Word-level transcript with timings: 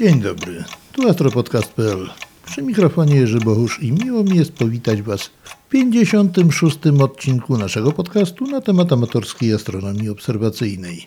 Dzień 0.00 0.20
dobry, 0.20 0.64
tu 0.92 1.08
astropodcast.pl. 1.08 2.10
Przy 2.46 2.62
mikrofonie 2.62 3.16
Jerzy 3.16 3.38
Bohusz 3.38 3.82
i 3.82 3.92
miło 3.92 4.24
mi 4.24 4.36
jest 4.36 4.52
powitać 4.52 5.02
Was 5.02 5.22
w 5.42 5.68
56. 5.68 6.78
odcinku 7.00 7.58
naszego 7.58 7.92
podcastu 7.92 8.46
na 8.46 8.60
temat 8.60 8.92
amatorskiej 8.92 9.54
astronomii 9.54 10.08
obserwacyjnej. 10.08 11.06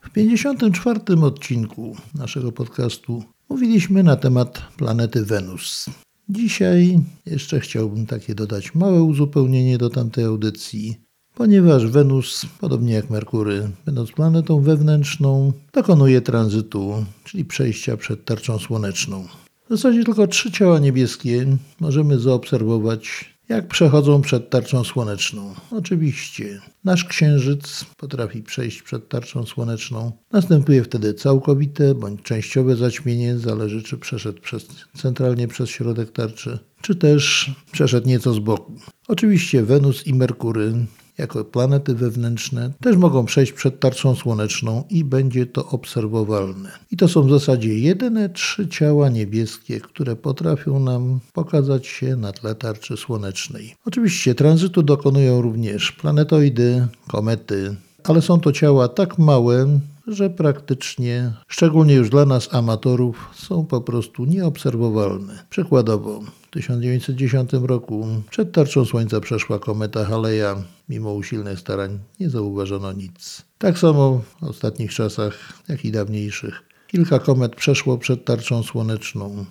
W 0.00 0.10
54. 0.10 1.00
odcinku 1.22 1.96
naszego 2.14 2.52
podcastu 2.52 3.24
mówiliśmy 3.48 4.02
na 4.02 4.16
temat 4.16 4.62
planety 4.76 5.24
Wenus. 5.24 5.86
Dzisiaj 6.28 7.00
jeszcze 7.26 7.60
chciałbym 7.60 8.06
takie 8.06 8.34
dodać 8.34 8.74
małe 8.74 9.02
uzupełnienie 9.02 9.78
do 9.78 9.90
tamtej 9.90 10.24
audycji, 10.24 11.03
ponieważ 11.34 11.86
Wenus, 11.86 12.46
podobnie 12.60 12.92
jak 12.92 13.10
Merkury, 13.10 13.70
będąc 13.86 14.12
planetą 14.12 14.60
wewnętrzną, 14.60 15.52
dokonuje 15.72 16.20
tranzytu, 16.20 17.04
czyli 17.24 17.44
przejścia 17.44 17.96
przed 17.96 18.24
tarczą 18.24 18.58
słoneczną. 18.58 19.24
W 19.66 19.76
zasadzie 19.76 20.04
tylko 20.04 20.26
trzy 20.26 20.52
ciała 20.52 20.78
niebieskie 20.78 21.46
możemy 21.80 22.18
zaobserwować, 22.18 23.34
jak 23.48 23.68
przechodzą 23.68 24.20
przed 24.20 24.50
tarczą 24.50 24.84
słoneczną. 24.84 25.54
Oczywiście 25.70 26.60
nasz 26.84 27.04
Księżyc 27.04 27.84
potrafi 27.96 28.42
przejść 28.42 28.82
przed 28.82 29.08
tarczą 29.08 29.46
słoneczną. 29.46 30.12
Następuje 30.32 30.84
wtedy 30.84 31.14
całkowite 31.14 31.94
bądź 31.94 32.22
częściowe 32.22 32.76
zaćmienie, 32.76 33.38
zależy 33.38 33.82
czy 33.82 33.98
przeszedł 33.98 34.40
przez, 34.40 34.66
centralnie 34.96 35.48
przez 35.48 35.70
środek 35.70 36.12
tarczy, 36.12 36.58
czy 36.80 36.94
też 36.94 37.50
przeszedł 37.72 38.08
nieco 38.08 38.34
z 38.34 38.38
boku. 38.38 38.72
Oczywiście 39.08 39.62
Wenus 39.62 40.06
i 40.06 40.14
Merkury 40.14 40.74
jako 41.18 41.44
planety 41.44 41.94
wewnętrzne 41.94 42.70
też 42.80 42.96
mogą 42.96 43.24
przejść 43.24 43.52
przed 43.52 43.80
tarczą 43.80 44.14
słoneczną 44.14 44.84
i 44.90 45.04
będzie 45.04 45.46
to 45.46 45.68
obserwowalne. 45.68 46.70
I 46.90 46.96
to 46.96 47.08
są 47.08 47.22
w 47.22 47.30
zasadzie 47.30 47.78
jedyne 47.78 48.28
trzy 48.28 48.68
ciała 48.68 49.08
niebieskie, 49.08 49.80
które 49.80 50.16
potrafią 50.16 50.78
nam 50.78 51.20
pokazać 51.32 51.86
się 51.86 52.16
na 52.16 52.32
tle 52.32 52.54
tarczy 52.54 52.96
słonecznej. 52.96 53.74
Oczywiście 53.86 54.34
tranzytu 54.34 54.82
dokonują 54.82 55.42
również 55.42 55.92
planetoidy, 55.92 56.86
komety, 57.08 57.76
ale 58.04 58.22
są 58.22 58.40
to 58.40 58.52
ciała 58.52 58.88
tak 58.88 59.18
małe, 59.18 59.80
że 60.06 60.30
praktycznie, 60.30 61.32
szczególnie 61.48 61.94
już 61.94 62.10
dla 62.10 62.24
nas 62.24 62.54
amatorów, 62.54 63.30
są 63.34 63.66
po 63.66 63.80
prostu 63.80 64.24
nieobserwowalne. 64.24 65.44
Przykładowo, 65.50 66.20
w 66.20 66.50
1910 66.50 67.50
roku 67.52 68.06
przed 68.30 68.52
tarczą 68.52 68.84
Słońca 68.84 69.20
przeszła 69.20 69.58
kometa 69.58 70.04
Haleja. 70.04 70.56
Mimo 70.88 71.12
usilnych 71.12 71.60
starań 71.60 71.98
nie 72.20 72.30
zauważono 72.30 72.92
nic. 72.92 73.42
Tak 73.58 73.78
samo 73.78 74.20
w 74.40 74.44
ostatnich 74.44 74.94
czasach, 74.94 75.62
jak 75.68 75.84
i 75.84 75.92
dawniejszych. 75.92 76.62
Kilka 76.86 77.18
komet 77.18 77.56
przeszło 77.56 77.98
przed 77.98 78.24
tarczą 78.24 78.62
słoneczną. 78.62 79.44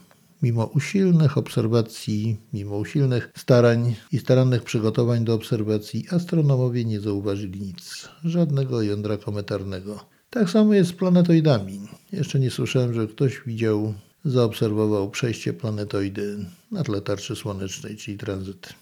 Mimo 0.43 0.65
usilnych 0.65 1.37
obserwacji, 1.37 2.37
mimo 2.53 2.77
usilnych 2.77 3.31
starań 3.35 3.95
i 4.11 4.19
starannych 4.19 4.63
przygotowań 4.63 5.25
do 5.25 5.33
obserwacji, 5.33 6.05
astronomowie 6.11 6.85
nie 6.85 6.99
zauważyli 6.99 7.61
nic, 7.61 8.09
żadnego 8.23 8.81
jądra 8.81 9.17
kometarnego. 9.17 10.05
Tak 10.29 10.49
samo 10.49 10.73
jest 10.73 10.89
z 10.89 10.93
planetoidami. 10.93 11.79
Jeszcze 12.11 12.39
nie 12.39 12.51
słyszałem, 12.51 12.93
że 12.93 13.07
ktoś 13.07 13.41
widział, 13.45 13.93
zaobserwował 14.25 15.09
przejście 15.09 15.53
planetoidy 15.53 16.45
na 16.71 16.83
tle 16.83 17.01
tarczy 17.01 17.35
słonecznej, 17.35 17.97
czyli 17.97 18.17
tranzyt. 18.17 18.73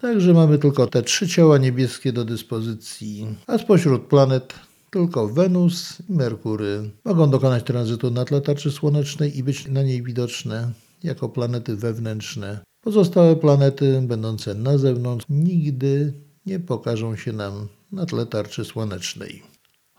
Także 0.00 0.32
mamy 0.32 0.58
tylko 0.58 0.86
te 0.86 1.02
trzy 1.02 1.28
ciała 1.28 1.58
niebieskie 1.58 2.12
do 2.12 2.24
dyspozycji, 2.24 3.26
a 3.46 3.58
spośród 3.58 4.02
planet 4.02 4.54
tylko 4.90 5.28
Wenus 5.28 5.98
i 6.08 6.12
Merkury 6.12 6.90
mogą 7.04 7.30
dokonać 7.30 7.64
tranzytu 7.64 8.10
na 8.10 8.24
tle 8.24 8.40
tarczy 8.40 8.70
słonecznej 8.70 9.38
i 9.38 9.42
być 9.42 9.68
na 9.68 9.82
niej 9.82 10.02
widoczne 10.02 10.72
jako 11.04 11.28
planety 11.28 11.76
wewnętrzne. 11.76 12.60
Pozostałe 12.80 13.36
planety, 13.36 14.02
będące 14.02 14.54
na 14.54 14.78
zewnątrz, 14.78 15.26
nigdy 15.28 16.12
nie 16.46 16.60
pokażą 16.60 17.16
się 17.16 17.32
nam 17.32 17.68
na 17.92 18.06
tle 18.06 18.26
tarczy 18.26 18.64
słonecznej. 18.64 19.42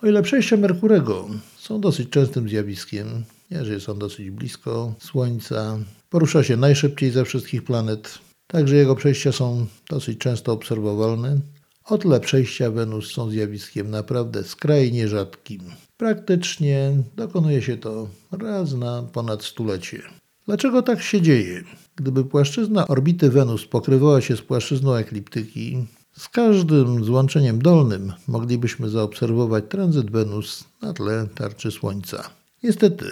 O 0.02 0.08
ile 0.08 0.24
przejścia 0.24 0.58
Merkurego 0.58 1.28
są 1.58 1.82
dosyć 1.82 2.10
częstym 2.10 2.50
zjawiskiem, 2.50 3.24
jeżeli 3.50 3.82
są 3.82 3.98
dosyć 3.98 4.32
blisko 4.32 4.96
Słońca, 5.00 5.78
porusza 6.10 6.44
się 6.44 6.58
najszybciej 6.58 7.12
ze 7.12 7.26
wszystkich 7.26 7.64
planet, 7.64 8.20
także 8.48 8.76
jego 8.76 8.96
przejścia 8.96 9.32
są 9.32 9.66
dosyć 9.90 10.18
często 10.18 10.52
obserwowalne, 10.52 11.40
o 11.86 11.98
tyle 11.98 12.20
przejścia 12.20 12.72
Wenus 12.72 13.12
są 13.12 13.30
zjawiskiem 13.30 13.90
naprawdę 13.90 14.44
skrajnie 14.44 15.08
rzadkim. 15.08 15.62
Praktycznie 15.98 16.92
dokonuje 17.16 17.62
się 17.62 17.78
to 17.78 18.10
raz 18.32 18.74
na 18.74 19.04
ponad 19.04 19.44
stulecie. 19.44 20.02
Dlaczego 20.46 20.82
tak 20.82 21.02
się 21.02 21.22
dzieje? 21.22 21.64
Gdyby 21.96 22.26
płaszczyzna 22.26 22.88
orbity 22.88 23.30
Wenus 23.30 23.66
pokrywała 23.66 24.22
się 24.22 24.38
z 24.38 24.42
płaszczyzną 24.42 24.94
ekliptyki, 24.94 25.86
z 26.18 26.30
każdym 26.30 27.04
złączeniem 27.04 27.62
dolnym 27.62 28.14
moglibyśmy 28.28 28.90
zaobserwować 28.90 29.64
tranzyt 29.70 30.12
Wenus 30.12 30.64
na 30.82 30.94
tle 30.94 31.28
tarczy 31.36 31.72
Słońca. 31.72 32.30
Niestety, 32.64 33.06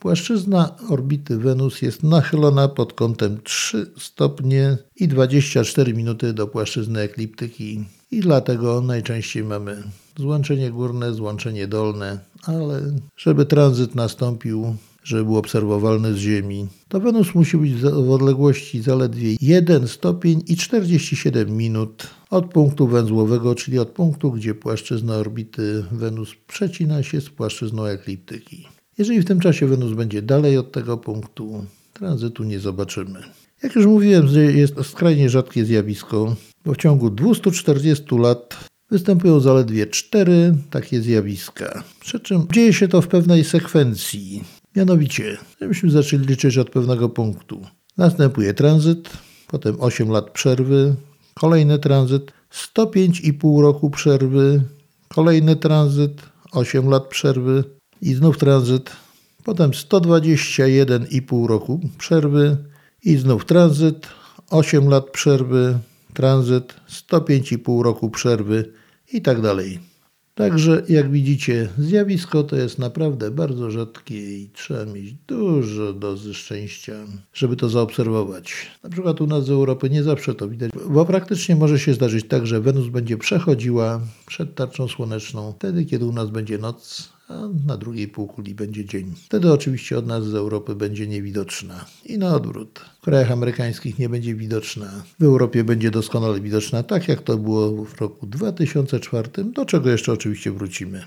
płaszczyzna 0.00 0.76
orbity 0.88 1.38
Wenus 1.38 1.82
jest 1.82 2.02
nachylona 2.02 2.68
pod 2.68 2.92
kątem 2.92 3.40
3 3.42 3.92
stopnie 3.98 4.78
i 4.96 5.08
24 5.08 5.94
minuty 5.94 6.32
do 6.32 6.46
płaszczyzny 6.46 7.00
ekliptyki 7.00 7.84
i 8.10 8.20
dlatego 8.20 8.80
najczęściej 8.80 9.44
mamy 9.44 9.82
złączenie 10.16 10.70
górne, 10.70 11.14
złączenie 11.14 11.66
dolne, 11.66 12.18
ale 12.42 12.82
żeby 13.16 13.46
tranzyt 13.46 13.94
nastąpił, 13.94 14.76
żeby 15.10 15.24
był 15.24 15.36
obserwowalny 15.36 16.14
z 16.14 16.16
Ziemi, 16.16 16.66
to 16.88 17.00
Wenus 17.00 17.34
musi 17.34 17.56
być 17.56 17.74
w 17.74 18.10
odległości 18.10 18.82
zaledwie 18.82 19.36
1 19.40 19.88
stopień 19.88 20.42
i 20.46 20.56
47 20.56 21.56
minut 21.56 22.06
od 22.30 22.46
punktu 22.46 22.86
węzłowego, 22.86 23.54
czyli 23.54 23.78
od 23.78 23.88
punktu, 23.88 24.32
gdzie 24.32 24.54
płaszczyzna 24.54 25.14
orbity 25.14 25.84
Wenus 25.92 26.34
przecina 26.46 27.02
się 27.02 27.20
z 27.20 27.30
płaszczyzną 27.30 27.84
ekliptyki. 27.84 28.68
Jeżeli 28.98 29.20
w 29.20 29.24
tym 29.24 29.40
czasie 29.40 29.66
Wenus 29.66 29.92
będzie 29.92 30.22
dalej 30.22 30.58
od 30.58 30.72
tego 30.72 30.98
punktu, 30.98 31.64
tranzytu 31.92 32.44
nie 32.44 32.60
zobaczymy. 32.60 33.22
Jak 33.62 33.74
już 33.74 33.86
mówiłem, 33.86 34.26
jest 34.54 34.74
to 34.74 34.84
skrajnie 34.84 35.30
rzadkie 35.30 35.64
zjawisko, 35.64 36.36
bo 36.64 36.74
w 36.74 36.76
ciągu 36.76 37.10
240 37.10 38.04
lat 38.18 38.70
występują 38.90 39.40
zaledwie 39.40 39.86
cztery 39.86 40.54
takie 40.70 41.00
zjawiska. 41.00 41.84
Przy 42.00 42.20
czym 42.20 42.46
dzieje 42.52 42.72
się 42.72 42.88
to 42.88 43.02
w 43.02 43.08
pewnej 43.08 43.44
sekwencji. 43.44 44.44
Mianowicie, 44.76 45.38
żebyśmy 45.60 45.90
zaczęli 45.90 46.26
liczyć 46.26 46.58
od 46.58 46.70
pewnego 46.70 47.08
punktu. 47.08 47.66
Następuje 47.96 48.54
tranzyt, 48.54 49.10
potem 49.46 49.76
8 49.80 50.08
lat 50.08 50.30
przerwy, 50.30 50.94
kolejny 51.34 51.78
tranzyt, 51.78 52.32
105,5 52.74 53.62
roku 53.62 53.90
przerwy, 53.90 54.62
kolejny 55.08 55.56
tranzyt, 55.56 56.22
8 56.52 56.88
lat 56.88 57.08
przerwy 57.08 57.64
i 58.02 58.14
znów 58.14 58.38
tranzyt, 58.38 58.90
potem 59.44 59.70
121,5 59.70 61.46
roku 61.46 61.80
przerwy 61.98 62.56
i 63.04 63.16
znów 63.16 63.44
tranzyt, 63.44 64.08
8 64.50 64.88
lat 64.88 65.10
przerwy, 65.10 65.78
tranzyt, 66.14 66.74
105,5 66.88 67.82
roku 67.82 68.10
przerwy 68.10 68.72
i 69.12 69.22
tak 69.22 69.40
dalej. 69.40 69.89
Także 70.34 70.82
jak 70.88 71.10
widzicie, 71.10 71.68
zjawisko 71.78 72.42
to 72.42 72.56
jest 72.56 72.78
naprawdę 72.78 73.30
bardzo 73.30 73.70
rzadkie 73.70 74.42
i 74.42 74.50
trzeba 74.52 74.84
mieć 74.84 75.12
dużo 75.26 75.92
dozy 75.92 76.34
szczęścia, 76.34 76.94
żeby 77.32 77.56
to 77.56 77.68
zaobserwować. 77.68 78.52
Na 78.84 78.90
przykład 78.90 79.20
u 79.20 79.26
nas 79.26 79.44
z 79.44 79.50
Europy 79.50 79.90
nie 79.90 80.02
zawsze 80.02 80.34
to 80.34 80.48
widać, 80.48 80.70
bo 80.90 81.06
praktycznie 81.06 81.56
może 81.56 81.78
się 81.78 81.94
zdarzyć 81.94 82.28
tak, 82.28 82.46
że 82.46 82.60
Wenus 82.60 82.88
będzie 82.88 83.16
przechodziła 83.16 84.00
przed 84.26 84.54
tarczą 84.54 84.88
słoneczną 84.88 85.52
wtedy, 85.52 85.84
kiedy 85.84 86.04
u 86.04 86.12
nas 86.12 86.30
będzie 86.30 86.58
noc, 86.58 87.12
a 87.30 87.66
na 87.66 87.76
drugiej 87.76 88.08
półkuli 88.08 88.54
będzie 88.54 88.84
dzień. 88.84 89.14
Wtedy 89.24 89.52
oczywiście 89.52 89.98
od 89.98 90.06
nas 90.06 90.24
z 90.24 90.34
Europy 90.34 90.74
będzie 90.74 91.06
niewidoczna. 91.06 91.84
I 92.04 92.18
na 92.18 92.34
odwrót. 92.34 92.80
W 92.98 93.04
krajach 93.04 93.30
amerykańskich 93.30 93.98
nie 93.98 94.08
będzie 94.08 94.34
widoczna. 94.34 95.04
W 95.20 95.24
Europie 95.24 95.64
będzie 95.64 95.90
doskonale 95.90 96.40
widoczna, 96.40 96.82
tak 96.82 97.08
jak 97.08 97.22
to 97.22 97.36
było 97.38 97.84
w 97.84 98.00
roku 98.00 98.26
2004, 98.26 99.30
do 99.44 99.64
czego 99.64 99.90
jeszcze 99.90 100.12
oczywiście 100.12 100.52
wrócimy. 100.52 101.04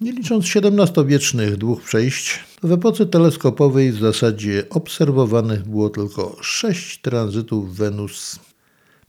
Nie 0.00 0.12
licząc 0.12 0.44
XVII-wiecznych 0.56 1.56
dwóch 1.56 1.82
przejść, 1.82 2.40
w 2.62 2.72
epoce 2.72 3.06
teleskopowej 3.06 3.92
w 3.92 3.98
zasadzie 3.98 4.64
obserwowanych 4.70 5.68
było 5.68 5.90
tylko 5.90 6.36
sześć 6.40 7.00
tranzytów 7.00 7.76
Wenus 7.76 8.38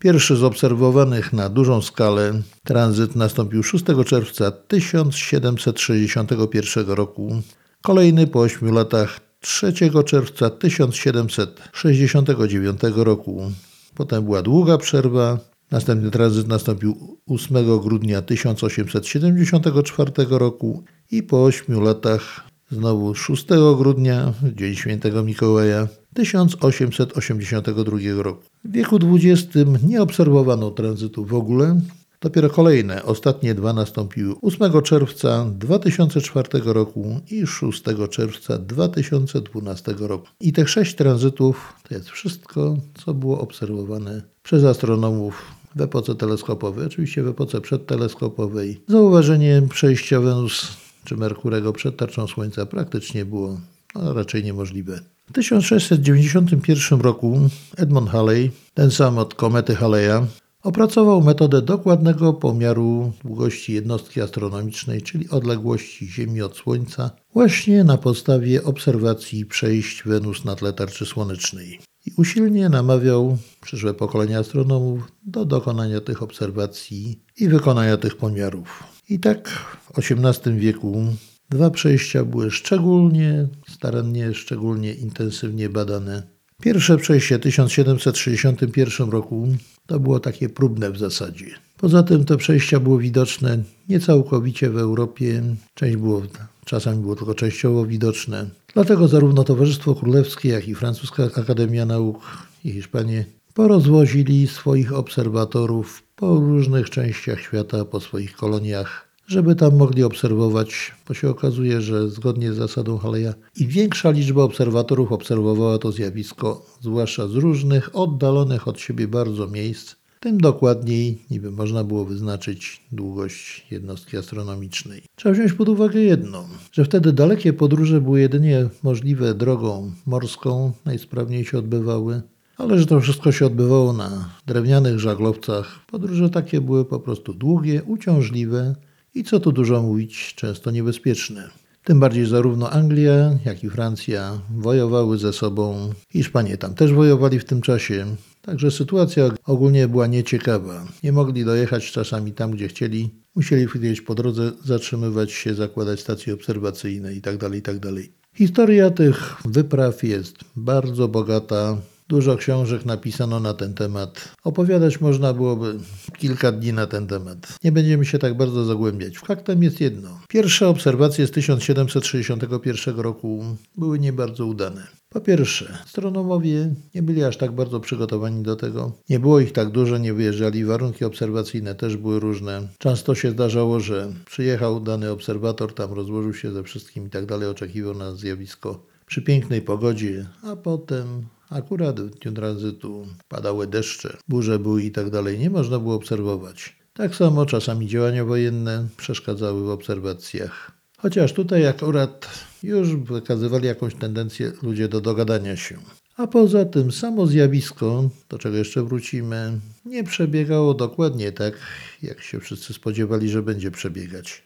Pierwszy 0.05 0.35
z 0.35 0.43
obserwowanych 0.43 1.33
na 1.33 1.49
dużą 1.49 1.81
skalę 1.81 2.41
tranzyt 2.63 3.15
nastąpił 3.15 3.63
6 3.63 3.85
czerwca 4.05 4.51
1761 4.51 6.87
roku, 6.87 7.41
kolejny 7.81 8.27
po 8.27 8.39
8 8.39 8.73
latach 8.73 9.19
3 9.39 9.73
czerwca 10.05 10.49
1769 10.49 12.81
roku. 12.95 13.51
Potem 13.95 14.23
była 14.23 14.41
długa 14.41 14.77
przerwa. 14.77 15.39
Następny 15.71 16.11
tranzyt 16.11 16.47
nastąpił 16.47 17.17
8 17.27 17.79
grudnia 17.79 18.21
1874 18.21 20.11
roku 20.29 20.83
i 21.11 21.23
po 21.23 21.43
8 21.43 21.83
latach 21.83 22.45
Znowu 22.71 23.15
6 23.15 23.45
grudnia, 23.77 24.33
Dzień 24.55 24.75
Świętego 24.75 25.23
Mikołaja 25.23 25.87
1882 26.15 28.23
roku. 28.23 28.43
W 28.63 28.71
wieku 28.71 28.99
XX 29.13 29.47
nie 29.87 30.01
obserwowano 30.01 30.71
tranzytu 30.71 31.25
w 31.25 31.33
ogóle. 31.33 31.81
Dopiero 32.21 32.49
kolejne, 32.49 33.03
ostatnie 33.03 33.55
dwa 33.55 33.73
nastąpiły 33.73 34.35
8 34.41 34.81
czerwca 34.81 35.45
2004 35.51 36.49
roku 36.65 37.19
i 37.31 37.47
6 37.47 37.83
czerwca 38.09 38.57
2012 38.57 39.95
roku. 39.99 40.27
I 40.39 40.53
tych 40.53 40.69
sześć 40.69 40.95
tranzytów 40.95 41.73
to 41.89 41.95
jest 41.95 42.09
wszystko, 42.09 42.77
co 43.05 43.13
było 43.13 43.41
obserwowane 43.41 44.21
przez 44.43 44.63
astronomów 44.63 45.45
w 45.75 45.81
epoce 45.81 46.15
teleskopowej, 46.15 46.85
oczywiście 46.85 47.23
w 47.23 47.27
epoce 47.27 47.61
przedteleskopowej. 47.61 48.81
Zauważenie 48.87 49.61
przejścia 49.69 50.19
Wenus 50.19 50.77
czy 51.03 51.17
Merkurego 51.17 51.73
przed 51.73 51.97
tarczą 51.97 52.27
Słońca 52.27 52.65
praktycznie 52.65 53.25
było 53.25 53.57
no, 53.95 54.13
raczej 54.13 54.43
niemożliwe. 54.43 54.99
W 55.27 55.33
1691 55.33 57.01
roku 57.01 57.39
Edmund 57.77 58.09
Halley, 58.09 58.51
ten 58.73 58.91
sam 58.91 59.17
od 59.17 59.33
komety 59.33 59.75
Haleya, 59.75 60.27
opracował 60.63 61.21
metodę 61.21 61.61
dokładnego 61.61 62.33
pomiaru 62.33 63.11
długości 63.23 63.73
jednostki 63.73 64.21
astronomicznej, 64.21 65.01
czyli 65.01 65.29
odległości 65.29 66.07
Ziemi 66.07 66.41
od 66.41 66.57
Słońca, 66.57 67.11
właśnie 67.33 67.83
na 67.83 67.97
podstawie 67.97 68.63
obserwacji 68.63 69.45
przejść 69.45 70.03
Wenus 70.03 70.45
na 70.45 70.55
tle 70.55 70.73
tarczy 70.73 71.05
słonecznej. 71.05 71.79
I 72.05 72.11
usilnie 72.17 72.69
namawiał 72.69 73.37
przyszłe 73.61 73.93
pokolenia 73.93 74.39
astronomów 74.39 75.11
do 75.23 75.45
dokonania 75.45 76.01
tych 76.01 76.23
obserwacji 76.23 77.19
i 77.37 77.47
wykonania 77.47 77.97
tych 77.97 78.17
pomiarów. 78.17 78.83
I 79.09 79.19
tak 79.19 79.49
w 79.49 79.99
XVIII 79.99 80.59
wieku 80.59 81.05
dwa 81.49 81.69
przejścia 81.69 82.25
były 82.25 82.51
szczególnie 82.51 83.47
starannie, 83.67 84.33
szczególnie 84.33 84.93
intensywnie 84.93 85.69
badane. 85.69 86.23
Pierwsze 86.61 86.97
przejście 86.97 87.37
w 87.37 87.41
1761 87.41 89.09
roku 89.09 89.47
to 89.85 89.99
było 89.99 90.19
takie 90.19 90.49
próbne 90.49 90.91
w 90.91 90.97
zasadzie. 90.97 91.45
Poza 91.77 92.03
tym 92.03 92.25
te 92.25 92.37
przejścia 92.37 92.79
było 92.79 92.97
widoczne 92.97 93.63
nie 93.89 93.99
całkowicie 93.99 94.69
w 94.69 94.77
Europie, 94.77 95.43
część 95.73 95.97
było, 95.97 96.21
czasami 96.65 97.01
było 97.01 97.15
tylko 97.15 97.35
częściowo 97.35 97.85
widoczne. 97.85 98.49
Dlatego 98.73 99.07
zarówno 99.07 99.43
Towarzystwo 99.43 99.95
Królewskie, 99.95 100.49
jak 100.49 100.67
i 100.67 100.75
Francuska 100.75 101.23
Akademia 101.23 101.85
Nauk 101.85 102.47
i 102.63 102.71
Hiszpanie 102.71 103.25
porozwozili 103.53 104.47
swoich 104.47 104.93
obserwatorów 104.93 106.03
po 106.15 106.35
różnych 106.35 106.89
częściach 106.89 107.39
świata, 107.39 107.85
po 107.85 107.99
swoich 107.99 108.35
koloniach, 108.35 109.07
żeby 109.27 109.55
tam 109.55 109.77
mogli 109.77 110.03
obserwować, 110.03 110.91
bo 111.07 111.13
się 111.13 111.29
okazuje, 111.29 111.81
że 111.81 112.09
zgodnie 112.09 112.53
z 112.53 112.57
zasadą 112.57 112.97
Haleya 112.97 113.33
i 113.55 113.67
większa 113.67 114.11
liczba 114.11 114.43
obserwatorów 114.43 115.11
obserwowała 115.11 115.77
to 115.77 115.91
zjawisko, 115.91 116.65
zwłaszcza 116.81 117.27
z 117.27 117.35
różnych, 117.35 117.95
oddalonych 117.95 118.67
od 118.67 118.79
siebie 118.79 119.07
bardzo 119.07 119.47
miejsc, 119.47 119.95
tym 120.19 120.37
dokładniej 120.37 121.21
niby 121.31 121.51
można 121.51 121.83
było 121.83 122.05
wyznaczyć 122.05 122.81
długość 122.91 123.65
jednostki 123.71 124.17
astronomicznej. 124.17 125.01
Trzeba 125.15 125.35
wziąć 125.35 125.53
pod 125.53 125.69
uwagę 125.69 125.99
jedno, 125.99 126.45
że 126.71 126.85
wtedy 126.85 127.13
dalekie 127.13 127.53
podróże 127.53 128.01
były 128.01 128.19
jedynie 128.19 128.69
możliwe 128.83 129.33
drogą 129.33 129.91
morską, 130.05 130.71
najsprawniej 130.85 131.45
się 131.45 131.57
odbywały, 131.57 132.21
ale 132.57 132.79
że 132.79 132.85
to 132.85 132.99
wszystko 132.99 133.31
się 133.31 133.45
odbywało 133.45 133.93
na 133.93 134.29
drewnianych 134.47 134.99
żaglowcach. 134.99 135.79
Podróże 135.91 136.29
takie 136.29 136.61
były 136.61 136.85
po 136.85 136.99
prostu 136.99 137.33
długie, 137.33 137.83
uciążliwe 137.83 138.75
i 139.15 139.23
co 139.23 139.39
tu 139.39 139.51
dużo 139.51 139.81
mówić, 139.81 140.33
często 140.35 140.71
niebezpieczne. 140.71 141.49
Tym 141.83 141.99
bardziej 141.99 142.25
zarówno 142.25 142.69
Anglia, 142.69 143.37
jak 143.45 143.63
i 143.63 143.69
Francja 143.69 144.41
wojowały 144.57 145.17
ze 145.17 145.33
sobą. 145.33 145.93
Hiszpanie 146.09 146.57
tam 146.57 146.75
też 146.75 146.93
wojowali 146.93 147.39
w 147.39 147.45
tym 147.45 147.61
czasie. 147.61 148.05
Także 148.41 148.71
sytuacja 148.71 149.31
ogólnie 149.45 149.87
była 149.87 150.07
nieciekawa. 150.07 150.87
Nie 151.03 151.11
mogli 151.11 151.45
dojechać 151.45 151.91
czasami 151.91 152.31
tam, 152.31 152.51
gdzie 152.51 152.67
chcieli. 152.67 153.09
Musieli 153.35 153.65
gdzieś 153.75 154.01
po 154.01 154.15
drodze 154.15 154.51
zatrzymywać 154.63 155.31
się, 155.31 155.55
zakładać 155.55 155.99
stacje 155.99 156.33
obserwacyjne 156.33 157.13
itd. 157.13 157.39
Tak 157.39 157.53
itd. 157.53 157.93
Tak 157.93 158.03
Historia 158.33 158.89
tych 158.89 159.35
wypraw 159.45 160.03
jest 160.03 160.37
bardzo 160.55 161.07
bogata. 161.07 161.77
Dużo 162.07 162.35
książek 162.35 162.85
napisano 162.85 163.39
na 163.39 163.53
ten 163.53 163.73
temat. 163.73 164.35
Opowiadać 164.43 165.01
można 165.01 165.33
byłoby 165.33 165.79
kilka 166.17 166.51
dni 166.51 166.73
na 166.73 166.87
ten 166.87 167.07
temat. 167.07 167.59
Nie 167.63 167.71
będziemy 167.71 168.05
się 168.05 168.19
tak 168.19 168.37
bardzo 168.37 168.65
zagłębiać. 168.65 169.17
Faktem 169.17 169.63
jest 169.63 169.81
jedno. 169.81 170.19
Pierwsze 170.29 170.67
obserwacje 170.67 171.27
z 171.27 171.31
1761 171.31 172.99
roku 172.99 173.43
były 173.77 173.99
nie 173.99 174.13
bardzo 174.13 174.45
udane. 174.45 174.87
Po 175.09 175.21
pierwsze, 175.21 175.77
astronomowie 175.85 176.73
nie 176.95 177.01
byli 177.01 177.23
aż 177.23 177.37
tak 177.37 177.51
bardzo 177.51 177.79
przygotowani 177.79 178.43
do 178.43 178.55
tego. 178.55 178.91
Nie 179.09 179.19
było 179.19 179.39
ich 179.39 179.51
tak 179.51 179.69
dużo, 179.69 179.97
nie 179.97 180.13
wyjeżdżali. 180.13 180.65
Warunki 180.65 181.05
obserwacyjne 181.05 181.75
też 181.75 181.97
były 181.97 182.19
różne. 182.19 182.67
Często 182.77 183.15
się 183.15 183.31
zdarzało, 183.31 183.79
że 183.79 184.13
przyjechał 184.25 184.79
dany 184.79 185.11
obserwator, 185.11 185.73
tam 185.73 185.93
rozłożył 185.93 186.33
się 186.33 186.51
ze 186.51 186.63
wszystkim 186.63 187.07
i 187.07 187.09
tak 187.09 187.25
dalej, 187.25 187.49
oczekiwał 187.49 187.93
na 187.93 188.15
zjawisko 188.15 188.85
przy 189.05 189.21
pięknej 189.21 189.61
pogodzie, 189.61 190.25
a 190.43 190.55
potem 190.55 191.25
Akurat 191.49 192.01
w 192.01 192.09
dniu 192.09 192.31
tranzytu 192.31 193.07
padały 193.27 193.67
deszcze, 193.67 194.17
burze 194.27 194.59
były 194.59 194.83
i 194.83 194.91
tak 194.91 195.09
dalej, 195.09 195.39
nie 195.39 195.49
można 195.49 195.79
było 195.79 195.95
obserwować. 195.95 196.75
Tak 196.93 197.15
samo 197.15 197.45
czasami 197.45 197.87
działania 197.87 198.25
wojenne 198.25 198.87
przeszkadzały 198.97 199.63
w 199.63 199.69
obserwacjach. 199.69 200.71
Chociaż 200.97 201.33
tutaj 201.33 201.67
akurat 201.67 202.27
już 202.63 202.95
wykazywali 202.95 203.67
jakąś 203.67 203.95
tendencję 203.95 204.51
ludzie 204.63 204.87
do 204.87 205.01
dogadania 205.01 205.55
się. 205.55 205.77
A 206.17 206.27
poza 206.27 206.65
tym 206.65 206.91
samo 206.91 207.27
zjawisko, 207.27 208.09
do 208.29 208.37
czego 208.37 208.57
jeszcze 208.57 208.83
wrócimy, 208.83 209.59
nie 209.85 210.03
przebiegało 210.03 210.73
dokładnie 210.73 211.31
tak, 211.31 211.57
jak 212.01 212.21
się 212.21 212.39
wszyscy 212.39 212.73
spodziewali, 212.73 213.29
że 213.29 213.43
będzie 213.43 213.71
przebiegać. 213.71 214.43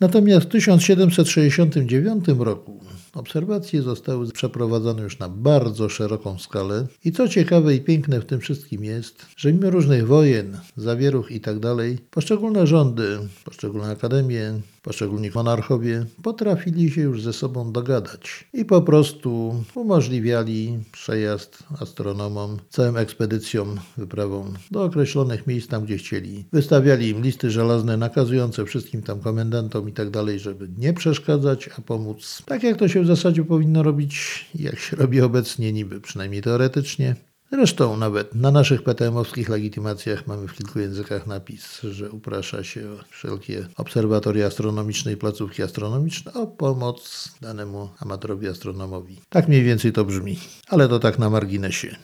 Natomiast 0.00 0.46
w 0.46 0.48
1769 0.48 2.24
roku 2.38 2.80
obserwacje 3.14 3.82
zostały 3.82 4.30
przeprowadzone 4.32 5.02
już 5.02 5.18
na 5.18 5.28
bardzo 5.28 5.88
szeroką 5.88 6.38
skalę 6.38 6.86
i 7.04 7.12
co 7.12 7.28
ciekawe 7.28 7.74
i 7.74 7.80
piękne 7.80 8.20
w 8.20 8.26
tym 8.26 8.40
wszystkim 8.40 8.84
jest, 8.84 9.26
że 9.36 9.52
mimo 9.52 9.70
różnych 9.70 10.06
wojen, 10.06 10.58
zawieruch 10.76 11.30
itd., 11.30 11.76
tak 11.76 12.04
poszczególne 12.10 12.66
rządy, 12.66 13.18
poszczególne 13.44 13.90
akademie, 13.90 14.60
Poszczególni 14.82 15.30
monarchowie 15.34 16.06
potrafili 16.22 16.90
się 16.90 17.00
już 17.00 17.22
ze 17.22 17.32
sobą 17.32 17.72
dogadać 17.72 18.48
i 18.52 18.64
po 18.64 18.82
prostu 18.82 19.54
umożliwiali 19.74 20.78
przejazd 20.92 21.58
astronomom, 21.80 22.56
całym 22.70 22.96
ekspedycjom, 22.96 23.80
wyprawom 23.96 24.54
do 24.70 24.84
określonych 24.84 25.46
miejsc 25.46 25.68
tam, 25.68 25.84
gdzie 25.84 25.96
chcieli. 25.96 26.44
Wystawiali 26.52 27.08
im 27.08 27.22
listy 27.22 27.50
żelazne 27.50 27.96
nakazujące 27.96 28.64
wszystkim 28.64 29.02
tam 29.02 29.20
komendantom 29.20 29.88
i 29.88 29.92
tak 29.92 30.08
żeby 30.36 30.68
nie 30.78 30.92
przeszkadzać, 30.92 31.70
a 31.78 31.80
pomóc. 31.80 32.42
Tak 32.46 32.62
jak 32.62 32.76
to 32.76 32.88
się 32.88 32.99
w 33.00 33.06
zasadzie 33.06 33.44
powinno 33.44 33.82
robić, 33.82 34.46
jak 34.54 34.78
się 34.78 34.96
robi 34.96 35.20
obecnie 35.20 35.72
niby, 35.72 36.00
przynajmniej 36.00 36.42
teoretycznie. 36.42 37.16
Zresztą 37.52 37.96
nawet 37.96 38.34
na 38.34 38.50
naszych 38.50 38.82
PTM-owskich 38.82 39.48
legitymacjach 39.48 40.26
mamy 40.26 40.48
w 40.48 40.52
kilku 40.52 40.80
językach 40.80 41.26
napis, 41.26 41.80
że 41.82 42.10
uprasza 42.10 42.64
się 42.64 42.82
wszelkie 43.10 43.66
obserwatoria 43.76 44.46
astronomiczne 44.46 45.12
i 45.12 45.16
placówki 45.16 45.62
astronomiczne 45.62 46.32
o 46.32 46.46
pomoc 46.46 47.28
danemu 47.40 47.88
amatorowi 47.98 48.48
astronomowi. 48.48 49.20
Tak 49.28 49.48
mniej 49.48 49.62
więcej 49.62 49.92
to 49.92 50.04
brzmi, 50.04 50.38
ale 50.68 50.88
to 50.88 50.98
tak 50.98 51.18
na 51.18 51.30
marginesie. 51.30 51.96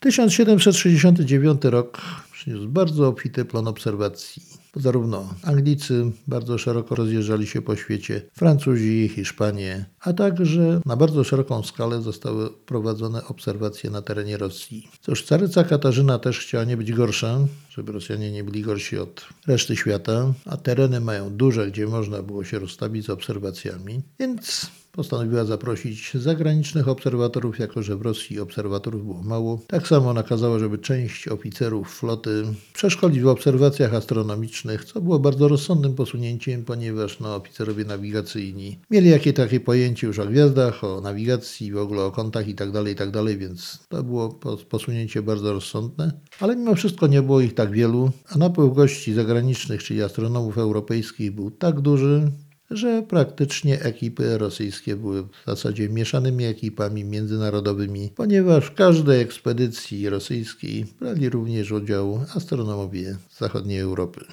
1769 0.00 1.64
rok 1.64 2.00
przyniósł 2.32 2.68
bardzo 2.68 3.08
obfity 3.08 3.44
plan 3.44 3.68
obserwacji. 3.68 4.42
Zarówno 4.76 5.34
Anglicy 5.42 6.12
bardzo 6.26 6.58
szeroko 6.58 6.94
rozjeżdżali 6.94 7.46
się 7.46 7.62
po 7.62 7.76
świecie, 7.76 8.22
Francuzi, 8.32 9.10
Hiszpanie, 9.14 9.84
a 10.00 10.12
także 10.12 10.80
na 10.84 10.96
bardzo 10.96 11.24
szeroką 11.24 11.62
skalę 11.62 12.02
zostały 12.02 12.50
prowadzone 12.50 13.24
obserwacje 13.24 13.90
na 13.90 14.02
terenie 14.02 14.36
Rosji. 14.36 14.88
Cóż, 15.00 15.22
caryca 15.22 15.64
Katarzyna 15.64 16.18
też 16.18 16.38
chciała 16.38 16.64
nie 16.64 16.76
być 16.76 16.92
gorsza, 16.92 17.38
żeby 17.70 17.92
Rosjanie 17.92 18.32
nie 18.32 18.44
byli 18.44 18.62
gorsi 18.62 18.98
od 18.98 19.26
reszty 19.46 19.76
świata, 19.76 20.32
a 20.44 20.56
tereny 20.56 21.00
mają 21.00 21.36
duże, 21.36 21.70
gdzie 21.70 21.86
można 21.86 22.22
było 22.22 22.44
się 22.44 22.58
rozstawić 22.58 23.06
z 23.06 23.10
obserwacjami, 23.10 24.02
więc 24.18 24.70
postanowiła 24.96 25.44
zaprosić 25.44 26.14
zagranicznych 26.14 26.88
obserwatorów, 26.88 27.58
jako 27.58 27.82
że 27.82 27.96
w 27.96 28.02
Rosji 28.02 28.40
obserwatorów 28.40 29.04
było 29.04 29.22
mało. 29.22 29.60
Tak 29.66 29.88
samo 29.88 30.12
nakazała, 30.12 30.58
żeby 30.58 30.78
część 30.78 31.28
oficerów 31.28 31.98
floty 31.98 32.44
przeszkolić 32.72 33.20
w 33.20 33.26
obserwacjach 33.26 33.94
astronomicznych, 33.94 34.84
co 34.84 35.00
było 35.00 35.18
bardzo 35.18 35.48
rozsądnym 35.48 35.94
posunięciem, 35.94 36.64
ponieważ 36.64 37.20
no, 37.20 37.36
oficerowie 37.36 37.84
nawigacyjni 37.84 38.78
mieli 38.90 39.10
jakie 39.10 39.32
takie 39.32 39.60
pojęcie 39.60 40.06
już 40.06 40.18
o 40.18 40.26
gwiazdach, 40.26 40.84
o 40.84 41.00
nawigacji, 41.00 41.72
w 41.72 41.78
ogóle 41.78 42.02
o 42.02 42.10
kątach 42.10 42.48
itd., 42.48 42.72
tak 42.72 42.88
itd., 42.88 43.24
tak 43.24 43.38
więc 43.38 43.78
to 43.88 44.02
było 44.02 44.28
posunięcie 44.68 45.22
bardzo 45.22 45.52
rozsądne. 45.52 46.12
Ale 46.40 46.56
mimo 46.56 46.74
wszystko 46.74 47.06
nie 47.06 47.22
było 47.22 47.40
ich 47.40 47.54
tak 47.54 47.70
wielu, 47.70 48.10
a 48.28 48.38
napływ 48.38 48.74
gości 48.74 49.14
zagranicznych, 49.14 49.82
czyli 49.82 50.02
astronomów 50.02 50.58
europejskich 50.58 51.34
był 51.34 51.50
tak 51.50 51.80
duży, 51.80 52.30
że 52.70 53.02
praktycznie 53.02 53.82
ekipy 53.82 54.38
rosyjskie 54.38 54.96
były 54.96 55.22
w 55.22 55.28
zasadzie 55.46 55.88
mieszanymi 55.88 56.44
ekipami 56.44 57.04
międzynarodowymi, 57.04 58.10
ponieważ 58.16 58.64
w 58.64 58.74
każdej 58.74 59.20
ekspedycji 59.20 60.08
rosyjskiej 60.08 60.86
brali 61.00 61.30
również 61.30 61.72
udział 61.72 62.20
astronomowie 62.34 63.16
z 63.30 63.38
zachodniej 63.38 63.80
Europy. 63.80 64.24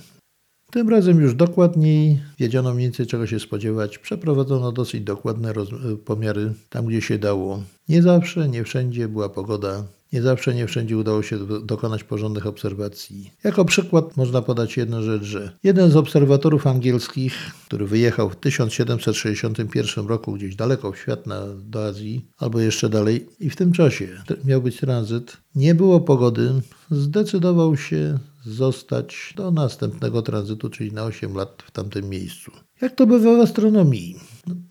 Tym 0.71 0.89
razem 0.89 1.21
już 1.21 1.35
dokładniej 1.35 2.19
wiedziano 2.39 2.73
mniej 2.73 2.87
więcej 2.87 3.07
czego 3.07 3.27
się 3.27 3.39
spodziewać. 3.39 3.97
Przeprowadzono 3.97 4.71
dosyć 4.71 5.01
dokładne 5.01 5.53
pomiary 6.05 6.53
tam, 6.69 6.85
gdzie 6.85 7.01
się 7.01 7.19
dało. 7.19 7.63
Nie 7.89 8.01
zawsze, 8.01 8.49
nie 8.49 8.63
wszędzie 8.63 9.07
była 9.07 9.29
pogoda. 9.29 9.83
Nie 10.13 10.21
zawsze, 10.21 10.55
nie 10.55 10.67
wszędzie 10.67 10.97
udało 10.97 11.23
się 11.23 11.37
dokonać 11.65 12.03
porządnych 12.03 12.47
obserwacji. 12.47 13.31
Jako 13.43 13.65
przykład 13.65 14.17
można 14.17 14.41
podać 14.41 14.77
jedną 14.77 15.01
rzecz, 15.01 15.23
że 15.23 15.57
jeden 15.63 15.91
z 15.91 15.95
obserwatorów 15.95 16.67
angielskich, 16.67 17.33
który 17.67 17.87
wyjechał 17.87 18.29
w 18.29 18.35
1761 18.35 20.07
roku 20.07 20.33
gdzieś 20.33 20.55
daleko 20.55 20.91
w 20.91 20.97
świat 20.97 21.27
na, 21.27 21.41
do 21.65 21.85
Azji, 21.85 22.25
albo 22.37 22.59
jeszcze 22.59 22.89
dalej, 22.89 23.27
i 23.39 23.49
w 23.49 23.55
tym 23.55 23.71
czasie 23.71 24.07
miał 24.45 24.61
być 24.61 24.77
tranzyt, 24.77 25.37
nie 25.55 25.75
było 25.75 25.99
pogody, 25.99 26.51
zdecydował 26.91 27.77
się 27.77 28.19
zostać 28.45 29.33
do 29.35 29.51
następnego 29.51 30.21
tranzytu, 30.21 30.69
czyli 30.69 30.91
na 30.91 31.03
8 31.03 31.35
lat 31.35 31.63
w 31.67 31.71
tamtym 31.71 32.09
miejscu. 32.09 32.51
Jak 32.81 32.95
to 32.95 33.07
bywa 33.07 33.37
w 33.37 33.39
astronomii? 33.39 34.15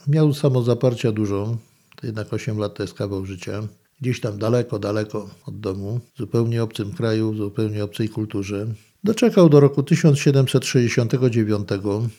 Miał 0.08 0.34
samozaparcia 0.34 1.12
dużo, 1.12 1.56
to 1.96 2.06
jednak 2.06 2.32
8 2.32 2.58
lat 2.58 2.74
to 2.74 2.82
jest 2.82 2.94
kawał 2.94 3.26
życia. 3.26 3.62
Gdzieś 4.02 4.20
tam 4.20 4.38
daleko, 4.38 4.78
daleko 4.78 5.30
od 5.46 5.60
domu, 5.60 6.00
w 6.14 6.18
zupełnie 6.18 6.62
obcym 6.62 6.92
kraju, 6.92 7.32
w 7.32 7.36
zupełnie 7.36 7.84
obcej 7.84 8.08
kulturze. 8.08 8.66
Doczekał 9.04 9.48
do 9.48 9.60
roku 9.60 9.82
1769 9.82 11.68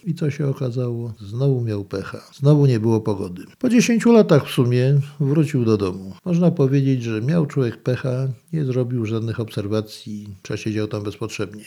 i 0.03 0.13
co 0.13 0.31
się 0.31 0.47
okazało? 0.47 1.13
Znowu 1.19 1.61
miał 1.61 1.85
pecha. 1.85 2.21
Znowu 2.33 2.65
nie 2.65 2.79
było 2.79 3.01
pogody. 3.01 3.43
Po 3.59 3.69
10 3.69 4.05
latach 4.05 4.47
w 4.47 4.51
sumie 4.51 4.99
wrócił 5.19 5.65
do 5.65 5.77
domu. 5.77 6.13
Można 6.25 6.51
powiedzieć, 6.51 7.03
że 7.03 7.21
miał 7.21 7.45
człowiek 7.45 7.83
pecha, 7.83 8.27
nie 8.53 8.65
zrobił 8.65 9.05
żadnych 9.05 9.39
obserwacji, 9.39 10.27
przesiedział 10.43 10.87
tam 10.87 11.03
bezpotrzebnie. 11.03 11.65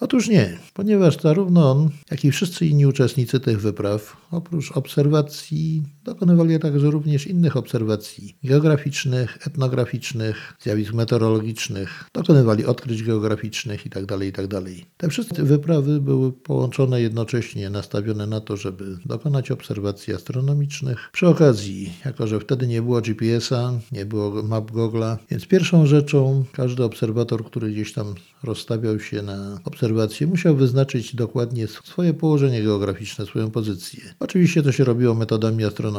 Otóż 0.00 0.28
nie, 0.28 0.58
ponieważ 0.74 1.20
zarówno 1.20 1.70
on, 1.70 1.90
jak 2.10 2.24
i 2.24 2.30
wszyscy 2.32 2.66
inni 2.66 2.86
uczestnicy 2.86 3.40
tych 3.40 3.60
wypraw, 3.60 4.16
oprócz 4.30 4.72
obserwacji, 4.72 5.82
dokonywali 6.04 6.58
także 6.58 6.90
również 6.90 7.26
innych 7.26 7.56
obserwacji 7.56 8.36
geograficznych, 8.44 9.38
etnograficznych, 9.46 10.54
zjawisk 10.60 10.92
meteorologicznych, 10.92 12.04
dokonywali 12.14 12.64
odkryć 12.64 13.02
geograficznych 13.02 13.84
itd. 13.84 14.06
Tak 14.06 14.22
itd. 14.22 14.62
Tak 14.62 14.64
Te 14.96 15.08
wszystkie 15.08 15.42
wyprawy 15.42 16.00
były 16.00 16.32
połączone 16.32 17.00
jednocześnie, 17.00 17.70
nastawione 17.70 18.26
na 18.26 18.40
to, 18.40 18.56
żeby 18.56 18.98
dokonać 19.06 19.50
obserwacji 19.50 20.14
astronomicznych. 20.14 21.10
Przy 21.12 21.28
okazji, 21.28 21.92
jako 22.04 22.26
że 22.26 22.40
wtedy 22.40 22.66
nie 22.66 22.82
było 22.82 23.00
GPS-a, 23.00 23.72
nie 23.92 24.06
było 24.06 24.42
map 24.42 24.70
Google'a, 24.70 25.16
więc 25.30 25.46
pierwszą 25.46 25.86
rzeczą 25.86 26.44
każdy 26.52 26.84
obserwator, 26.84 27.44
który 27.44 27.70
gdzieś 27.70 27.92
tam 27.92 28.14
rozstawiał 28.42 29.00
się 29.00 29.22
na 29.22 29.60
obserwacje, 29.64 30.26
musiał 30.26 30.56
wyznaczyć 30.56 31.16
dokładnie 31.16 31.68
swoje 31.68 32.14
położenie 32.14 32.62
geograficzne, 32.62 33.26
swoją 33.26 33.50
pozycję. 33.50 34.00
Oczywiście 34.20 34.62
to 34.62 34.72
się 34.72 34.84
robiło 34.84 35.14
metodami 35.14 35.64
astronomicznymi. 35.64 35.91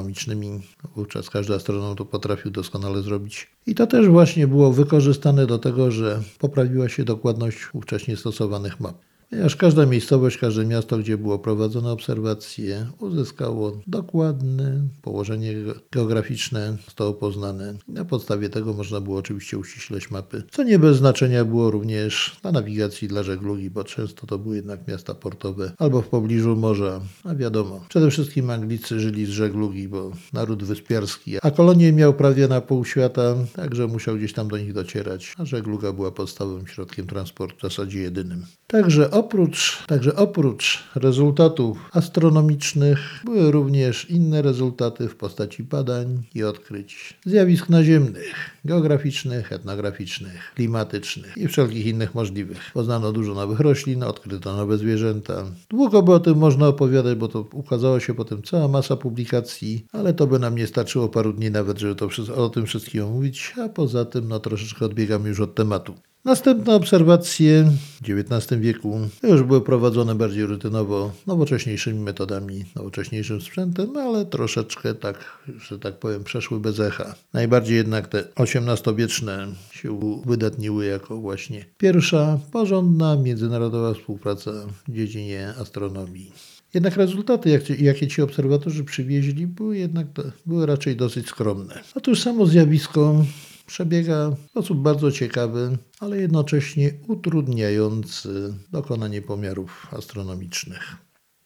Wówczas 0.95 1.29
każdy 1.29 1.55
astronom 1.55 1.95
to 1.95 2.05
potrafił 2.05 2.51
doskonale 2.51 3.01
zrobić. 3.01 3.47
I 3.67 3.75
to 3.75 3.87
też 3.87 4.07
właśnie 4.07 4.47
było 4.47 4.71
wykorzystane 4.71 5.45
do 5.45 5.59
tego, 5.59 5.91
że 5.91 6.21
poprawiła 6.39 6.89
się 6.89 7.03
dokładność 7.03 7.57
ówcześnie 7.73 8.17
stosowanych 8.17 8.79
map 8.79 8.95
ponieważ 9.33 9.55
każda 9.55 9.85
miejscowość, 9.85 10.37
każde 10.37 10.65
miasto, 10.65 10.97
gdzie 10.97 11.17
było 11.17 11.39
prowadzone 11.39 11.91
obserwacje, 11.91 12.87
uzyskało 12.99 13.81
dokładne 13.87 14.81
położenie 15.01 15.53
geograficzne, 15.91 16.77
zostało 16.85 17.13
poznane. 17.13 17.73
Na 17.87 18.05
podstawie 18.05 18.49
tego 18.49 18.73
można 18.73 19.01
było 19.01 19.17
oczywiście 19.17 19.57
uściśleć 19.57 20.11
mapy, 20.11 20.43
co 20.51 20.63
nie 20.63 20.79
bez 20.79 20.97
znaczenia 20.97 21.45
było 21.45 21.71
również 21.71 22.37
dla 22.41 22.51
nawigacji 22.51 23.07
dla 23.07 23.23
żeglugi, 23.23 23.69
bo 23.69 23.83
często 23.83 24.27
to 24.27 24.39
były 24.39 24.55
jednak 24.55 24.87
miasta 24.87 25.13
portowe 25.13 25.71
albo 25.77 26.01
w 26.01 26.07
pobliżu 26.07 26.55
morza, 26.55 27.01
a 27.23 27.35
wiadomo, 27.35 27.85
przede 27.89 28.11
wszystkim 28.11 28.49
Anglicy 28.49 28.99
żyli 28.99 29.25
z 29.25 29.29
żeglugi, 29.29 29.87
bo 29.87 30.11
naród 30.33 30.63
wyspiarski, 30.63 31.37
a 31.41 31.51
kolonię 31.51 31.93
miał 31.93 32.13
prawie 32.13 32.47
na 32.47 32.61
pół 32.61 32.85
świata, 32.85 33.35
także 33.55 33.87
musiał 33.87 34.15
gdzieś 34.15 34.33
tam 34.33 34.47
do 34.47 34.57
nich 34.57 34.73
docierać, 34.73 35.33
a 35.37 35.45
żegluga 35.45 35.93
była 35.93 36.11
podstawowym 36.11 36.67
środkiem 36.67 37.07
transportu, 37.07 37.57
w 37.57 37.61
zasadzie 37.61 37.99
jedynym. 37.99 38.45
Także 38.67 39.11
oprócz, 39.23 39.85
także 39.87 40.15
oprócz 40.15 40.83
rezultatów 40.95 41.89
astronomicznych 41.91 42.99
były 43.25 43.51
również 43.51 44.09
inne 44.09 44.41
rezultaty 44.41 45.07
w 45.07 45.15
postaci 45.15 45.63
badań 45.63 46.23
i 46.35 46.43
odkryć 46.43 47.19
zjawisk 47.25 47.69
naziemnych, 47.69 48.35
geograficznych, 48.65 49.51
etnograficznych, 49.51 50.51
klimatycznych 50.55 51.37
i 51.37 51.47
wszelkich 51.47 51.85
innych 51.85 52.15
możliwych. 52.15 52.71
Poznano 52.73 53.11
dużo 53.11 53.33
nowych 53.33 53.59
roślin, 53.59 54.03
odkryto 54.03 54.57
nowe 54.57 54.77
zwierzęta. 54.77 55.45
Długo 55.69 56.01
by 56.01 56.13
o 56.13 56.19
tym 56.19 56.37
można 56.37 56.67
opowiadać, 56.67 57.17
bo 57.17 57.27
to 57.27 57.47
ukazała 57.53 57.99
się 57.99 58.13
potem 58.13 58.43
cała 58.43 58.67
masa 58.67 58.95
publikacji, 58.95 59.85
ale 59.91 60.13
to 60.13 60.27
by 60.27 60.39
nam 60.39 60.55
nie 60.55 60.67
starczyło 60.67 61.09
paru 61.09 61.33
dni 61.33 61.51
nawet, 61.51 61.79
żeby 61.79 61.95
to, 61.95 62.09
o 62.35 62.49
tym 62.49 62.65
wszystkim 62.65 63.03
omówić, 63.03 63.53
a 63.65 63.69
poza 63.69 64.05
tym 64.05 64.27
no 64.27 64.39
troszeczkę 64.39 64.85
odbiegam 64.85 65.25
już 65.25 65.39
od 65.39 65.55
tematu. 65.55 65.95
Następne 66.25 66.75
obserwacje 66.75 67.71
w 68.01 68.09
XIX 68.09 68.61
wieku 68.61 68.99
już 69.23 69.43
były 69.43 69.61
prowadzone 69.61 70.15
bardziej 70.15 70.45
rutynowo, 70.45 71.11
nowocześniejszymi 71.27 71.99
metodami, 71.99 72.65
nowocześniejszym 72.75 73.41
sprzętem, 73.41 73.97
ale 73.97 74.25
troszeczkę 74.25 74.93
tak, 74.95 75.39
że 75.57 75.79
tak 75.79 75.99
powiem, 75.99 76.23
przeszły 76.23 76.59
bez 76.59 76.79
echa. 76.79 77.15
Najbardziej 77.33 77.77
jednak 77.77 78.07
te 78.07 78.23
XVIII-wieczne 78.35 79.47
się 79.71 80.21
wydatniły 80.25 80.85
jako 80.85 81.17
właśnie 81.17 81.65
pierwsza 81.77 82.39
porządna 82.51 83.15
międzynarodowa 83.15 83.93
współpraca 83.93 84.51
w 84.87 84.93
dziedzinie 84.93 85.53
astronomii. 85.61 86.31
Jednak 86.73 86.95
rezultaty, 86.95 87.61
jakie 87.79 88.07
ci 88.07 88.21
obserwatorzy 88.21 88.83
przywieźli, 88.83 89.47
były 89.47 89.77
jednak 89.77 90.07
były 90.45 90.65
raczej 90.65 90.95
dosyć 90.95 91.27
skromne. 91.27 91.79
Otóż 91.95 92.21
samo 92.21 92.45
zjawisko 92.45 93.25
przebiega 93.65 94.29
w 94.29 94.49
sposób 94.49 94.77
bardzo 94.81 95.11
ciekawy, 95.11 95.77
ale 95.99 96.17
jednocześnie 96.17 96.93
utrudniający 97.07 98.53
dokonanie 98.71 99.21
pomiarów 99.21 99.87
astronomicznych. 99.91 100.95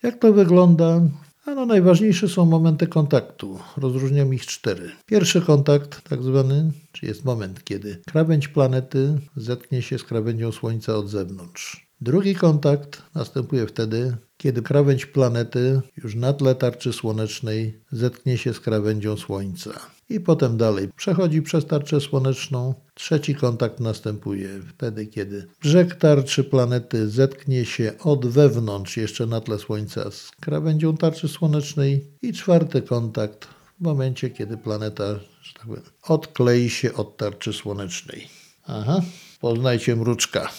Jak 0.03 0.19
to 0.19 0.33
wygląda? 0.33 1.01
Ano 1.45 1.65
najważniejsze 1.65 2.29
są 2.29 2.45
momenty 2.45 2.87
kontaktu. 2.87 3.59
Rozróżniam 3.77 4.33
ich 4.33 4.45
cztery. 4.45 4.91
Pierwszy 5.05 5.41
kontakt, 5.41 6.09
tak 6.09 6.23
zwany, 6.23 6.71
czy 6.91 7.05
jest 7.05 7.25
moment, 7.25 7.63
kiedy 7.63 8.01
krawędź 8.07 8.47
planety 8.47 9.19
zetknie 9.35 9.81
się 9.81 9.99
z 9.99 10.03
krawędzią 10.03 10.51
Słońca 10.51 10.95
od 10.95 11.09
zewnątrz. 11.09 11.87
Drugi 12.01 12.35
kontakt 12.35 13.01
następuje 13.15 13.67
wtedy, 13.67 14.17
kiedy 14.37 14.61
krawędź 14.61 15.05
planety 15.05 15.81
już 16.03 16.15
na 16.15 16.33
tle 16.33 16.55
tarczy 16.55 16.93
słonecznej 16.93 17.79
zetknie 17.91 18.37
się 18.37 18.53
z 18.53 18.59
krawędzią 18.59 19.17
Słońca. 19.17 19.71
I 20.09 20.19
potem 20.19 20.57
dalej 20.57 20.89
przechodzi 20.95 21.41
przez 21.41 21.65
tarczę 21.65 22.01
słoneczną. 22.01 22.73
Trzeci 22.93 23.35
kontakt 23.35 23.79
następuje 23.79 24.49
wtedy, 24.69 25.07
kiedy 25.07 25.47
brzeg 25.61 25.95
tarczy 25.95 26.43
planety 26.43 27.09
zetknie 27.09 27.65
się 27.65 27.93
od 28.03 28.25
wewnątrz, 28.25 28.97
jeszcze 28.97 29.25
na 29.25 29.41
tle 29.41 29.59
Słońca, 29.59 30.11
z 30.11 30.31
krawędzią 30.39 30.97
tarczy 30.97 31.27
słonecznej. 31.27 32.07
I 32.21 32.33
czwarty 32.33 32.81
kontakt 32.81 33.45
w 33.45 33.83
momencie, 33.83 34.29
kiedy 34.29 34.57
planeta, 34.57 35.19
tak 35.53 35.67
powiem, 35.67 35.83
odklei 36.03 36.69
się 36.69 36.93
od 36.93 37.17
tarczy 37.17 37.53
słonecznej. 37.53 38.27
Aha, 38.67 39.01
poznajcie 39.39 39.95
mruczka 39.95 40.49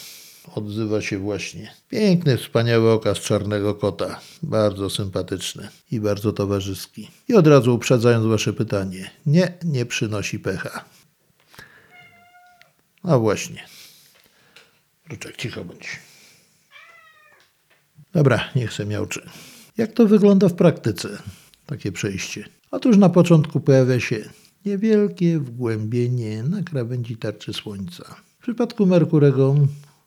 odzywa 0.54 1.00
się 1.00 1.18
właśnie. 1.18 1.72
Piękny, 1.88 2.36
wspaniały 2.36 2.92
okaz 2.92 3.18
czarnego 3.18 3.74
kota. 3.74 4.20
Bardzo 4.42 4.90
sympatyczny 4.90 5.68
i 5.90 6.00
bardzo 6.00 6.32
towarzyski. 6.32 7.10
I 7.28 7.34
od 7.34 7.46
razu 7.46 7.74
uprzedzając 7.74 8.26
wasze 8.26 8.52
pytanie. 8.52 9.10
Nie, 9.26 9.52
nie 9.64 9.86
przynosi 9.86 10.38
pecha. 10.38 10.84
A 13.02 13.18
właśnie. 13.18 13.64
Ruczek, 15.10 15.36
cicho 15.36 15.64
bądź. 15.64 16.00
Dobra, 18.12 18.44
niech 18.56 18.72
se 18.72 18.86
miałczy. 18.86 19.28
Jak 19.76 19.92
to 19.92 20.06
wygląda 20.06 20.48
w 20.48 20.54
praktyce, 20.54 21.08
takie 21.66 21.92
przejście? 21.92 22.44
Otóż 22.70 22.96
na 22.96 23.08
początku 23.08 23.60
pojawia 23.60 24.00
się 24.00 24.28
niewielkie 24.64 25.38
wgłębienie 25.38 26.42
na 26.42 26.62
krawędzi 26.62 27.16
tarczy 27.16 27.52
Słońca. 27.52 28.04
W 28.38 28.42
przypadku 28.42 28.86
Merkurego 28.86 29.56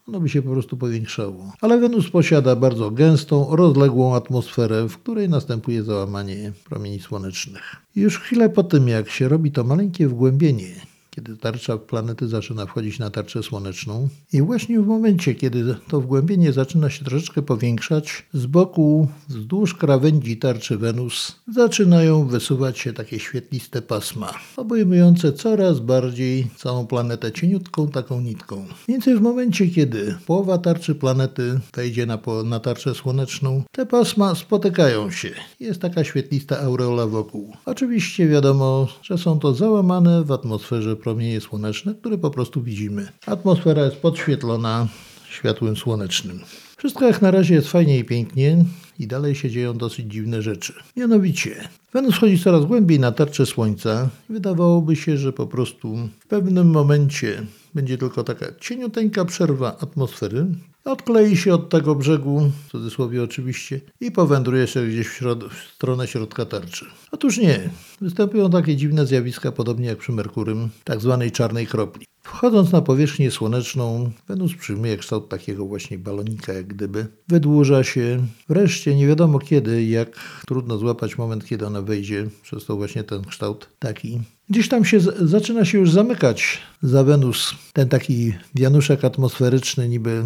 ono 0.08 0.20
by 0.20 0.30
się 0.30 0.42
po 0.42 0.52
prostu 0.52 0.78
powiększało. 0.78 1.54
Ale 1.62 1.80
Wenus 1.80 2.10
posiada 2.10 2.56
bardzo 2.56 2.92
gęstą, 2.92 3.56
rozległą 3.56 4.16
atmosferę, 4.16 4.90
w 4.90 4.98
której 4.98 5.30
następuje 5.30 5.84
załamanie 5.84 6.52
promieni 6.66 7.00
słonecznych. 7.00 7.76
już 7.96 8.20
chwilę 8.20 8.50
po 8.50 8.64
tym, 8.64 8.88
jak 8.88 9.10
się 9.10 9.28
robi 9.28 9.52
to 9.52 9.64
maleńkie 9.64 10.08
wgłębienie, 10.08 10.76
kiedy 11.16 11.38
tarcza 11.38 11.78
planety 11.78 12.28
zaczyna 12.28 12.66
wchodzić 12.66 13.00
na 13.00 13.10
tarczę 13.10 13.44
słoneczną. 13.44 14.10
I 14.34 14.42
właśnie 14.42 14.80
w 14.80 14.88
momencie, 14.88 15.36
kiedy 15.36 15.76
to 15.88 16.02
wgłębienie 16.02 16.54
zaczyna 16.54 16.90
się 16.90 17.06
troszeczkę 17.06 17.42
powiększać, 17.42 18.26
z 18.34 18.46
boku, 18.46 19.08
wzdłuż 19.30 19.74
krawędzi 19.74 20.38
tarczy 20.38 20.78
Wenus, 20.78 21.36
zaczynają 21.56 22.28
wysuwać 22.28 22.80
się 22.80 22.94
takie 22.94 23.20
świetliste 23.20 23.82
pasma, 23.82 24.34
obejmujące 24.58 25.34
coraz 25.34 25.80
bardziej 25.80 26.48
całą 26.58 26.88
planetę 26.88 27.32
cieniutką 27.32 27.88
taką 27.88 28.22
nitką. 28.22 28.66
Więcej 28.88 29.16
w 29.16 29.22
momencie, 29.22 29.68
kiedy 29.68 30.16
połowa 30.26 30.58
tarczy 30.58 30.96
planety 30.96 31.60
wejdzie 31.76 32.06
na, 32.06 32.20
na 32.46 32.60
tarczę 32.60 32.96
słoneczną, 32.96 33.64
te 33.72 33.86
pasma 33.86 34.36
spotykają 34.36 35.12
się. 35.12 35.30
Jest 35.60 35.82
taka 35.82 36.04
świetlista 36.04 36.60
aureola 36.60 37.08
wokół. 37.08 37.54
Oczywiście 37.66 38.28
wiadomo, 38.28 38.88
że 39.02 39.18
są 39.18 39.40
to 39.40 39.54
załamane 39.54 40.24
w 40.24 40.32
atmosferze 40.32 41.01
promienie 41.02 41.42
słoneczne, 41.42 41.96
które 41.96 42.18
po 42.18 42.30
prostu 42.30 42.62
widzimy. 42.62 43.08
Atmosfera 43.26 43.86
jest 43.86 43.98
podświetlona 43.98 44.88
światłem 45.30 45.76
słonecznym. 45.76 46.40
Wszystko 46.78 47.08
jak 47.08 47.22
na 47.22 47.32
razie 47.32 47.56
jest 47.56 47.68
fajnie 47.68 48.00
i 48.00 48.04
pięknie 48.04 48.66
i 49.00 49.08
dalej 49.08 49.36
się 49.36 49.50
dzieją 49.50 49.78
dosyć 49.78 50.06
dziwne 50.06 50.42
rzeczy. 50.42 50.74
Mianowicie, 50.98 51.70
Wenus 51.94 52.16
wchodzi 52.16 52.40
coraz 52.40 52.66
głębiej 52.66 53.00
na 53.00 53.12
tarczę 53.12 53.46
Słońca. 53.46 54.10
Wydawałoby 54.30 54.96
się, 54.96 55.18
że 55.18 55.34
po 55.34 55.48
prostu 55.48 55.98
w 56.20 56.28
pewnym 56.28 56.68
momencie 56.68 57.44
będzie 57.74 57.98
tylko 57.98 58.24
taka 58.24 58.46
cieniuteńka 58.60 59.26
przerwa 59.26 59.78
atmosfery, 59.80 60.48
odklei 60.86 61.38
się 61.38 61.54
od 61.54 61.70
tego 61.70 61.96
brzegu, 61.96 62.52
w 62.68 62.72
cudzysłowie 62.72 63.24
oczywiście, 63.24 63.82
i 64.00 64.12
powędruje 64.12 64.68
się 64.68 64.88
gdzieś 64.88 65.08
w, 65.08 65.22
środ- 65.22 65.50
w 65.50 65.74
stronę 65.76 66.08
środka 66.08 66.46
tarczy. 66.46 66.86
Otóż 67.12 67.38
nie. 67.38 67.70
Występują 68.02 68.50
takie 68.50 68.76
dziwne 68.76 69.06
zjawiska, 69.06 69.52
podobnie 69.52 69.88
jak 69.88 69.98
przy 69.98 70.12
Merkurym, 70.12 70.70
tak 70.84 71.02
zwanej 71.02 71.32
czarnej 71.32 71.68
kropli. 71.68 72.06
Wchodząc 72.24 72.72
na 72.72 72.82
powierzchnię 72.82 73.32
słoneczną, 73.32 74.12
Wenus 74.28 74.56
przyjmuje 74.56 74.98
kształt 74.98 75.30
takiego 75.30 75.66
właśnie 75.66 75.98
balonika, 75.98 76.54
jak 76.54 76.68
gdyby. 76.68 77.08
Wydłuża 77.28 77.84
się. 77.84 78.28
Wreszcie 78.50 78.96
nie 78.96 79.08
wiadomo 79.08 79.40
kiedy, 79.40 79.86
jak 79.86 80.20
trudno 80.48 80.78
złapać 80.78 81.18
moment, 81.18 81.46
kiedy 81.46 81.68
ona 81.68 81.82
wejdzie. 81.82 82.28
Przez 82.42 82.66
to 82.66 82.76
właśnie 82.76 83.04
ten 83.04 83.22
kształt 83.26 83.70
taki. 83.80 84.22
Gdzieś 84.52 84.70
tam 84.70 84.86
się 84.86 85.00
zaczyna 85.22 85.66
się 85.66 85.78
już 85.78 85.92
zamykać 85.92 86.58
za 86.84 87.04
Wenus. 87.04 87.56
Ten 87.74 87.90
taki 87.90 88.34
wianuszek 88.56 89.06
atmosferyczny, 89.06 89.90
niby, 89.90 90.24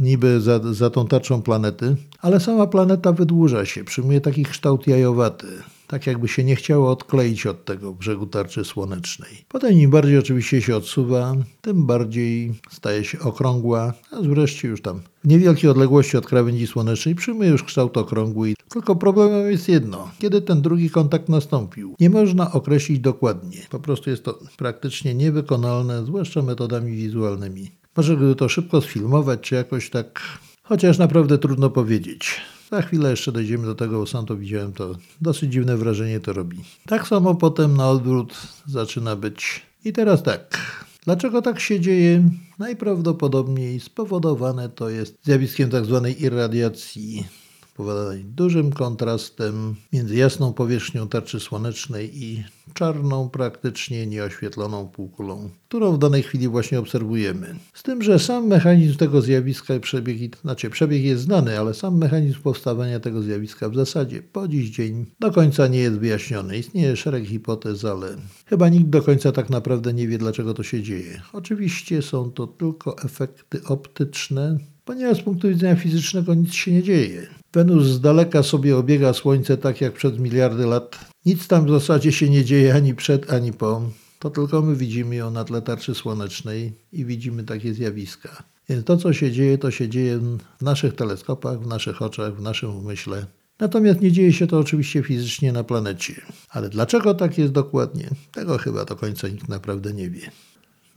niby 0.00 0.40
za, 0.40 0.60
za 0.72 0.90
tą 0.90 1.06
tarczą 1.06 1.42
planety, 1.42 1.96
ale 2.20 2.40
sama 2.40 2.66
planeta 2.66 3.12
wydłuża 3.12 3.66
się, 3.66 3.84
przyjmuje 3.84 4.20
taki 4.20 4.44
kształt 4.44 4.86
jajowaty 4.86 5.46
tak 5.92 6.06
jakby 6.06 6.28
się 6.28 6.44
nie 6.44 6.56
chciało 6.56 6.90
odkleić 6.90 7.46
od 7.46 7.64
tego 7.64 7.92
brzegu 7.92 8.26
tarczy 8.26 8.64
słonecznej. 8.64 9.44
Potem 9.48 9.72
im 9.72 9.90
bardziej 9.90 10.18
oczywiście 10.18 10.62
się 10.62 10.76
odsuwa, 10.76 11.34
tym 11.60 11.86
bardziej 11.86 12.54
staje 12.70 13.04
się 13.04 13.18
okrągła, 13.20 13.92
a 14.10 14.20
wreszcie 14.22 14.68
już 14.68 14.82
tam 14.82 15.00
w 15.24 15.28
niewielkiej 15.28 15.70
odległości 15.70 16.16
od 16.16 16.26
krawędzi 16.26 16.66
słonecznej 16.66 17.14
przyjmuje 17.14 17.50
już 17.50 17.62
kształt 17.62 17.96
okrągły. 17.96 18.54
Tylko 18.68 18.96
problemem 18.96 19.50
jest 19.50 19.68
jedno, 19.68 20.10
kiedy 20.18 20.42
ten 20.42 20.62
drugi 20.62 20.90
kontakt 20.90 21.28
nastąpił. 21.28 21.94
Nie 22.00 22.10
można 22.10 22.52
określić 22.52 22.98
dokładnie. 22.98 23.58
Po 23.70 23.80
prostu 23.80 24.10
jest 24.10 24.24
to 24.24 24.38
praktycznie 24.56 25.14
niewykonalne, 25.14 26.04
zwłaszcza 26.04 26.42
metodami 26.42 26.96
wizualnymi. 26.96 27.70
Może 27.96 28.16
gdyby 28.16 28.34
to 28.34 28.48
szybko 28.48 28.80
sfilmować, 28.80 29.40
czy 29.40 29.54
jakoś 29.54 29.90
tak, 29.90 30.20
chociaż 30.62 30.98
naprawdę 30.98 31.38
trudno 31.38 31.70
powiedzieć. 31.70 32.40
Za 32.72 32.82
chwilę 32.82 33.10
jeszcze 33.10 33.32
dojdziemy 33.32 33.66
do 33.66 33.74
tego, 33.74 33.98
bo 33.98 34.06
sam 34.06 34.26
to 34.26 34.36
widziałem, 34.36 34.72
to 34.72 34.96
dosyć 35.20 35.52
dziwne 35.52 35.76
wrażenie 35.76 36.20
to 36.20 36.32
robi. 36.32 36.58
Tak 36.86 37.08
samo 37.08 37.34
potem 37.34 37.76
na 37.76 37.90
odwrót 37.90 38.34
zaczyna 38.66 39.16
być. 39.16 39.62
I 39.84 39.92
teraz 39.92 40.22
tak. 40.22 40.58
Dlaczego 41.04 41.42
tak 41.42 41.60
się 41.60 41.80
dzieje? 41.80 42.28
Najprawdopodobniej 42.58 43.80
spowodowane 43.80 44.68
to 44.68 44.88
jest 44.88 45.18
zjawiskiem 45.22 45.70
tak 45.70 45.84
zwanej 45.84 46.22
irradiacji 46.22 47.26
spowodowanej 47.74 48.24
dużym 48.24 48.72
kontrastem 48.72 49.74
między 49.92 50.16
jasną 50.16 50.52
powierzchnią 50.52 51.08
tarczy 51.08 51.40
słonecznej 51.40 52.24
i 52.24 52.44
czarną, 52.74 53.28
praktycznie 53.28 54.06
nieoświetloną 54.06 54.88
półkulą, 54.88 55.50
którą 55.68 55.92
w 55.92 55.98
danej 55.98 56.22
chwili 56.22 56.48
właśnie 56.48 56.78
obserwujemy. 56.78 57.54
Z 57.74 57.82
tym, 57.82 58.02
że 58.02 58.18
sam 58.18 58.46
mechanizm 58.46 58.96
tego 58.96 59.22
zjawiska 59.22 59.74
i 59.74 59.80
przebieg, 59.80 60.36
znaczy 60.36 60.70
przebieg 60.70 61.02
jest 61.02 61.22
znany, 61.22 61.58
ale 61.58 61.74
sam 61.74 61.98
mechanizm 61.98 62.40
powstawania 62.40 63.00
tego 63.00 63.22
zjawiska 63.22 63.68
w 63.68 63.74
zasadzie 63.74 64.22
po 64.22 64.48
dziś 64.48 64.70
dzień 64.70 65.06
do 65.20 65.30
końca 65.30 65.66
nie 65.66 65.78
jest 65.78 65.98
wyjaśniony. 65.98 66.58
Istnieje 66.58 66.96
szereg 66.96 67.24
hipotez, 67.24 67.84
ale 67.84 68.08
chyba 68.46 68.68
nikt 68.68 68.86
do 68.86 69.02
końca 69.02 69.32
tak 69.32 69.50
naprawdę 69.50 69.92
nie 69.94 70.08
wie, 70.08 70.18
dlaczego 70.18 70.54
to 70.54 70.62
się 70.62 70.82
dzieje. 70.82 71.22
Oczywiście 71.32 72.02
są 72.02 72.30
to 72.30 72.46
tylko 72.46 72.98
efekty 72.98 73.64
optyczne, 73.64 74.58
ponieważ 74.84 75.18
z 75.18 75.22
punktu 75.22 75.48
widzenia 75.48 75.76
fizycznego 75.76 76.34
nic 76.34 76.52
się 76.52 76.72
nie 76.72 76.82
dzieje. 76.82 77.41
Wenus 77.54 77.86
z 77.86 78.00
daleka 78.00 78.42
sobie 78.42 78.76
obiega 78.76 79.12
Słońce 79.12 79.56
tak 79.56 79.80
jak 79.80 79.92
przed 79.92 80.20
miliardy 80.20 80.66
lat. 80.66 80.98
Nic 81.26 81.48
tam 81.48 81.66
w 81.66 81.70
zasadzie 81.70 82.12
się 82.12 82.30
nie 82.30 82.44
dzieje 82.44 82.74
ani 82.74 82.94
przed, 82.94 83.32
ani 83.32 83.52
po. 83.52 83.82
To 84.18 84.30
tylko 84.30 84.62
my 84.62 84.76
widzimy 84.76 85.16
ją 85.16 85.30
na 85.30 85.44
tle 85.44 85.62
tarczy 85.62 85.94
słonecznej 85.94 86.72
i 86.92 87.04
widzimy 87.04 87.44
takie 87.44 87.74
zjawiska. 87.74 88.42
Więc 88.68 88.84
to, 88.84 88.96
co 88.96 89.12
się 89.12 89.32
dzieje, 89.32 89.58
to 89.58 89.70
się 89.70 89.88
dzieje 89.88 90.18
w 90.58 90.62
naszych 90.62 90.94
teleskopach, 90.94 91.60
w 91.60 91.66
naszych 91.66 92.02
oczach, 92.02 92.36
w 92.36 92.42
naszym 92.42 92.76
umyśle. 92.76 93.26
Natomiast 93.58 94.00
nie 94.00 94.12
dzieje 94.12 94.32
się 94.32 94.46
to 94.46 94.58
oczywiście 94.58 95.02
fizycznie 95.02 95.52
na 95.52 95.64
planecie. 95.64 96.14
Ale 96.50 96.68
dlaczego 96.68 97.14
tak 97.14 97.38
jest 97.38 97.52
dokładnie? 97.52 98.10
Tego 98.32 98.58
chyba 98.58 98.84
do 98.84 98.96
końca 98.96 99.28
nikt 99.28 99.48
naprawdę 99.48 99.92
nie 99.92 100.10
wie. 100.10 100.30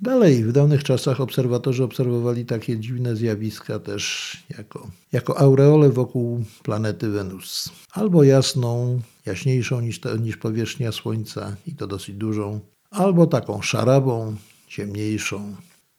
Dalej, 0.05 0.43
w 0.43 0.51
dawnych 0.51 0.83
czasach 0.83 1.21
obserwatorzy 1.21 1.83
obserwowali 1.83 2.45
takie 2.45 2.77
dziwne 2.77 3.15
zjawiska 3.15 3.79
też 3.79 4.33
jako, 4.57 4.87
jako 5.11 5.37
aureole 5.37 5.89
wokół 5.89 6.43
planety 6.63 7.09
Wenus. 7.09 7.69
Albo 7.91 8.23
jasną, 8.23 9.01
jaśniejszą 9.25 9.81
niż, 9.81 9.99
te, 9.99 10.19
niż 10.19 10.37
powierzchnia 10.37 10.91
Słońca 10.91 11.55
i 11.67 11.75
to 11.75 11.87
dosyć 11.87 12.15
dużą, 12.15 12.59
albo 12.91 13.27
taką 13.27 13.61
szarawą, 13.61 14.35
ciemniejszą. 14.67 15.55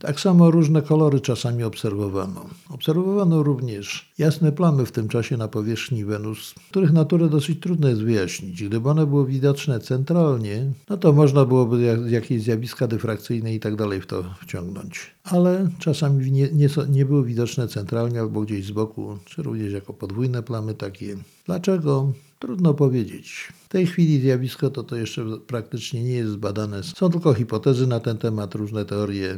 Tak 0.07 0.21
samo 0.21 0.51
różne 0.51 0.83
kolory 0.83 1.21
czasami 1.21 1.63
obserwowano. 1.65 2.47
Obserwowano 2.71 3.43
również 3.43 4.13
jasne 4.19 4.53
plamy 4.53 4.87
w 4.87 4.93
tym 4.93 5.09
czasie 5.09 5.37
na 5.37 5.49
powierzchni 5.49 6.05
Wenus, 6.05 6.55
których 6.71 6.93
naturę 6.93 7.29
dosyć 7.29 7.61
trudno 7.61 7.89
jest 7.89 8.03
wyjaśnić. 8.03 8.65
Gdyby 8.65 8.91
one 8.91 9.07
były 9.07 9.27
widoczne 9.27 9.81
centralnie, 9.81 10.73
no 10.91 10.97
to 10.97 11.13
można 11.13 11.45
byłoby 11.45 11.83
jak- 11.83 12.11
jakieś 12.11 12.43
zjawiska 12.43 12.87
dyfrakcyjne 12.89 13.55
i 13.55 13.61
tak 13.61 13.77
dalej 13.77 14.01
w 14.01 14.07
to 14.07 14.25
wciągnąć. 14.43 15.15
Ale 15.25 15.69
czasami 15.79 16.33
nie, 16.33 16.49
nie, 16.53 16.69
nie 16.89 17.07
były 17.07 17.25
widoczne 17.25 17.69
centralnie 17.69 18.21
albo 18.21 18.41
gdzieś 18.41 18.67
z 18.67 18.71
boku, 18.71 19.19
czy 19.25 19.43
również 19.43 19.73
jako 19.73 19.93
podwójne 19.93 20.43
plamy 20.43 20.75
takie. 20.75 21.17
Dlaczego? 21.47 22.13
Trudno 22.39 22.75
powiedzieć. 22.75 23.53
W 23.65 23.69
tej 23.69 23.87
chwili 23.87 24.21
zjawisko 24.21 24.71
to, 24.71 24.83
to 24.83 24.97
jeszcze 24.97 25.25
praktycznie 25.47 26.03
nie 26.03 26.11
jest 26.15 26.33
zbadane. 26.33 26.83
Są 26.83 27.11
tylko 27.11 27.35
hipotezy 27.35 27.87
na 27.87 28.01
ten 28.01 28.19
temat, 28.19 28.55
różne 28.55 28.85
teorie. 28.85 29.37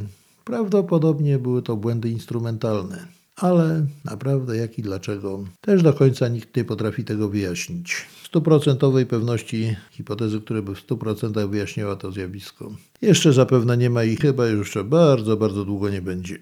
Prawdopodobnie 0.49 1.39
były 1.39 1.63
to 1.63 1.77
błędy 1.77 2.11
instrumentalne, 2.11 3.07
ale 3.37 3.87
naprawdę 4.05 4.57
jak 4.57 4.79
i 4.79 4.83
dlaczego 4.83 5.45
też 5.61 5.83
do 5.83 5.93
końca 5.93 6.29
nikt 6.29 6.57
nie 6.57 6.65
potrafi 6.65 7.05
tego 7.05 7.29
wyjaśnić. 7.29 8.07
Stuprocentowej 8.25 9.07
pewności 9.07 9.77
hipotezy, 9.91 10.41
które 10.41 10.63
by 10.63 10.75
w 10.75 10.87
100% 10.87 11.51
wyjaśniała 11.51 11.97
to 11.97 12.13
zjawisko. 12.13 12.73
Jeszcze 13.03 13.33
zapewne 13.33 13.77
nie 13.77 13.91
ma 13.91 14.05
i 14.05 14.17
chyba 14.17 14.47
jeszcze 14.47 14.85
bardzo, 14.85 15.37
bardzo 15.37 15.65
długo 15.65 15.91
nie 15.91 16.03
będzie. 16.03 16.39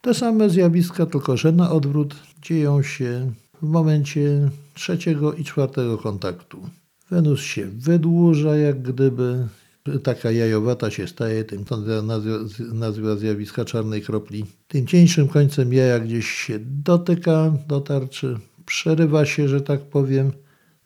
Te 0.00 0.14
same 0.14 0.50
zjawiska, 0.50 1.06
tylko 1.06 1.36
że 1.36 1.52
na 1.52 1.70
odwrót 1.70 2.14
dzieją 2.42 2.82
się 2.82 3.32
w 3.62 3.66
momencie 3.66 4.50
trzeciego 4.74 5.32
i 5.32 5.44
czwartego 5.44 5.98
kontaktu. 5.98 6.68
Wenus 7.10 7.40
się 7.40 7.66
wydłuża 7.66 8.56
jak 8.56 8.82
gdyby, 8.82 9.48
taka 10.02 10.30
jajowata 10.30 10.90
się 10.90 11.08
staje, 11.08 11.44
tym 11.44 11.64
to 11.64 11.76
nazwa, 12.72 13.16
zjawiska 13.16 13.64
czarnej 13.64 14.02
kropli. 14.02 14.44
Tym 14.68 14.86
cieńszym 14.86 15.28
końcem 15.28 15.72
jaja 15.72 16.00
gdzieś 16.00 16.26
się 16.26 16.58
dotyka 16.62 17.52
do 17.68 17.80
tarczy, 17.80 18.38
przerywa 18.66 19.26
się, 19.26 19.48
że 19.48 19.60
tak 19.60 19.80
powiem, 19.80 20.32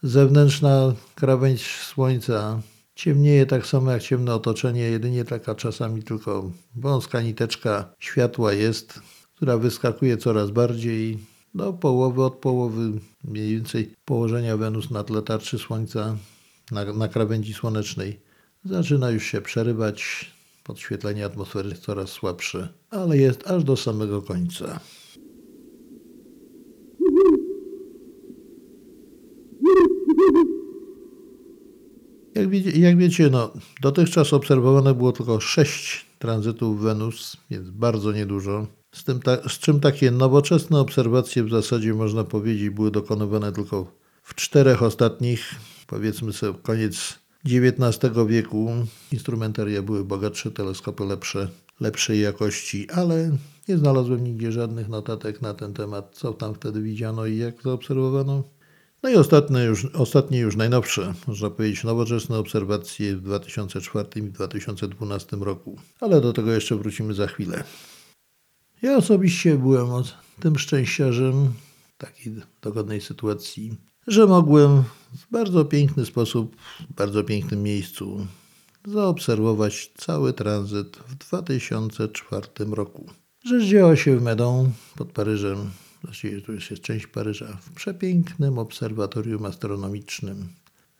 zewnętrzna 0.02 0.94
krawędź 1.14 1.62
słońca. 1.62 2.62
Ciemnieje 2.94 3.46
tak 3.46 3.66
samo 3.66 3.90
jak 3.90 4.02
ciemne 4.02 4.34
otoczenie, 4.34 4.80
jedynie 4.80 5.24
taka 5.24 5.54
czasami 5.54 6.02
tylko 6.02 6.50
wąska 6.76 7.22
niteczka 7.22 7.94
światła 7.98 8.52
jest, 8.52 9.00
która 9.36 9.58
wyskakuje 9.58 10.16
coraz 10.16 10.50
bardziej 10.50 11.18
do 11.54 11.72
połowy, 11.72 12.24
od 12.24 12.34
połowy 12.34 12.92
mniej 13.24 13.54
więcej 13.54 13.94
położenia 14.04 14.56
Wenus 14.56 14.90
na 14.90 15.04
tle 15.04 15.22
tarczy 15.22 15.58
Słońca 15.58 16.16
na, 16.70 16.92
na 16.92 17.08
krawędzi 17.08 17.54
słonecznej. 17.54 18.20
Zaczyna 18.64 19.10
już 19.10 19.24
się 19.24 19.40
przerywać, 19.40 20.30
podświetlenie 20.64 21.24
atmosfery 21.24 21.74
coraz 21.74 22.10
słabsze, 22.10 22.68
ale 22.90 23.18
jest 23.18 23.50
aż 23.50 23.64
do 23.64 23.76
samego 23.76 24.22
końca. 24.22 24.80
Jak, 32.34 32.48
wie, 32.48 32.60
jak 32.60 32.96
wiecie, 32.96 33.30
no, 33.30 33.52
dotychczas 33.80 34.32
obserwowane 34.32 34.94
było 34.94 35.12
tylko 35.12 35.40
sześć 35.40 36.06
tranzytów 36.18 36.80
Wenus, 36.80 37.36
więc 37.50 37.70
bardzo 37.70 38.12
niedużo. 38.12 38.66
Z, 38.92 39.04
tym 39.04 39.20
ta, 39.20 39.48
z 39.48 39.58
czym 39.58 39.80
takie 39.80 40.10
nowoczesne 40.10 40.80
obserwacje 40.80 41.44
w 41.44 41.50
zasadzie 41.50 41.94
można 41.94 42.24
powiedzieć 42.24 42.70
były 42.70 42.90
dokonywane 42.90 43.52
tylko 43.52 43.92
w 44.22 44.34
czterech 44.34 44.82
ostatnich, 44.82 45.54
powiedzmy 45.86 46.32
sobie 46.32 46.58
koniec 46.62 47.21
XIX 47.46 48.14
wieku. 48.28 48.70
Instrumentaria 49.12 49.82
były 49.82 50.04
bogatsze, 50.04 50.50
teleskopy 50.50 51.04
lepsze, 51.04 51.48
lepszej 51.80 52.20
jakości, 52.20 52.90
ale 52.90 53.36
nie 53.68 53.78
znalazłem 53.78 54.24
nigdzie 54.24 54.52
żadnych 54.52 54.88
notatek 54.88 55.42
na 55.42 55.54
ten 55.54 55.74
temat, 55.74 56.10
co 56.14 56.32
tam 56.32 56.54
wtedy 56.54 56.82
widziano 56.82 57.26
i 57.26 57.36
jak 57.36 57.62
zaobserwowano. 57.62 58.44
No 59.02 59.10
i 59.10 59.16
ostatnie 59.16 59.64
już, 59.64 59.84
ostatnie 59.84 60.38
już 60.38 60.56
najnowsze, 60.56 61.14
można 61.26 61.50
powiedzieć, 61.50 61.84
nowoczesne 61.84 62.38
obserwacje 62.38 63.16
w 63.16 63.20
2004 63.20 64.08
i 64.16 64.22
2012 64.22 65.36
roku. 65.36 65.76
Ale 66.00 66.20
do 66.20 66.32
tego 66.32 66.52
jeszcze 66.52 66.76
wrócimy 66.76 67.14
za 67.14 67.26
chwilę. 67.26 67.64
Ja 68.82 68.96
osobiście 68.96 69.58
byłem 69.58 69.88
tym 70.40 70.58
szczęściarzem 70.58 71.52
takiej 71.98 72.34
dogodnej 72.62 73.00
sytuacji, 73.00 73.76
że 74.06 74.26
mogłem 74.26 74.82
w 75.12 75.30
bardzo 75.30 75.64
piękny 75.64 76.06
sposób, 76.06 76.56
w 76.90 76.94
bardzo 76.94 77.24
pięknym 77.24 77.62
miejscu 77.62 78.26
zaobserwować 78.86 79.92
cały 79.96 80.32
tranzyt 80.32 80.96
w 80.96 81.14
2004 81.14 82.48
roku. 82.70 83.06
Rzecz 83.44 83.64
działa 83.64 83.96
się 83.96 84.18
w 84.18 84.22
Medą 84.22 84.72
pod 84.96 85.12
Paryżem, 85.12 85.70
właściwie 86.04 86.40
tu 86.40 86.52
już 86.52 86.70
jest 86.70 86.82
część 86.82 87.06
Paryża, 87.06 87.58
w 87.60 87.70
przepięknym 87.70 88.58
obserwatorium 88.58 89.46
astronomicznym, 89.46 90.48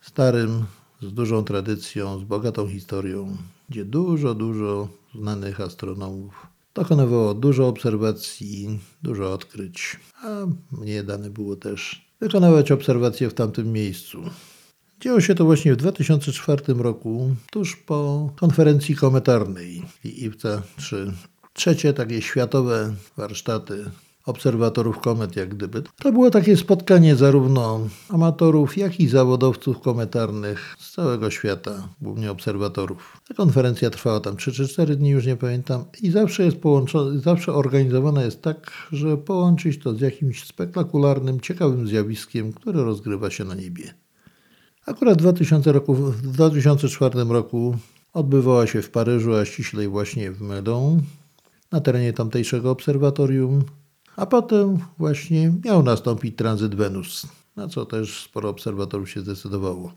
starym, 0.00 0.64
z 1.02 1.12
dużą 1.12 1.44
tradycją, 1.44 2.18
z 2.18 2.24
bogatą 2.24 2.68
historią, 2.68 3.36
gdzie 3.68 3.84
dużo, 3.84 4.34
dużo 4.34 4.88
znanych 5.14 5.60
astronomów 5.60 6.46
dokonywało 6.74 7.34
dużo 7.34 7.68
obserwacji, 7.68 8.78
dużo 9.02 9.32
odkryć, 9.32 10.00
a 10.22 10.28
mnie 10.72 11.02
dane 11.02 11.30
było 11.30 11.56
też 11.56 12.11
wykonywać 12.22 12.72
obserwacje 12.72 13.30
w 13.30 13.34
tamtym 13.34 13.72
miejscu. 13.72 14.22
Działo 15.00 15.20
się 15.20 15.34
to 15.34 15.44
właśnie 15.44 15.72
w 15.72 15.76
2004 15.76 16.62
roku, 16.74 17.34
tuż 17.50 17.76
po 17.76 18.30
konferencji 18.36 18.96
kometarnej 18.96 19.82
IWTA 20.04 20.62
3. 20.76 21.12
Trzecie 21.52 21.92
takie 21.92 22.22
światowe 22.22 22.94
warsztaty 23.16 23.84
obserwatorów 24.26 24.98
komet, 24.98 25.36
jak 25.36 25.48
gdyby. 25.48 25.82
To 26.02 26.12
było 26.12 26.30
takie 26.30 26.56
spotkanie 26.56 27.16
zarówno 27.16 27.80
amatorów, 28.08 28.76
jak 28.76 29.00
i 29.00 29.08
zawodowców 29.08 29.80
kometarnych 29.80 30.76
z 30.78 30.92
całego 30.92 31.30
świata, 31.30 31.88
głównie 32.02 32.30
obserwatorów. 32.30 33.20
Ta 33.28 33.34
konferencja 33.34 33.90
trwała 33.90 34.20
tam 34.20 34.36
3 34.36 34.52
czy 34.52 34.68
4 34.68 34.96
dni, 34.96 35.10
już 35.10 35.26
nie 35.26 35.36
pamiętam, 35.36 35.84
i 36.02 36.10
zawsze 36.10 36.44
jest 36.44 36.56
połączona, 36.56 37.20
zawsze 37.20 37.52
organizowana 37.52 38.22
jest 38.22 38.42
tak, 38.42 38.72
że 38.92 39.16
połączyć 39.16 39.78
to 39.78 39.94
z 39.94 40.00
jakimś 40.00 40.44
spektakularnym, 40.44 41.40
ciekawym 41.40 41.88
zjawiskiem, 41.88 42.52
które 42.52 42.84
rozgrywa 42.84 43.30
się 43.30 43.44
na 43.44 43.54
niebie. 43.54 43.94
Akurat 44.86 45.18
w, 45.18 45.20
2000 45.20 45.72
roku, 45.72 45.94
w 45.94 46.22
2004 46.22 47.24
roku 47.24 47.76
odbywała 48.12 48.66
się 48.66 48.82
w 48.82 48.90
Paryżu, 48.90 49.34
a 49.34 49.44
ściślej 49.44 49.88
właśnie 49.88 50.32
w 50.32 50.40
Meudon, 50.40 51.02
na 51.72 51.80
terenie 51.80 52.12
tamtejszego 52.12 52.70
obserwatorium, 52.70 53.64
a 54.16 54.26
potem 54.26 54.78
właśnie 54.98 55.52
miał 55.64 55.82
nastąpić 55.82 56.36
tranzyt 56.36 56.74
Wenus, 56.74 57.26
na 57.56 57.68
co 57.68 57.86
też 57.86 58.24
sporo 58.24 58.48
obserwatorów 58.48 59.10
się 59.10 59.20
zdecydowało. 59.20 59.92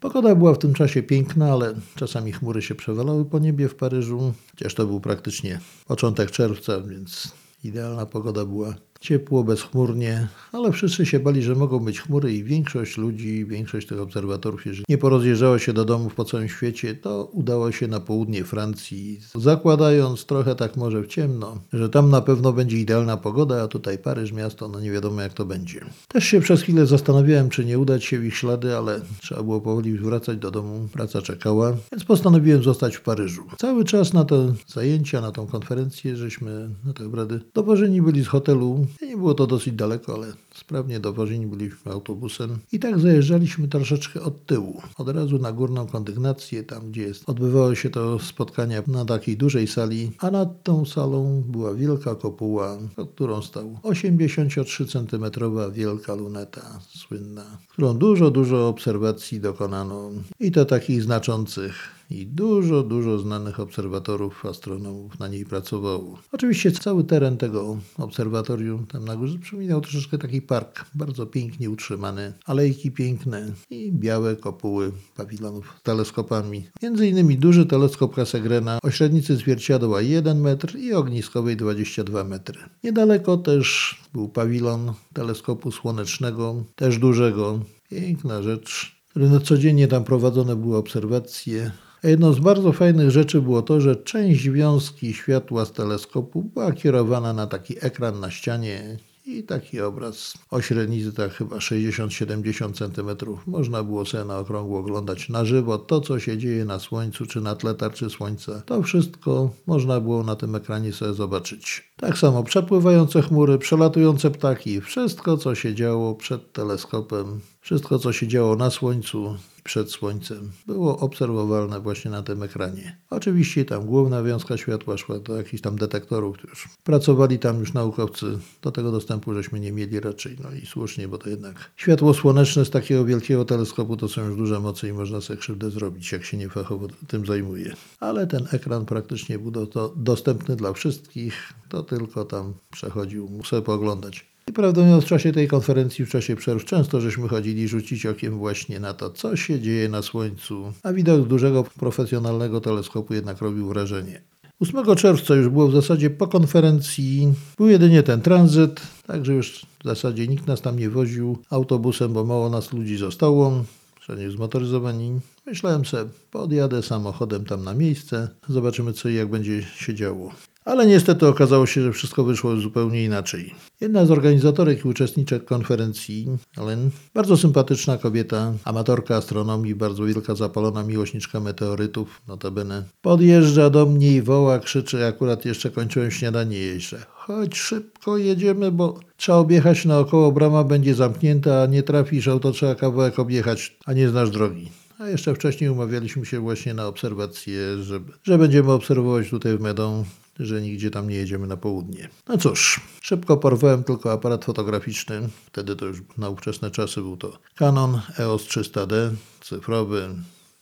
Pogoda 0.00 0.34
była 0.34 0.54
w 0.54 0.58
tym 0.58 0.74
czasie 0.74 1.02
piękna, 1.02 1.52
ale 1.52 1.74
czasami 1.94 2.32
chmury 2.32 2.62
się 2.62 2.74
przewalały 2.74 3.24
po 3.24 3.38
niebie 3.38 3.68
w 3.68 3.74
Paryżu, 3.74 4.32
chociaż 4.50 4.74
to 4.74 4.86
był 4.86 5.00
praktycznie 5.00 5.60
początek 5.86 6.30
czerwca, 6.30 6.80
więc 6.80 7.32
idealna 7.64 8.06
pogoda 8.06 8.44
była 8.44 8.74
Ciepło, 9.00 9.44
bezchmurnie, 9.44 10.28
ale 10.52 10.72
wszyscy 10.72 11.06
się 11.06 11.20
bali, 11.20 11.42
że 11.42 11.54
mogą 11.54 11.78
być 11.78 12.00
chmury 12.00 12.34
i 12.34 12.44
większość 12.44 12.96
ludzi, 12.96 13.46
większość 13.46 13.86
tych 13.86 14.00
obserwatorów, 14.00 14.66
jeżeli 14.66 14.84
nie 14.88 14.98
porozjeżdżała 14.98 15.58
się 15.58 15.72
do 15.72 15.84
domów 15.84 16.14
po 16.14 16.24
całym 16.24 16.48
świecie, 16.48 16.94
to 16.94 17.24
udało 17.32 17.72
się 17.72 17.88
na 17.88 18.00
południe 18.00 18.44
Francji, 18.44 19.20
zakładając 19.34 20.24
trochę 20.24 20.54
tak 20.54 20.76
może 20.76 21.02
w 21.02 21.06
ciemno, 21.06 21.58
że 21.72 21.88
tam 21.88 22.10
na 22.10 22.20
pewno 22.20 22.52
będzie 22.52 22.78
idealna 22.78 23.16
pogoda, 23.16 23.62
a 23.62 23.68
tutaj 23.68 23.98
Paryż, 23.98 24.32
miasto, 24.32 24.68
no 24.68 24.80
nie 24.80 24.90
wiadomo 24.90 25.20
jak 25.20 25.32
to 25.32 25.44
będzie. 25.44 25.80
Też 26.08 26.24
się 26.24 26.40
przez 26.40 26.62
chwilę 26.62 26.86
zastanawiałem, 26.86 27.48
czy 27.48 27.64
nie 27.64 27.78
udać 27.78 28.04
się 28.04 28.18
w 28.18 28.24
ich 28.24 28.36
ślady, 28.36 28.76
ale 28.76 29.00
trzeba 29.20 29.42
było 29.42 29.60
powoli 29.60 29.98
wracać 29.98 30.38
do 30.38 30.50
domu, 30.50 30.88
praca 30.92 31.22
czekała, 31.22 31.76
więc 31.92 32.04
postanowiłem 32.04 32.62
zostać 32.62 32.96
w 32.96 33.00
Paryżu. 33.00 33.44
Cały 33.58 33.84
czas 33.84 34.12
na 34.12 34.24
te 34.24 34.54
zajęcia, 34.66 35.20
na 35.20 35.32
tą 35.32 35.46
konferencję, 35.46 36.16
żeśmy 36.16 36.70
na 36.84 36.92
te 36.92 37.06
obrady 37.06 37.40
dowożeni 37.54 38.02
byli 38.02 38.24
z 38.24 38.28
hotelu 38.28 38.85
nie 39.02 39.16
było 39.16 39.34
to 39.34 39.46
dosyć 39.46 39.74
daleko, 39.74 40.14
ale 40.14 40.32
sprawnie 40.54 41.00
dowożeni 41.00 41.46
byliśmy 41.46 41.92
autobusem 41.92 42.58
i 42.72 42.78
tak 42.78 42.98
zajeżdżaliśmy 42.98 43.68
troszeczkę 43.68 44.22
od 44.22 44.46
tyłu, 44.46 44.82
od 44.98 45.08
razu 45.08 45.38
na 45.38 45.52
górną 45.52 45.86
kondygnację, 45.86 46.62
tam 46.62 46.90
gdzie 46.90 47.02
jest. 47.02 47.28
Odbywało 47.28 47.74
się 47.74 47.90
to 47.90 48.18
spotkania 48.18 48.82
na 48.86 49.04
takiej 49.04 49.36
dużej 49.36 49.66
sali, 49.66 50.10
a 50.18 50.30
nad 50.30 50.62
tą 50.62 50.84
salą 50.84 51.44
była 51.48 51.74
wielka 51.74 52.14
kopuła, 52.14 52.78
pod 52.96 53.10
którą 53.10 53.42
stał 53.42 53.78
83 53.82 54.86
cm 54.86 55.24
wielka 55.72 56.14
luneta 56.14 56.80
słynna, 56.88 57.58
którą 57.68 57.98
dużo, 57.98 58.30
dużo 58.30 58.68
obserwacji 58.68 59.40
dokonano 59.40 60.10
i 60.40 60.52
to 60.52 60.64
takich 60.64 61.02
znaczących 61.02 61.95
i 62.10 62.26
dużo, 62.26 62.82
dużo 62.82 63.18
znanych 63.18 63.60
obserwatorów, 63.60 64.46
astronomów 64.46 65.18
na 65.18 65.28
niej 65.28 65.44
pracowało. 65.44 66.18
Oczywiście 66.32 66.72
cały 66.72 67.04
teren 67.04 67.36
tego 67.36 67.76
obserwatorium 67.98 68.86
tam 68.86 69.04
na 69.04 69.16
górze 69.16 69.38
przypominał 69.38 69.80
troszeczkę 69.80 70.18
taki 70.18 70.42
park, 70.42 70.84
bardzo 70.94 71.26
pięknie 71.26 71.70
utrzymany, 71.70 72.32
alejki 72.44 72.90
piękne 72.90 73.52
i 73.70 73.92
białe 73.92 74.36
kopuły 74.36 74.92
pawilonów 75.16 75.74
z 75.80 75.82
teleskopami. 75.82 76.68
Między 76.82 77.08
innymi 77.08 77.38
duży 77.38 77.66
teleskop 77.66 78.14
Cassegrena 78.14 78.78
o 78.82 78.90
średnicy 78.90 79.36
zwierciadła 79.36 80.02
1 80.02 80.40
metr 80.40 80.76
i 80.76 80.92
ogniskowej 80.92 81.56
22 81.56 82.24
metry. 82.24 82.58
Niedaleko 82.84 83.36
też 83.36 83.96
był 84.12 84.28
pawilon 84.28 84.92
teleskopu 85.12 85.72
słonecznego, 85.72 86.64
też 86.74 86.98
dużego. 86.98 87.60
Piękna 87.90 88.42
rzecz, 88.42 88.96
codziennie 89.44 89.88
tam 89.88 90.04
prowadzone 90.04 90.56
były 90.56 90.76
obserwacje 90.76 91.70
Jedną 92.06 92.32
z 92.32 92.38
bardzo 92.38 92.72
fajnych 92.72 93.10
rzeczy 93.10 93.42
było 93.42 93.62
to, 93.62 93.80
że 93.80 93.96
część 93.96 94.50
wiązki 94.50 95.14
światła 95.14 95.64
z 95.64 95.72
teleskopu 95.72 96.42
była 96.42 96.72
kierowana 96.72 97.32
na 97.32 97.46
taki 97.46 97.74
ekran 97.80 98.20
na 98.20 98.30
ścianie 98.30 98.98
i 99.26 99.42
taki 99.42 99.80
obraz 99.80 100.34
o 100.50 100.60
średnicy 100.60 101.12
tak 101.12 101.32
chyba 101.32 101.56
60-70 101.56 102.72
cm. 102.72 103.36
Można 103.46 103.82
było 103.82 104.04
sobie 104.04 104.24
na 104.24 104.38
okrągło 104.38 104.78
oglądać 104.78 105.28
na 105.28 105.44
żywo 105.44 105.78
to, 105.78 106.00
co 106.00 106.20
się 106.20 106.38
dzieje 106.38 106.64
na 106.64 106.78
Słońcu 106.78 107.26
czy 107.26 107.40
na 107.40 107.54
tle 107.54 107.74
tarczy 107.74 108.10
Słońca. 108.10 108.62
To 108.66 108.82
wszystko 108.82 109.50
można 109.66 110.00
było 110.00 110.22
na 110.22 110.36
tym 110.36 110.54
ekranie 110.54 110.92
sobie 110.92 111.14
zobaczyć. 111.14 111.92
Tak 111.96 112.18
samo 112.18 112.42
przepływające 112.42 113.22
chmury, 113.22 113.58
przelatujące 113.58 114.30
ptaki, 114.30 114.80
wszystko, 114.80 115.36
co 115.36 115.54
się 115.54 115.74
działo 115.74 116.14
przed 116.14 116.52
teleskopem, 116.52 117.40
wszystko, 117.66 117.98
co 117.98 118.12
się 118.12 118.28
działo 118.28 118.56
na 118.56 118.70
Słońcu 118.70 119.36
przed 119.64 119.90
Słońcem 119.90 120.52
było 120.66 120.98
obserwowalne 120.98 121.80
właśnie 121.80 122.10
na 122.10 122.22
tym 122.22 122.42
ekranie. 122.42 122.96
Oczywiście 123.10 123.64
tam 123.64 123.86
główna 123.86 124.22
wiązka 124.22 124.56
światła 124.56 124.96
szła 124.96 125.18
do 125.18 125.36
jakichś 125.36 125.62
tam 125.62 125.76
detektorów, 125.76 126.36
już 126.48 126.68
pracowali 126.84 127.38
tam 127.38 127.60
już 127.60 127.72
naukowcy. 127.72 128.38
Do 128.62 128.72
tego 128.72 128.92
dostępu 128.92 129.34
żeśmy 129.34 129.60
nie 129.60 129.72
mieli 129.72 130.00
raczej, 130.00 130.36
no 130.42 130.52
i 130.62 130.66
słusznie, 130.66 131.08
bo 131.08 131.18
to 131.18 131.30
jednak 131.30 131.70
światło 131.76 132.14
słoneczne 132.14 132.64
z 132.64 132.70
takiego 132.70 133.04
wielkiego 133.04 133.44
teleskopu 133.44 133.96
to 133.96 134.08
są 134.08 134.24
już 134.24 134.36
duże 134.36 134.60
moce 134.60 134.88
i 134.88 134.92
można 134.92 135.20
sobie 135.20 135.38
krzywdę 135.38 135.70
zrobić, 135.70 136.12
jak 136.12 136.24
się 136.24 136.36
niefachowo 136.36 136.88
tym 137.08 137.26
zajmuje. 137.26 137.74
Ale 138.00 138.26
ten 138.26 138.46
ekran 138.52 138.86
praktycznie 138.86 139.38
był 139.38 139.50
do, 139.50 139.92
dostępny 139.96 140.56
dla 140.56 140.72
wszystkich, 140.72 141.52
to 141.68 141.82
tylko 141.82 142.24
tam 142.24 142.54
przechodził, 142.70 143.40
sobie 143.44 143.62
pooglądać. 143.62 144.35
I 144.48 144.52
mówiąc, 144.76 145.04
w 145.04 145.08
czasie 145.08 145.32
tej 145.32 145.48
konferencji, 145.48 146.04
w 146.06 146.10
czasie 146.10 146.36
przerw, 146.36 146.64
często 146.64 147.00
żeśmy 147.00 147.28
chodzili 147.28 147.68
rzucić 147.68 148.06
okiem 148.06 148.38
właśnie 148.38 148.80
na 148.80 148.94
to, 148.94 149.10
co 149.10 149.36
się 149.36 149.60
dzieje 149.60 149.88
na 149.88 150.02
Słońcu, 150.02 150.72
a 150.82 150.92
widok 150.92 151.26
dużego 151.26 151.64
profesjonalnego 151.64 152.60
teleskopu 152.60 153.14
jednak 153.14 153.38
robił 153.40 153.68
wrażenie. 153.68 154.22
8 154.60 154.96
czerwca 154.96 155.34
już 155.34 155.48
było 155.48 155.68
w 155.68 155.72
zasadzie 155.72 156.10
po 156.10 156.26
konferencji, 156.26 157.34
był 157.56 157.68
jedynie 157.68 158.02
ten 158.02 158.20
tranzyt, 158.20 158.80
także 159.06 159.34
już 159.34 159.66
w 159.80 159.84
zasadzie 159.84 160.28
nikt 160.28 160.46
nas 160.46 160.60
tam 160.60 160.78
nie 160.78 160.90
woził 160.90 161.38
autobusem, 161.50 162.12
bo 162.12 162.24
mało 162.24 162.50
nas 162.50 162.72
ludzi 162.72 162.96
zostało, 162.96 163.64
wszędzie 164.00 164.30
zmotoryzowani. 164.30 165.20
Myślałem 165.46 165.84
sobie, 165.84 166.10
podjadę 166.30 166.82
samochodem 166.82 167.44
tam 167.44 167.64
na 167.64 167.74
miejsce, 167.74 168.28
zobaczymy 168.48 168.92
co 168.92 169.08
i 169.08 169.14
jak 169.14 169.30
będzie 169.30 169.62
się 169.62 169.94
działo. 169.94 170.32
Ale 170.66 170.86
niestety 170.86 171.26
okazało 171.26 171.66
się, 171.66 171.82
że 171.82 171.92
wszystko 171.92 172.24
wyszło 172.24 172.56
zupełnie 172.56 173.04
inaczej. 173.04 173.54
Jedna 173.80 174.06
z 174.06 174.10
organizatorek 174.10 174.84
i 174.84 174.88
uczestniczek 174.88 175.44
konferencji, 175.44 176.28
Ellen, 176.58 176.90
bardzo 177.14 177.36
sympatyczna 177.36 177.98
kobieta, 177.98 178.52
amatorka 178.64 179.16
astronomii, 179.16 179.74
bardzo 179.74 180.04
wielka 180.04 180.34
zapalona 180.34 180.82
miłośniczka 180.82 181.40
meteorytów, 181.40 182.22
notabene, 182.28 182.84
podjeżdża 183.02 183.70
do 183.70 183.86
mnie 183.86 184.12
i 184.12 184.22
woła, 184.22 184.58
krzyczy, 184.58 185.06
akurat 185.06 185.44
jeszcze 185.44 185.70
kończyłem 185.70 186.10
śniadanie 186.10 186.80
że 186.80 187.06
chodź 187.14 187.58
szybko 187.58 188.16
jedziemy, 188.16 188.72
bo 188.72 189.00
trzeba 189.16 189.38
objechać 189.38 189.84
naokoło, 189.84 190.32
brama 190.32 190.64
będzie 190.64 190.94
zamknięta, 190.94 191.62
a 191.62 191.66
nie 191.66 191.82
trafisz, 191.82 192.28
auto 192.28 192.52
trzeba 192.52 192.74
kawałek 192.74 193.18
objechać, 193.18 193.76
a 193.84 193.92
nie 193.92 194.08
znasz 194.08 194.30
drogi. 194.30 194.70
A 194.98 195.08
jeszcze 195.08 195.34
wcześniej 195.34 195.70
umawialiśmy 195.70 196.26
się 196.26 196.40
właśnie 196.40 196.74
na 196.74 196.86
obserwację, 196.86 197.82
że, 197.82 198.00
że 198.22 198.38
będziemy 198.38 198.72
obserwować 198.72 199.30
tutaj 199.30 199.58
w 199.58 199.60
Medą, 199.60 200.04
że 200.40 200.62
nigdzie 200.62 200.90
tam 200.90 201.08
nie 201.08 201.16
jedziemy 201.16 201.46
na 201.46 201.56
południe. 201.56 202.08
No 202.28 202.38
cóż, 202.38 202.80
szybko 203.00 203.36
porwałem 203.36 203.84
tylko 203.84 204.12
aparat 204.12 204.44
fotograficzny. 204.44 205.28
Wtedy 205.46 205.76
to 205.76 205.86
już 205.86 206.02
na 206.18 206.28
ówczesne 206.28 206.70
czasy 206.70 207.00
był 207.00 207.16
to 207.16 207.38
Canon 207.54 208.00
EOS 208.18 208.42
300D, 208.42 209.10
cyfrowy, 209.40 210.08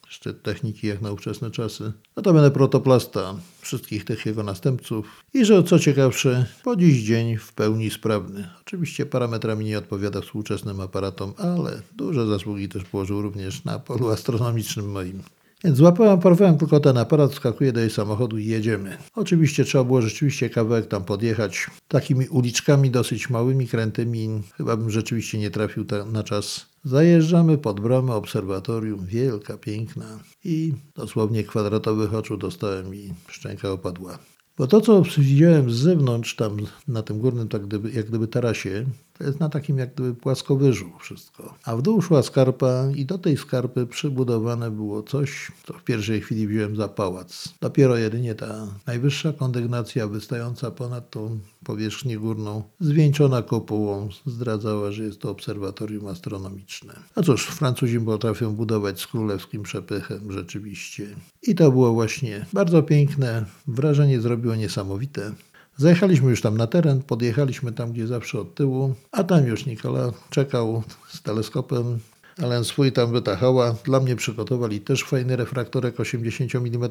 szczyt 0.09 0.43
techniki 0.43 0.87
jak 0.87 1.01
na 1.01 1.13
ówczesne 1.13 1.51
czasy. 1.51 1.93
Notabene 2.17 2.51
protoplasta 2.51 3.35
wszystkich 3.61 4.05
tych 4.05 4.27
jego 4.27 4.43
następców 4.43 5.07
i 5.35 5.45
że 5.45 5.63
co 5.63 5.79
ciekawsze, 5.79 6.47
po 6.65 6.77
dziś 6.77 7.03
dzień 7.03 7.37
w 7.37 7.53
pełni 7.53 7.91
sprawny. 7.91 8.51
Oczywiście 8.61 9.07
parametrami 9.07 9.65
nie 9.65 9.79
odpowiada 9.79 10.21
współczesnym 10.21 10.81
aparatom, 10.81 11.33
ale 11.39 11.83
duże 11.97 12.27
zasługi 12.27 12.69
też 12.69 12.85
położył 12.85 13.23
również 13.23 13.65
na 13.65 13.79
polu 13.79 14.09
astronomicznym 14.11 14.91
moim. 14.91 15.23
Więc 15.65 15.77
złapałem, 15.77 16.21
porwałem 16.21 16.59
tylko 16.59 16.81
ten 16.81 16.99
aparat, 16.99 17.33
wskakuję 17.33 17.73
do 17.73 17.81
jej 17.81 17.91
samochodu 17.91 18.39
i 18.39 18.47
jedziemy. 18.47 18.99
Oczywiście 19.15 19.65
trzeba 19.65 19.85
było 19.85 20.03
rzeczywiście 20.03 20.51
kawałek 20.51 20.87
tam 20.87 21.05
podjechać. 21.05 21.67
Takimi 21.89 22.29
uliczkami 22.29 22.91
dosyć 22.91 23.31
małymi, 23.31 23.69
krętymi. 23.69 24.43
Chyba 24.57 24.77
bym 24.77 24.91
rzeczywiście 24.91 25.39
nie 25.39 25.51
trafił 25.51 25.85
na 26.13 26.23
czas. 26.23 26.67
Zajeżdżamy 26.85 27.59
pod 27.59 27.81
bramę 27.81 28.15
obserwatorium, 28.15 29.07
wielka, 29.07 29.57
piękna 29.57 30.19
i 30.45 30.73
dosłownie 30.97 31.45
kwadratowych 31.45 32.15
oczu 32.15 32.37
dostałem 32.37 32.95
i 32.95 33.13
szczęka 33.29 33.71
opadła. 33.71 34.19
Bo 34.59 34.67
to, 34.67 34.81
co 34.81 35.03
widziałem 35.19 35.71
z 35.71 35.75
zewnątrz, 35.75 36.37
tam 36.37 36.57
na 36.89 37.03
tym 37.03 37.19
górnym, 37.19 37.49
tak 37.49 37.67
gdyby, 37.67 37.91
jak 37.91 38.07
gdyby 38.07 38.29
tarasie, 38.29 38.87
to 39.19 39.25
jest 39.25 39.41
na 39.41 39.49
takim 39.49 39.79
jak 39.79 39.95
gdyby 39.95 40.15
płaskowyżu 40.15 40.91
wszystko. 41.01 41.55
A 41.65 41.77
w 41.77 41.83
dół 41.83 42.03
szła 42.03 42.23
skarpa 42.23 42.91
i 42.95 43.07
do 43.07 43.19
tej 43.19 43.37
skarpy 43.37 43.87
przybudowane 43.87 44.71
było 44.71 45.03
coś, 45.03 45.53
co 45.67 45.73
w 45.73 45.85
pierwszej 45.85 46.21
chwili 46.21 46.47
wziąłem 46.47 46.77
za 46.77 46.89
pałac. 46.89 47.49
Dopiero 47.61 47.97
jedynie 47.97 48.35
ta 48.35 48.67
najwyższa 48.87 49.33
kondygnacja 49.33 50.09
wystająca 50.09 50.71
ponad 50.71 51.11
tą 51.11 51.39
powierzchnię 51.65 52.19
górną, 52.19 52.63
zwieńczona 52.81 53.43
kopułą, 53.43 54.09
zdradzała, 54.27 54.93
że 54.93 55.05
jest 55.05 55.21
to 55.21 55.31
obserwatorium 55.31 56.07
astronomiczne. 56.07 56.95
No 57.17 57.23
cóż, 57.23 57.47
Francuzi 57.47 58.01
potrafią 58.01 58.55
budować 58.55 59.01
z 59.01 59.07
królewskim 59.07 59.63
przepychem 59.63 60.33
rzeczywiście. 60.33 61.07
I 61.43 61.55
to 61.55 61.71
było 61.71 61.93
właśnie 61.93 62.47
bardzo 62.53 62.83
piękne, 62.83 63.45
wrażenie 63.67 64.21
zrobiło 64.21 64.55
niesamowite. 64.55 65.33
Zajechaliśmy 65.77 66.31
już 66.31 66.41
tam 66.41 66.57
na 66.57 66.67
teren, 66.67 67.03
podjechaliśmy 67.03 67.73
tam, 67.73 67.93
gdzie 67.93 68.07
zawsze 68.07 68.41
od 68.41 68.55
tyłu, 68.55 68.95
a 69.13 69.25
tam 69.25 69.47
już 69.47 69.67
Nikola 69.67 70.13
czekał 70.31 70.83
z 71.09 71.23
teleskopem, 71.23 71.99
ale 72.43 72.65
swój 72.65 72.93
tam 72.93 73.13
wytachała. 73.13 73.75
Dla 73.85 74.01
mnie 74.01 74.17
przygotowali 74.17 74.81
też 74.81 75.05
fajny 75.05 75.37
refraktorek 75.37 76.01
80 76.01 76.55
mm. 76.55 76.91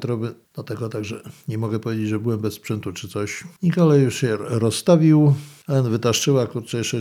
Do 0.54 0.62
tego 0.62 0.88
także 0.88 1.20
nie 1.48 1.58
mogę 1.58 1.78
powiedzieć, 1.78 2.08
że 2.08 2.18
byłem 2.18 2.38
bez 2.38 2.54
sprzętu 2.54 2.92
czy 2.92 3.08
coś. 3.08 3.44
Nikola 3.62 3.96
już 3.96 4.16
się 4.16 4.36
rozstawił. 4.36 5.34
Ellen 5.68 5.90
wytaszczyła, 5.90 6.46
kurczę, 6.46 6.78
jeszcze, 6.78 6.98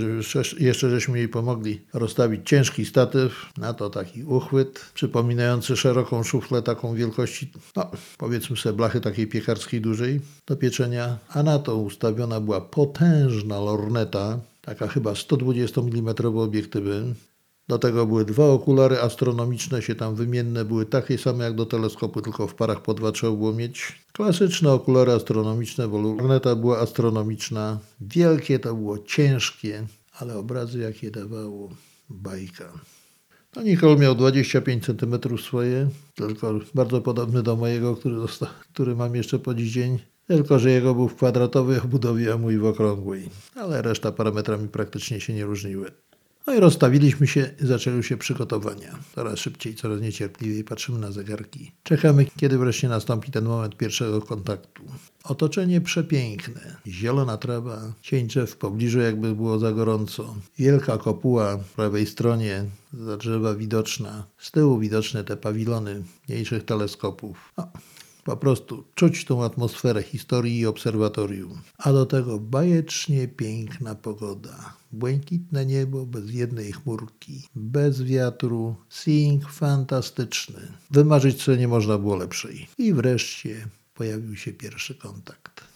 jeszcze 0.59 0.89
żeśmy 0.89 1.17
jej 1.17 1.29
pomogli 1.29 1.81
rozstawić 1.93 2.49
ciężki 2.49 2.85
statyw, 2.85 3.51
na 3.57 3.73
to 3.73 3.89
taki 3.89 4.23
uchwyt, 4.23 4.91
przypominający 4.93 5.77
szeroką 5.77 6.23
szuflę 6.23 6.61
taką 6.61 6.95
wielkości, 6.95 7.51
no 7.75 7.91
powiedzmy 8.17 8.57
sobie 8.57 8.75
blachy 8.75 9.01
takiej 9.01 9.27
piekarskiej 9.27 9.81
dużej 9.81 10.21
do 10.47 10.55
pieczenia, 10.55 11.17
a 11.29 11.43
na 11.43 11.59
to 11.59 11.75
ustawiona 11.75 12.39
była 12.39 12.61
potężna 12.61 13.59
lorneta, 13.59 14.39
taka 14.61 14.87
chyba 14.87 15.15
120 15.15 15.81
mm 15.81 16.15
obiektywy, 16.37 17.15
do 17.67 17.79
tego 17.79 18.05
były 18.05 18.25
dwa 18.25 18.45
okulary 18.45 19.01
astronomiczne, 19.01 19.81
się 19.81 19.95
tam 19.95 20.15
wymienne, 20.15 20.65
były 20.65 20.85
takie 20.85 21.17
same 21.17 21.43
jak 21.43 21.55
do 21.55 21.65
teleskopu, 21.65 22.21
tylko 22.21 22.47
w 22.47 22.55
parach 22.55 22.81
po 22.81 22.93
dwa 22.93 23.11
trzeba 23.11 23.33
było 23.33 23.53
mieć. 23.53 24.05
Klasyczne 24.11 24.71
okulary 24.71 25.11
astronomiczne, 25.11 25.87
bo 25.87 26.01
lorneta 26.01 26.55
była 26.55 26.79
astronomiczna. 26.79 27.79
Wielkie 28.01 28.59
to 28.59 28.75
było, 28.75 28.97
ciężkie, 28.99 29.87
ale 30.19 30.37
obrazy 30.37 30.79
jakie 30.79 31.11
dawało, 31.11 31.69
bajka. 32.09 32.73
No 33.55 33.61
Nicole 33.61 33.95
miał 33.95 34.15
25 34.15 34.85
cm 34.85 35.37
swoje, 35.37 35.89
tylko 36.15 36.59
bardzo 36.75 37.01
podobny 37.01 37.43
do 37.43 37.55
mojego, 37.55 37.95
który, 37.95 38.15
został, 38.15 38.49
który 38.73 38.95
mam 38.95 39.15
jeszcze 39.15 39.39
po 39.39 39.53
dziś 39.53 39.71
dzień. 39.71 39.99
Tylko, 40.27 40.59
że 40.59 40.71
jego 40.71 40.95
był 40.95 41.07
w 41.07 41.15
kwadratowej 41.15 41.79
obudowie, 41.79 42.33
a 42.33 42.37
mój 42.37 42.57
w 42.57 42.65
okrągłej. 42.65 43.29
Ale 43.55 43.81
reszta 43.81 44.11
parametrami 44.11 44.67
praktycznie 44.67 45.21
się 45.21 45.33
nie 45.33 45.45
różniły. 45.45 45.91
No 46.47 46.53
i 46.53 46.59
rozstawiliśmy 46.59 47.27
się 47.27 47.49
zaczęły 47.59 48.03
się 48.03 48.17
przygotowania. 48.17 48.99
Coraz 49.15 49.39
szybciej, 49.39 49.75
coraz 49.75 50.01
niecierpliwiej 50.01 50.63
patrzymy 50.63 50.99
na 50.99 51.11
zegarki. 51.11 51.71
Czekamy, 51.83 52.25
kiedy 52.37 52.57
wreszcie 52.57 52.89
nastąpi 52.89 53.31
ten 53.31 53.45
moment 53.45 53.77
pierwszego 53.77 54.21
kontaktu. 54.21 54.83
Otoczenie 55.23 55.81
przepiękne. 55.81 56.75
Zielona 56.87 57.37
trawa, 57.37 57.93
cień 58.01 58.27
w 58.47 58.55
pobliżu 58.57 58.99
jakby 58.99 59.35
było 59.35 59.59
za 59.59 59.71
gorąco. 59.71 60.35
Wielka 60.57 60.97
kopuła 60.97 61.57
po 61.57 61.63
prawej 61.75 62.05
stronie, 62.05 62.65
za 62.93 63.17
drzewa 63.17 63.55
widoczna. 63.55 64.23
Z 64.37 64.51
tyłu 64.51 64.79
widoczne 64.79 65.23
te 65.23 65.37
pawilony 65.37 66.03
mniejszych 66.29 66.65
teleskopów. 66.65 67.53
Po 68.23 68.37
prostu 68.37 68.83
czuć 68.95 69.25
tą 69.25 69.43
atmosferę 69.43 70.03
historii 70.03 70.59
i 70.59 70.65
obserwatorium. 70.65 71.61
A 71.77 71.93
do 71.93 72.05
tego 72.05 72.39
bajecznie 72.39 73.27
piękna 73.27 73.95
pogoda. 73.95 74.73
Błękitne 74.91 75.65
niebo 75.65 76.05
bez 76.05 76.33
jednej 76.33 76.71
chmurki, 76.71 77.43
bez 77.55 78.03
wiatru, 78.03 78.75
seeing 78.89 79.49
fantastyczny. 79.49 80.59
Wymarzyć 80.91 81.41
sobie 81.41 81.57
nie 81.57 81.67
można 81.67 81.97
było 81.97 82.15
lepszej. 82.15 82.67
I 82.77 82.93
wreszcie 82.93 83.67
pojawił 83.93 84.35
się 84.35 84.53
pierwszy 84.53 84.95
kontakt. 84.95 85.72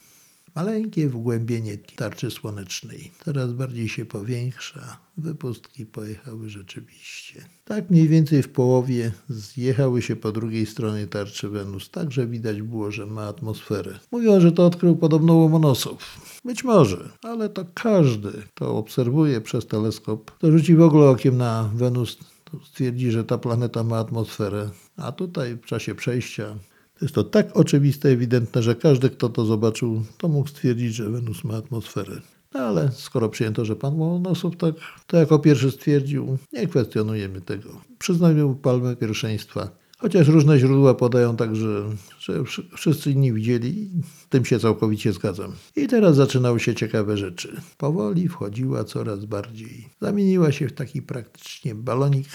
Maleńkie 0.57 1.09
wgłębienie 1.09 1.77
tarczy 1.95 2.31
słonecznej 2.31 3.11
coraz 3.25 3.51
bardziej 3.51 3.89
się 3.89 4.05
powiększa. 4.05 4.97
Wypustki 5.17 5.85
pojechały 5.85 6.49
rzeczywiście. 6.49 7.45
Tak 7.65 7.89
mniej 7.89 8.07
więcej 8.07 8.43
w 8.43 8.49
połowie 8.49 9.11
zjechały 9.29 10.01
się 10.01 10.15
po 10.15 10.31
drugiej 10.31 10.65
stronie 10.65 11.07
tarczy 11.07 11.49
Wenus. 11.49 11.89
Także 11.89 12.27
widać 12.27 12.61
było, 12.61 12.91
że 12.91 13.05
ma 13.05 13.27
atmosferę. 13.27 13.99
Mówią, 14.11 14.39
że 14.41 14.51
to 14.51 14.65
odkrył 14.65 14.95
podobno 14.95 15.33
Łomonosow. 15.33 16.19
Być 16.45 16.63
może, 16.63 17.09
ale 17.21 17.49
to 17.49 17.65
każdy, 17.73 18.31
kto 18.55 18.77
obserwuje 18.77 19.41
przez 19.41 19.67
teleskop, 19.67 20.31
to 20.39 20.51
rzuci 20.51 20.75
w 20.75 20.81
ogóle 20.81 21.09
okiem 21.09 21.37
na 21.37 21.69
Wenus, 21.73 22.17
to 22.43 22.59
stwierdzi, 22.65 23.11
że 23.11 23.23
ta 23.23 23.37
planeta 23.37 23.83
ma 23.83 23.97
atmosferę. 23.97 24.69
A 24.97 25.11
tutaj 25.11 25.55
w 25.55 25.65
czasie 25.65 25.95
przejścia 25.95 26.55
jest 27.01 27.15
to 27.15 27.23
tak 27.23 27.57
oczywiste, 27.57 28.09
ewidentne, 28.09 28.63
że 28.63 28.75
każdy, 28.75 29.09
kto 29.09 29.29
to 29.29 29.45
zobaczył, 29.45 30.03
to 30.17 30.27
mógł 30.27 30.49
stwierdzić, 30.49 30.95
że 30.95 31.09
Wenus 31.09 31.43
ma 31.43 31.55
atmosferę. 31.55 32.21
No 32.53 32.59
ale 32.59 32.91
skoro 32.91 33.29
przyjęto, 33.29 33.65
że 33.65 33.75
pan 33.75 33.99
Łomonosow 33.99 34.57
tak, 34.57 34.75
to 35.07 35.17
jako 35.17 35.39
pierwszy 35.39 35.71
stwierdził, 35.71 36.37
nie 36.53 36.67
kwestionujemy 36.67 37.41
tego. 37.41 37.69
Przyznajmy 37.99 38.43
mu 38.43 38.55
palmę 38.55 38.95
pierwszeństwa. 38.95 39.69
Chociaż 39.99 40.27
różne 40.27 40.59
źródła 40.59 40.93
podają 40.93 41.35
także, 41.35 41.83
że 42.19 42.43
wszyscy 42.75 43.11
inni 43.11 43.33
widzieli, 43.33 43.89
tym 44.29 44.45
się 44.45 44.59
całkowicie 44.59 45.13
zgadzam. 45.13 45.51
I 45.75 45.87
teraz 45.87 46.15
zaczynały 46.15 46.59
się 46.59 46.75
ciekawe 46.75 47.17
rzeczy. 47.17 47.61
Powoli 47.77 48.29
wchodziła 48.29 48.83
coraz 48.83 49.25
bardziej. 49.25 49.89
Zamieniła 50.01 50.51
się 50.51 50.67
w 50.67 50.73
taki 50.73 51.01
praktycznie 51.01 51.75
balonik 51.75 52.27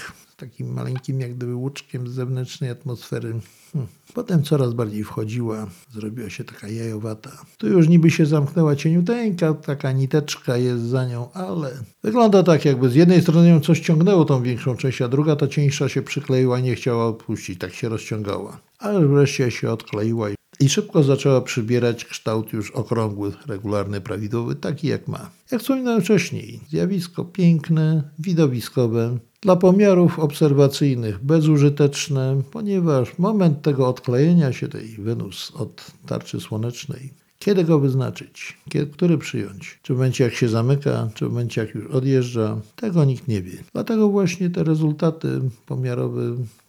takim 0.42 0.72
maleńkim 0.72 1.20
jak 1.20 1.34
gdyby 1.34 1.54
łuczkiem 1.54 2.08
z 2.08 2.10
zewnętrznej 2.10 2.70
atmosfery. 2.70 3.40
Hmm. 3.72 3.90
Potem 4.14 4.42
coraz 4.42 4.72
bardziej 4.72 5.04
wchodziła, 5.04 5.66
zrobiła 5.92 6.30
się 6.30 6.44
taka 6.44 6.68
jajowata. 6.68 7.30
Tu 7.58 7.68
już 7.68 7.88
niby 7.88 8.10
się 8.10 8.26
zamknęła 8.26 8.76
cieniuteńka, 8.76 9.54
taka 9.54 9.92
niteczka 9.92 10.56
jest 10.56 10.82
za 10.82 11.06
nią, 11.06 11.32
ale 11.32 11.70
wygląda 12.02 12.42
tak 12.42 12.64
jakby 12.64 12.90
z 12.90 12.94
jednej 12.94 13.22
strony 13.22 13.48
ją 13.48 13.60
coś 13.60 13.80
ciągnęło 13.80 14.24
tą 14.24 14.42
większą 14.42 14.76
część, 14.76 15.02
a 15.02 15.08
druga 15.08 15.36
ta 15.36 15.48
cieńsza 15.48 15.88
się 15.88 16.02
przykleiła 16.02 16.58
i 16.58 16.62
nie 16.62 16.74
chciała 16.74 17.06
odpuścić, 17.06 17.58
tak 17.58 17.74
się 17.74 17.88
rozciągała. 17.88 18.60
Ale 18.78 19.06
wreszcie 19.08 19.50
się 19.50 19.70
odkleiła 19.70 20.28
i 20.60 20.68
szybko 20.68 21.02
zaczęła 21.02 21.40
przybierać 21.40 22.04
kształt 22.04 22.52
już 22.52 22.70
okrągły, 22.70 23.32
regularny, 23.46 24.00
prawidłowy, 24.00 24.54
taki 24.54 24.88
jak 24.88 25.08
ma. 25.08 25.30
Jak 25.50 25.60
wspominałem 25.60 26.02
wcześniej, 26.02 26.60
zjawisko 26.68 27.24
piękne, 27.24 28.02
widowiskowe, 28.18 29.18
dla 29.42 29.56
pomiarów 29.56 30.18
obserwacyjnych 30.18 31.24
bezużyteczne, 31.24 32.42
ponieważ 32.50 33.18
moment 33.18 33.62
tego 33.62 33.88
odklejenia 33.88 34.52
się 34.52 34.68
tej 34.68 34.88
Wenus 34.88 35.52
od 35.54 35.86
tarczy 36.06 36.40
słonecznej, 36.40 37.10
Kiedy 37.38 37.64
go 37.64 37.78
wyznaczyć? 37.78 38.58
Kiedy, 38.68 38.92
który 38.92 39.18
przyjąć? 39.18 39.78
Czy 39.82 39.94
w 39.94 39.96
momencie 39.96 40.24
jak 40.24 40.34
się 40.34 40.48
zamyka, 40.48 41.08
czy 41.14 41.26
w 41.26 41.28
momencie 41.28 41.60
jak 41.60 41.74
już 41.74 41.86
odjeżdża? 41.90 42.60
Tego 42.76 43.04
nikt 43.04 43.28
nie 43.28 43.42
wie. 43.42 43.58
Dlatego 43.72 44.08
właśnie 44.08 44.50
te 44.50 44.64
rezultaty 44.64 45.40
pomiarowe 45.66 46.22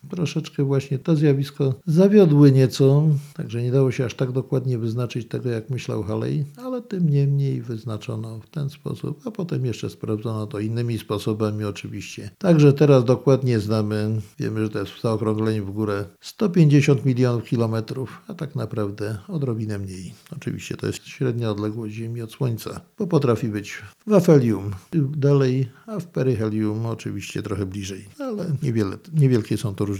troszeczkę 0.09 0.63
właśnie 0.63 0.99
to 0.99 1.15
zjawisko 1.15 1.73
zawiodły 1.85 2.51
nieco, 2.51 3.03
także 3.35 3.63
nie 3.63 3.71
dało 3.71 3.91
się 3.91 4.05
aż 4.05 4.13
tak 4.13 4.31
dokładnie 4.31 4.77
wyznaczyć 4.77 5.27
tego, 5.27 5.49
jak 5.49 5.69
myślał 5.69 6.03
Haley, 6.03 6.45
ale 6.57 6.81
tym 6.81 7.09
niemniej 7.09 7.61
wyznaczono 7.61 8.39
w 8.39 8.49
ten 8.49 8.69
sposób, 8.69 9.21
a 9.25 9.31
potem 9.31 9.65
jeszcze 9.65 9.89
sprawdzono 9.89 10.47
to 10.47 10.59
innymi 10.59 10.99
sposobami 10.99 11.65
oczywiście. 11.65 12.29
Także 12.37 12.73
teraz 12.73 13.05
dokładnie 13.05 13.59
znamy, 13.59 14.21
wiemy, 14.39 14.63
że 14.63 14.69
to 14.69 14.79
jest 14.79 14.91
w 14.91 15.01
zaokrągleniu 15.01 15.65
w 15.65 15.71
górę 15.71 16.05
150 16.21 17.05
milionów 17.05 17.43
kilometrów, 17.43 18.21
a 18.27 18.33
tak 18.33 18.55
naprawdę 18.55 19.17
odrobinę 19.27 19.79
mniej. 19.79 20.13
Oczywiście 20.37 20.77
to 20.77 20.87
jest 20.87 21.07
średnia 21.07 21.51
odległość 21.51 21.93
Ziemi 21.93 22.21
od 22.21 22.31
Słońca, 22.31 22.81
bo 22.99 23.07
potrafi 23.07 23.47
być 23.47 23.81
w 24.07 24.13
afelium 24.13 24.71
dalej, 25.17 25.69
a 25.87 25.99
w 25.99 26.07
peryhelium 26.07 26.85
oczywiście 26.85 27.43
trochę 27.43 27.65
bliżej, 27.65 28.05
ale 28.19 28.45
niewiele, 28.63 28.97
niewielkie 29.13 29.57
są 29.57 29.75
to 29.75 29.85
różnice. 29.85 29.92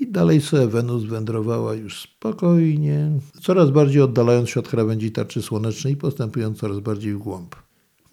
I 0.00 0.06
dalej 0.06 0.40
sobie 0.40 0.66
Wenus 0.66 1.04
wędrowała 1.04 1.74
już 1.74 2.00
spokojnie, 2.02 3.10
coraz 3.42 3.70
bardziej 3.70 4.02
oddalając 4.02 4.50
się 4.50 4.60
od 4.60 4.68
krawędzi 4.68 5.12
tarczy 5.12 5.42
słonecznej 5.42 5.92
i 5.92 5.96
postępując 5.96 6.58
coraz 6.58 6.80
bardziej 6.80 7.14
w 7.14 7.18
głąb. 7.18 7.65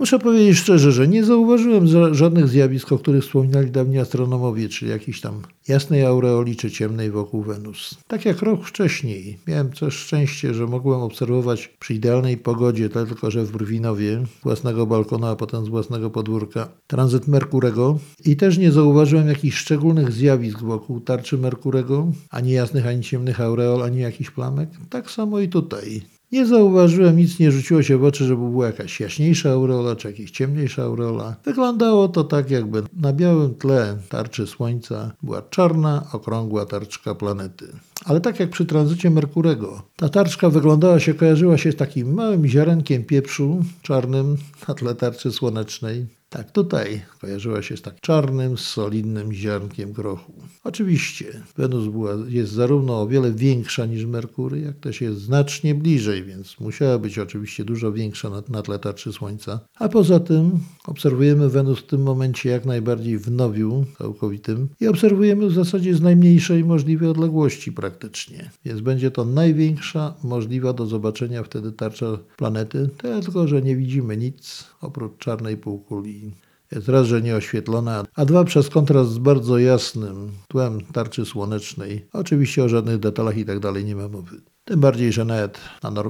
Muszę 0.03 0.19
powiedzieć 0.19 0.57
szczerze, 0.57 0.91
że 0.91 1.07
nie 1.07 1.23
zauważyłem 1.23 2.15
żadnych 2.15 2.47
zjawisk, 2.47 2.91
o 2.91 2.97
których 2.97 3.23
wspominali 3.23 3.71
dawni 3.71 3.99
astronomowie, 3.99 4.69
czyli 4.69 4.91
jakiejś 4.91 5.21
tam 5.21 5.41
jasnej 5.67 6.05
aureoli 6.05 6.55
czy 6.55 6.71
ciemnej 6.71 7.11
wokół 7.11 7.43
Wenus. 7.43 7.97
Tak 8.07 8.25
jak 8.25 8.41
rok 8.41 8.65
wcześniej 8.65 9.37
miałem 9.47 9.71
też 9.71 9.93
szczęście, 9.93 10.53
że 10.53 10.67
mogłem 10.67 11.01
obserwować 11.01 11.67
przy 11.79 11.93
idealnej 11.93 12.37
pogodzie, 12.37 12.89
tylko 12.89 13.31
że 13.31 13.43
w 13.43 13.51
Brwinowie, 13.51 14.25
z 14.39 14.43
własnego 14.43 14.85
balkonu, 14.85 15.25
a 15.25 15.35
potem 15.35 15.65
z 15.65 15.69
własnego 15.69 16.09
podwórka, 16.09 16.67
tranzyt 16.87 17.27
Merkurego 17.27 17.99
i 18.25 18.35
też 18.35 18.57
nie 18.57 18.71
zauważyłem 18.71 19.27
jakichś 19.27 19.57
szczególnych 19.57 20.11
zjawisk 20.11 20.59
wokół 20.59 20.99
tarczy 20.99 21.37
Merkurego, 21.37 22.07
ani 22.29 22.51
jasnych, 22.51 22.87
ani 22.87 23.01
ciemnych 23.01 23.41
aureol, 23.41 23.83
ani 23.83 23.99
jakichś 23.99 24.29
plamek. 24.29 24.69
Tak 24.89 25.11
samo 25.11 25.39
i 25.39 25.49
tutaj. 25.49 26.01
Nie 26.33 26.45
zauważyłem, 26.45 27.17
nic 27.17 27.39
nie 27.39 27.51
rzuciło 27.51 27.83
się 27.83 27.97
w 27.97 28.03
oczy, 28.03 28.25
żeby 28.25 28.49
była 28.49 28.65
jakaś 28.65 28.99
jaśniejsza 28.99 29.51
aureola, 29.51 29.95
czy 29.95 30.11
jakaś 30.11 30.31
ciemniejsza 30.31 30.83
aureola. 30.83 31.35
Wyglądało 31.45 32.07
to 32.07 32.23
tak, 32.23 32.51
jakby 32.51 32.83
na 32.93 33.13
białym 33.13 33.55
tle 33.55 33.97
tarczy 34.09 34.47
Słońca 34.47 35.11
była 35.23 35.41
czarna, 35.41 36.07
okrągła 36.11 36.65
tarczka 36.65 37.15
planety. 37.15 37.67
Ale 38.05 38.21
tak 38.21 38.39
jak 38.39 38.49
przy 38.49 38.65
tranzycie 38.65 39.09
Merkurego, 39.09 39.81
ta 39.95 40.09
tarczka 40.09 40.49
wyglądała 40.49 40.99
się, 40.99 41.13
kojarzyła 41.13 41.57
się 41.57 41.71
z 41.71 41.75
takim 41.75 42.13
małym 42.13 42.47
ziarenkiem 42.47 43.03
pieprzu 43.03 43.63
czarnym 43.81 44.37
na 44.67 44.73
tle 44.73 44.95
tarczy 44.95 45.31
słonecznej. 45.31 46.05
Tak, 46.33 46.51
tutaj 46.51 47.01
kojarzyła 47.21 47.61
się 47.61 47.77
z 47.77 47.81
tak 47.81 47.99
czarnym, 48.01 48.57
solidnym 48.57 49.33
ziarnkiem 49.33 49.91
grochu. 49.91 50.33
Oczywiście 50.63 51.43
Wenus 51.57 51.87
była, 51.87 52.11
jest 52.27 52.51
zarówno 52.51 53.01
o 53.01 53.07
wiele 53.07 53.31
większa 53.31 53.85
niż 53.85 54.05
Merkury, 54.05 54.59
jak 54.59 54.79
też 54.79 55.01
jest 55.01 55.19
znacznie 55.19 55.75
bliżej, 55.75 56.23
więc 56.23 56.59
musiała 56.59 56.99
być 56.99 57.19
oczywiście 57.19 57.65
dużo 57.65 57.91
większa 57.91 58.29
na, 58.29 58.43
na 58.49 58.61
tle 58.61 58.79
tarczy 58.79 59.13
Słońca. 59.13 59.59
A 59.79 59.89
poza 59.89 60.19
tym 60.19 60.59
obserwujemy 60.85 61.49
Wenus 61.49 61.79
w 61.79 61.87
tym 61.87 62.03
momencie 62.03 62.49
jak 62.49 62.65
najbardziej 62.65 63.17
w 63.17 63.31
nowiu 63.31 63.85
całkowitym 63.97 64.69
i 64.79 64.87
obserwujemy 64.87 65.47
w 65.47 65.53
zasadzie 65.53 65.95
z 65.95 66.01
najmniejszej 66.01 66.63
możliwej 66.63 67.09
odległości 67.09 67.71
praktycznie. 67.71 68.51
Więc 68.65 68.81
będzie 68.81 69.11
to 69.11 69.25
największa 69.25 70.13
możliwa 70.23 70.73
do 70.73 70.85
zobaczenia 70.85 71.43
wtedy 71.43 71.71
tarcza 71.71 72.17
planety, 72.37 72.89
tylko 73.23 73.47
że 73.47 73.61
nie 73.61 73.75
widzimy 73.75 74.17
nic 74.17 74.72
oprócz 74.83 75.17
czarnej 75.17 75.57
półkuli 75.57 76.31
jest 76.71 76.89
raz, 76.89 77.07
że 77.07 77.21
nieoświetlona, 77.21 78.03
a 78.15 78.25
dwa 78.25 78.43
przez 78.43 78.69
kontrast 78.69 79.11
z 79.11 79.17
bardzo 79.17 79.57
jasnym 79.57 80.31
tłem 80.47 80.81
tarczy 80.81 81.25
słonecznej. 81.25 82.07
Oczywiście 82.13 82.63
o 82.63 82.69
żadnych 82.69 82.99
detalach 82.99 83.37
i 83.37 83.45
tak 83.45 83.59
dalej 83.59 83.85
nie 83.85 83.95
ma 83.95 84.07
mowy. 84.07 84.41
Tym 84.65 84.79
bardziej, 84.79 85.11
że 85.11 85.25
nawet 85.25 85.59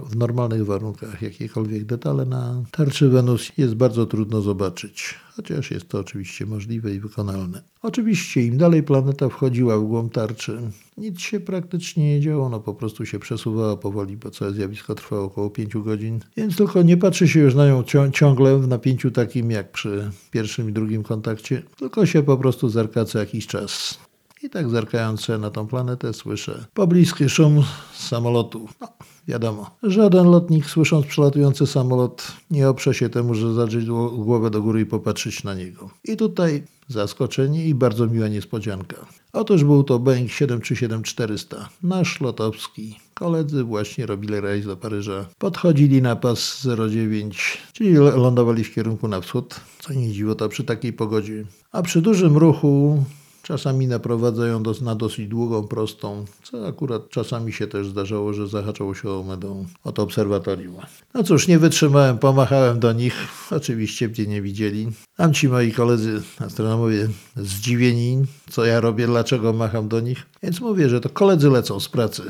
w 0.10 0.16
normalnych 0.16 0.66
warunkach 0.66 1.22
jakiekolwiek 1.22 1.86
detale 1.86 2.26
na 2.26 2.64
tarczy 2.72 3.10
Wenus 3.10 3.52
jest 3.58 3.76
bardzo 3.76 4.06
trudno 4.06 4.42
zobaczyć, 4.42 5.16
chociaż 5.36 5.72
jest 5.72 5.90
to 5.90 6.00
oczywiście 6.00 6.46
możliwe 6.46 6.94
i 6.94 7.00
wykonalne. 7.00 7.62
Oczywiście 7.82 8.42
im 8.42 8.58
dalej 8.58 8.84
planeta 8.84 9.30
wchodziła 9.30 9.78
w 9.78 9.84
głąb 9.84 10.14
tarczy, 10.14 10.60
nic 10.98 11.20
się 11.20 11.40
praktycznie 11.40 12.16
nie 12.16 12.22
działo, 12.22 12.50
no 12.50 12.60
po 12.60 12.74
prostu 12.74 13.06
się 13.06 13.20
przesuwała 13.20 13.78
powoli, 13.78 14.18
bo 14.18 14.32
całe 14.32 14.52
zjawisko 14.52 14.96
trwało 14.96 15.24
około 15.24 15.50
5 15.50 15.74
godzin, 15.74 16.20
więc 16.38 16.56
tylko 16.56 16.82
nie 16.82 16.98
patrzy 16.98 17.28
się 17.28 17.40
już 17.40 17.56
na 17.56 17.68
nią 17.68 17.84
ciągle 18.14 18.60
w 18.60 18.68
napięciu 18.68 19.12
takim 19.12 19.52
jak 19.52 19.72
przy 19.72 20.12
pierwszym 20.32 20.70
i 20.70 20.74
drugim 20.74 21.04
kontakcie, 21.04 21.64
tylko 21.78 22.06
się 22.06 22.24
po 22.24 22.38
prostu 22.38 22.70
zerka 22.70 23.06
co 23.06 23.20
jakiś 23.20 23.48
czas. 23.48 24.00
I 24.44 24.50
tak 24.50 24.70
zerkając 24.70 25.28
na 25.28 25.50
tą 25.50 25.68
planetę 25.68 26.14
słyszę 26.14 26.66
pobliski 26.74 27.30
szum 27.30 27.64
samolotu. 27.94 28.68
No, 28.82 28.88
wiadomo, 29.28 29.76
żaden 29.84 30.28
lotnik 30.28 30.66
słysząc 30.66 31.06
przelatujący 31.06 31.68
samolot 31.68 32.28
nie 32.52 32.70
oprze 32.70 32.94
się 32.94 33.10
temu, 33.10 33.36
że 33.36 33.54
zadrzeć 33.54 33.86
głowę 34.16 34.50
do 34.50 34.62
góry 34.62 34.82
i 34.82 34.86
popatrzeć 34.86 35.44
na 35.44 35.54
niego. 35.54 35.90
I 36.04 36.18
tutaj 36.18 36.64
zaskoczenie 36.88 37.66
i 37.66 37.76
bardzo 37.76 38.08
miła 38.08 38.28
niespodzianka. 38.28 38.96
Otóż 39.34 39.64
był 39.64 39.84
to 39.84 40.00
Boeing 40.00 40.32
737-400, 40.32 41.66
nasz 41.84 42.22
lotowski. 42.22 43.00
Koledzy 43.14 43.64
właśnie 43.64 44.06
robili 44.06 44.40
rejs 44.40 44.66
do 44.66 44.78
Paryża. 44.78 45.26
Podchodzili 45.38 46.02
na 46.02 46.16
pas 46.16 46.68
09, 46.90 47.58
czyli 47.74 47.94
lądowali 47.94 48.64
w 48.64 48.74
kierunku 48.74 49.08
na 49.08 49.22
wschód, 49.22 49.60
co 49.80 49.94
nie 49.94 50.12
dziwo 50.12 50.36
to 50.36 50.50
przy 50.50 50.64
takiej 50.64 50.94
pogodzie. 50.94 51.46
A 51.72 51.82
przy 51.82 52.02
dużym 52.02 52.38
ruchu 52.38 53.04
Czasami 53.46 53.88
naprowadzają 53.88 54.64
do, 54.64 54.74
na 54.82 54.96
dosyć 54.96 55.28
długą, 55.28 55.68
prostą, 55.68 56.26
co 56.44 56.68
akurat 56.68 57.10
czasami 57.10 57.54
się 57.54 57.68
też 57.68 57.88
zdarzało, 57.88 58.34
że 58.34 58.48
zahaczało 58.48 58.96
się 58.96 59.10
o 59.10 59.24
medą 59.24 59.66
od 59.84 60.00
obserwatorium. 60.00 60.76
No 61.14 61.24
cóż, 61.24 61.48
nie 61.48 61.60
wytrzymałem, 61.60 62.18
pomachałem 62.18 62.80
do 62.80 62.94
nich. 62.94 63.14
Oczywiście 63.52 64.08
mnie 64.08 64.26
nie 64.28 64.42
widzieli. 64.42 64.88
Tam 65.16 65.34
ci 65.34 65.50
moi 65.50 65.72
koledzy 65.72 66.22
astronomowie 66.40 67.10
zdziwieni, 67.36 68.26
co 68.50 68.66
ja 68.66 68.80
robię, 68.80 69.08
dlaczego 69.08 69.54
macham 69.54 69.88
do 69.88 70.00
nich. 70.00 70.26
Więc 70.44 70.62
mówię, 70.62 70.90
że 70.90 71.02
to 71.02 71.10
koledzy 71.10 71.50
lecą 71.50 71.80
z 71.80 71.90
pracy. 71.90 72.24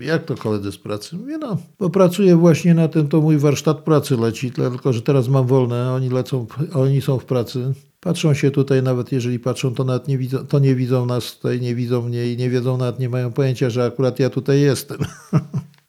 Jak 0.00 0.24
to 0.24 0.34
koledzy 0.34 0.72
z 0.72 0.78
pracy? 0.78 1.16
Mówię, 1.16 1.38
no, 1.38 1.56
bo 1.78 1.90
pracuję 1.90 2.36
właśnie 2.36 2.74
na 2.74 2.88
tym, 2.88 3.08
to 3.08 3.20
mój 3.20 3.38
warsztat 3.38 3.78
pracy 3.78 4.16
leci, 4.16 4.50
tylko 4.50 4.92
że 4.92 5.02
teraz 5.02 5.28
mam 5.28 5.46
wolne, 5.46 5.92
oni 5.92 6.08
lecą, 6.08 6.46
oni 6.74 7.00
są 7.00 7.18
w 7.18 7.24
pracy. 7.24 7.74
Patrzą 8.00 8.34
się 8.34 8.50
tutaj, 8.50 8.82
nawet 8.82 9.12
jeżeli 9.12 9.38
patrzą, 9.38 9.74
to 9.74 9.84
nawet 9.84 10.08
nie 10.08 10.18
widzą, 10.18 10.46
to 10.46 10.58
nie 10.58 10.74
widzą 10.74 11.06
nas 11.06 11.36
tutaj, 11.36 11.60
nie 11.60 11.74
widzą 11.74 12.02
mnie 12.02 12.32
i 12.32 12.36
nie 12.36 12.50
wiedzą, 12.50 12.76
nawet 12.76 12.98
nie 12.98 13.08
mają 13.08 13.32
pojęcia, 13.32 13.70
że 13.70 13.84
akurat 13.84 14.18
ja 14.18 14.30
tutaj 14.30 14.60
jestem. 14.60 14.98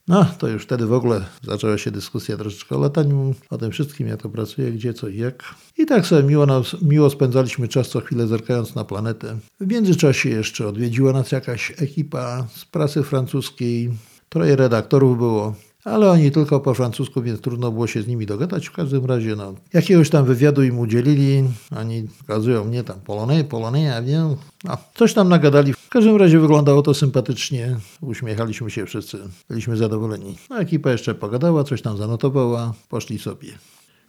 No, 0.07 0.25
to 0.39 0.47
już 0.47 0.63
wtedy 0.63 0.85
w 0.85 0.93
ogóle 0.93 1.25
zaczęła 1.43 1.77
się 1.77 1.91
dyskusja 1.91 2.37
troszeczkę 2.37 2.75
o 2.75 2.79
lataniu, 2.79 3.35
o 3.49 3.57
tym 3.57 3.71
wszystkim, 3.71 4.07
jak 4.07 4.21
to 4.21 4.29
pracuje, 4.29 4.71
gdzie, 4.71 4.93
co 4.93 5.07
i 5.07 5.17
jak. 5.17 5.55
I 5.77 5.85
tak 5.85 6.05
sobie 6.05 6.23
miło, 6.23 6.45
nas, 6.45 6.81
miło 6.81 7.09
spędzaliśmy 7.09 7.67
czas 7.67 7.89
co 7.89 8.01
chwilę 8.01 8.27
zerkając 8.27 8.75
na 8.75 8.83
planetę. 8.83 9.37
W 9.59 9.67
międzyczasie 9.67 10.29
jeszcze 10.29 10.67
odwiedziła 10.67 11.13
nas 11.13 11.31
jakaś 11.31 11.73
ekipa 11.77 12.47
z 12.55 12.65
prasy 12.65 13.03
francuskiej. 13.03 13.89
Troje 14.29 14.55
redaktorów 14.55 15.17
było. 15.17 15.55
Ale 15.83 16.11
oni 16.11 16.31
tylko 16.31 16.59
po 16.59 16.73
francusku, 16.73 17.21
więc 17.21 17.41
trudno 17.41 17.71
było 17.71 17.87
się 17.87 18.01
z 18.01 18.07
nimi 18.07 18.25
dogadać. 18.25 18.67
W 18.67 18.71
każdym 18.71 19.05
razie, 19.05 19.35
no, 19.35 19.53
jakiegoś 19.73 20.09
tam 20.09 20.25
wywiadu 20.25 20.63
im 20.63 20.79
udzielili. 20.79 21.43
Oni 21.77 22.07
pokazują 22.19 22.65
mnie 22.65 22.83
tam 22.83 22.99
Polonais, 23.01 23.45
ja 23.85 24.01
wiem. 24.01 24.35
No, 24.63 24.77
coś 24.95 25.13
tam 25.13 25.29
nagadali. 25.29 25.73
W 25.73 25.89
każdym 25.89 26.15
razie 26.15 26.39
wyglądało 26.39 26.81
to 26.81 26.93
sympatycznie. 26.93 27.77
Uśmiechaliśmy 28.01 28.71
się 28.71 28.85
wszyscy. 28.85 29.17
Byliśmy 29.49 29.77
zadowoleni. 29.77 30.37
No, 30.49 30.59
ekipa 30.59 30.91
jeszcze 30.91 31.15
pogadała, 31.15 31.63
coś 31.63 31.81
tam 31.81 31.97
zanotowała. 31.97 32.73
Poszli 32.89 33.19
sobie. 33.19 33.47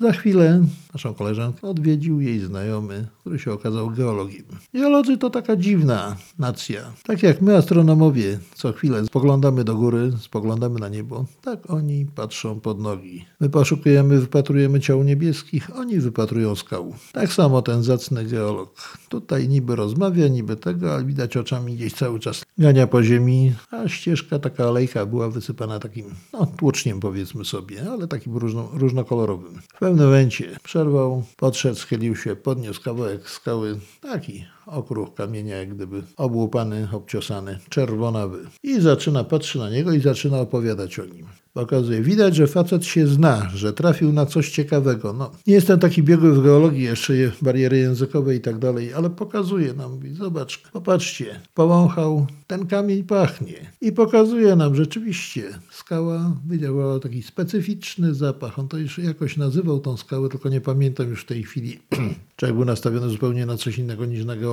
Za 0.02 0.12
chwilę 0.12 0.64
naszą 0.94 1.14
koleżankę 1.14 1.68
odwiedził 1.68 2.20
jej 2.20 2.40
znajomy, 2.40 3.06
który 3.20 3.38
się 3.38 3.52
okazał 3.52 3.90
geologiem. 3.90 4.44
Geolodzy 4.74 5.18
to 5.18 5.30
taka 5.30 5.56
dziwna 5.56 6.16
nacja. 6.38 6.80
Tak 7.04 7.22
jak 7.22 7.42
my, 7.42 7.56
astronomowie, 7.56 8.38
co 8.54 8.72
chwilę 8.72 9.04
spoglądamy 9.04 9.64
do 9.64 9.76
góry, 9.76 10.12
spoglądamy 10.20 10.80
na 10.80 10.88
niebo, 10.88 11.24
tak 11.42 11.70
oni 11.70 12.06
patrzą 12.14 12.60
pod 12.60 12.80
nogi. 12.80 13.24
My 13.40 13.48
poszukujemy, 13.48 14.20
wypatrujemy 14.20 14.80
ciał 14.80 15.02
niebieskich, 15.02 15.76
oni 15.76 15.98
wypatrują 16.00 16.54
skał. 16.54 16.94
Tak 17.12 17.32
samo 17.32 17.62
ten 17.62 17.82
zacny 17.82 18.24
geolog. 18.24 18.98
Tutaj 19.08 19.48
niby 19.48 19.76
rozmawia, 19.76 20.28
niby 20.28 20.56
tego, 20.56 20.94
ale 20.94 21.04
widać 21.04 21.36
oczami 21.36 21.74
gdzieś 21.74 21.94
cały 21.94 22.20
czas 22.20 22.42
gania 22.58 22.86
po 22.86 23.02
ziemi, 23.02 23.52
a 23.70 23.88
ścieżka, 23.88 24.38
taka 24.38 24.64
alejka 24.64 25.06
była 25.06 25.30
wysypana 25.30 25.78
takim, 25.78 26.06
no, 26.32 26.46
tłuczniem 26.46 27.00
powiedzmy 27.00 27.44
sobie, 27.44 27.90
ale 27.90 28.08
takim 28.08 28.36
różno, 28.36 28.68
różnokolorowym. 28.72 29.54
W 29.74 29.78
pewnym 29.92 30.06
momencie 30.06 30.56
przerwał, 30.62 31.24
podszedł, 31.36 31.76
schylił 31.76 32.16
się, 32.16 32.36
podniósł 32.36 32.82
kawałek 32.82 33.30
skały, 33.30 33.80
taki 34.00 34.44
okruch 34.66 35.14
kamienia, 35.14 35.56
jak 35.56 35.74
gdyby 35.74 36.02
obłupany, 36.16 36.88
obciosany, 36.92 37.58
czerwonawy. 37.68 38.38
I 38.62 38.80
zaczyna, 38.80 39.24
patrzy 39.24 39.58
na 39.58 39.70
niego 39.70 39.92
i 39.92 40.00
zaczyna 40.00 40.40
opowiadać 40.40 40.98
o 40.98 41.04
nim. 41.04 41.26
Pokazuje, 41.54 42.02
widać, 42.02 42.36
że 42.36 42.46
facet 42.46 42.84
się 42.84 43.06
zna, 43.06 43.50
że 43.54 43.72
trafił 43.72 44.12
na 44.12 44.26
coś 44.26 44.50
ciekawego. 44.50 45.12
No, 45.12 45.30
nie 45.46 45.54
jestem 45.54 45.78
taki 45.78 46.02
biegły 46.02 46.32
w 46.32 46.42
geologii, 46.42 46.82
jeszcze 46.82 47.16
je 47.16 47.32
bariery 47.42 47.78
językowe 47.78 48.34
i 48.34 48.40
tak 48.40 48.58
dalej, 48.58 48.94
ale 48.94 49.10
pokazuje 49.10 49.74
nam, 49.74 49.92
mówi, 49.92 50.14
zobacz, 50.14 50.62
popatrzcie, 50.72 51.40
powąchał, 51.54 52.26
ten 52.46 52.66
kamień 52.66 53.04
pachnie. 53.04 53.54
I 53.80 53.92
pokazuje 53.92 54.56
nam 54.56 54.74
rzeczywiście, 54.74 55.42
skała 55.70 56.36
wydawała 56.46 57.00
taki 57.00 57.22
specyficzny 57.22 58.14
zapach. 58.14 58.58
On 58.58 58.68
to 58.68 58.78
już 58.78 58.98
jakoś 58.98 59.36
nazywał 59.36 59.80
tą 59.80 59.96
skałę, 59.96 60.28
tylko 60.28 60.48
nie 60.48 60.60
pamiętam 60.60 61.08
już 61.08 61.22
w 61.22 61.26
tej 61.26 61.42
chwili, 61.42 61.78
czy 62.36 62.46
jak 62.46 62.54
był 62.54 62.64
nastawiony 62.64 63.08
zupełnie 63.08 63.46
na 63.46 63.56
coś 63.56 63.78
innego 63.78 64.04
niż 64.04 64.24
na 64.24 64.36
geologię. 64.36 64.52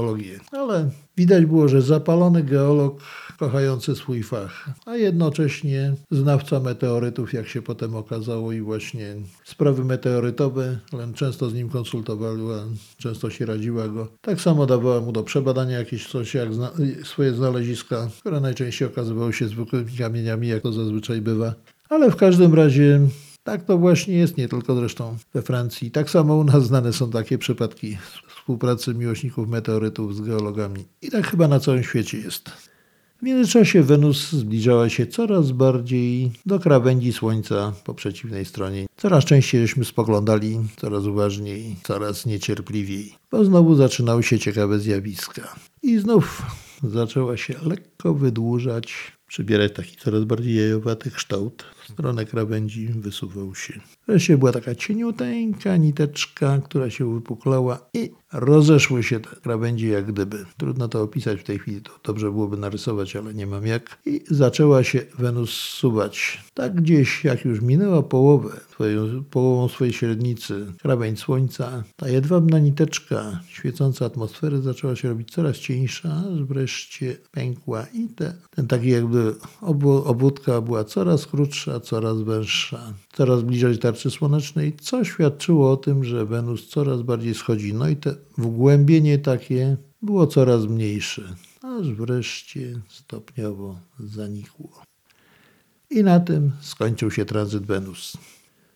Ale 0.52 0.90
widać 1.18 1.46
było, 1.46 1.68
że 1.68 1.82
zapalony 1.82 2.44
geolog 2.44 3.02
kochający 3.40 3.96
swój 3.96 4.24
fach, 4.24 4.70
a 4.86 4.96
jednocześnie 4.96 5.94
znawca 6.12 6.60
meteorytów, 6.60 7.34
jak 7.34 7.48
się 7.48 7.62
potem 7.62 7.96
okazało, 7.96 8.52
i 8.52 8.62
właśnie 8.62 9.16
sprawy 9.46 9.86
meteorytowe. 9.86 10.80
Len 10.94 11.14
często 11.14 11.50
z 11.50 11.54
nim 11.54 11.70
konsultowała, 11.70 12.64
często 12.98 13.30
się 13.30 13.46
radziła 13.46 13.88
go. 13.88 14.08
Tak 14.22 14.42
samo 14.42 14.66
dawała 14.66 15.02
mu 15.02 15.12
do 15.12 15.24
przebadania 15.24 15.80
jakieś 15.80 16.08
coś, 16.08 16.34
jak 16.34 16.54
zna 16.54 16.72
swoje 17.04 17.34
znaleziska, 17.34 18.10
które 18.20 18.40
najczęściej 18.40 18.88
okazywały 18.88 19.34
się 19.34 19.48
zwykłymi 19.48 19.98
kamieniami, 19.98 20.48
jak 20.48 20.64
to 20.64 20.72
zazwyczaj 20.72 21.22
bywa. 21.22 21.54
Ale 21.90 22.12
w 22.12 22.16
każdym 22.16 22.54
razie 22.54 23.00
tak 23.44 23.64
to 23.64 23.78
właśnie 23.78 24.14
jest, 24.14 24.38
nie 24.38 24.48
tylko 24.48 24.76
zresztą 24.76 25.18
we 25.34 25.42
Francji. 25.42 25.92
Tak 25.92 26.10
samo 26.10 26.36
u 26.36 26.44
nas 26.44 26.66
znane 26.66 26.94
są 26.94 27.12
takie 27.12 27.38
przypadki 27.38 27.98
współpracy 28.50 28.94
miłośników 28.94 29.48
meteorytów 29.48 30.16
z 30.16 30.22
geologami. 30.22 30.86
I 31.02 31.12
tak 31.12 31.28
chyba 31.28 31.48
na 31.48 31.60
całym 31.60 31.84
świecie 31.84 32.18
jest. 32.18 32.50
W 33.20 33.24
międzyczasie 33.24 33.84
Wenus 33.84 34.32
zbliżała 34.32 34.90
się 34.90 35.08
coraz 35.08 35.52
bardziej 35.52 36.32
do 36.46 36.60
krawędzi 36.60 37.14
Słońca 37.14 37.74
po 37.84 37.94
przeciwnej 37.94 38.46
stronie. 38.46 38.86
Coraz 38.98 39.26
częściej 39.26 39.62
żeśmy 39.62 39.86
spoglądali, 39.86 40.60
coraz 40.78 41.06
uważniej, 41.06 41.76
coraz 41.84 42.26
niecierpliwiej, 42.26 43.16
bo 43.32 43.46
znowu 43.46 43.76
zaczynały 43.76 44.24
się 44.24 44.40
ciekawe 44.40 44.80
zjawiska. 44.80 45.56
I 45.84 46.00
znów 46.00 46.42
zaczęła 46.84 47.38
się 47.38 47.54
lekko 47.66 48.14
wydłużać, 48.14 49.19
przybierać 49.30 49.74
taki 49.74 49.96
coraz 49.98 50.24
bardziej 50.24 50.56
jajowaty 50.56 51.12
kształt. 51.12 51.66
W 51.84 51.92
stronę 51.92 52.26
krawędzi 52.26 52.88
wysuwał 52.88 53.56
się. 53.56 53.74
Wreszcie 54.08 54.38
była 54.38 54.52
taka 54.52 54.76
cieniuteńka 54.76 55.78
niteczka, 55.78 56.62
która 56.66 56.90
się 56.90 57.14
wypuklała 57.14 57.90
i 57.94 58.12
rozeszły 58.34 59.04
się 59.04 59.20
te 59.20 59.30
krawędzie 59.30 59.88
jak 59.88 60.06
gdyby. 60.06 60.46
Trudno 60.58 60.88
to 60.88 61.02
opisać 61.02 61.40
w 61.40 61.44
tej 61.44 61.60
chwili, 61.60 61.82
to 61.82 61.92
dobrze 62.04 62.32
byłoby 62.32 62.58
narysować, 62.58 63.16
ale 63.16 63.34
nie 63.34 63.48
mam 63.48 63.68
jak. 63.68 64.00
I 64.06 64.22
zaczęła 64.28 64.84
się 64.84 65.02
Wenus 65.20 65.50
suwać. 65.50 66.44
Tak 66.54 66.76
gdzieś, 66.76 67.24
jak 67.24 67.46
już 67.46 67.62
minęła 67.62 68.04
połowę, 68.04 68.60
swoją, 68.72 69.24
połową 69.24 69.70
swojej 69.70 69.94
średnicy, 69.94 70.66
krawędź 70.82 71.20
słońca, 71.20 71.84
ta 71.96 72.10
jedwabna 72.10 72.60
niteczka 72.60 73.40
świecąca 73.48 74.06
atmosfery 74.06 74.62
zaczęła 74.62 74.96
się 74.96 75.10
robić 75.10 75.32
coraz 75.32 75.58
cieńsza, 75.58 76.24
wreszcie 76.48 77.18
pękła 77.32 77.86
i 77.94 78.08
te, 78.08 78.34
ten 78.56 78.68
taki 78.68 78.90
jakby 78.90 79.19
obwódka 80.06 80.62
była 80.62 80.84
coraz 80.84 81.26
krótsza, 81.26 81.80
coraz 81.80 82.22
węższa, 82.22 82.94
coraz 83.14 83.42
bliżej 83.42 83.78
tarczy 83.78 84.12
słonecznej, 84.12 84.74
co 84.82 85.04
świadczyło 85.04 85.72
o 85.72 85.78
tym, 85.78 86.04
że 86.04 86.26
Wenus 86.26 86.68
coraz 86.68 87.02
bardziej 87.02 87.34
schodzi. 87.34 87.74
No 87.74 87.90
i 87.90 87.96
te 87.96 88.16
wgłębienie 88.38 89.20
takie 89.20 89.78
było 90.02 90.28
coraz 90.28 90.66
mniejsze, 90.66 91.36
aż 91.62 91.94
wreszcie 91.94 92.82
stopniowo 92.90 93.80
zanikło. 94.00 94.82
I 95.90 96.04
na 96.04 96.20
tym 96.20 96.52
skończył 96.62 97.12
się 97.12 97.26
tranzyt 97.26 97.66
Wenus. 97.66 98.18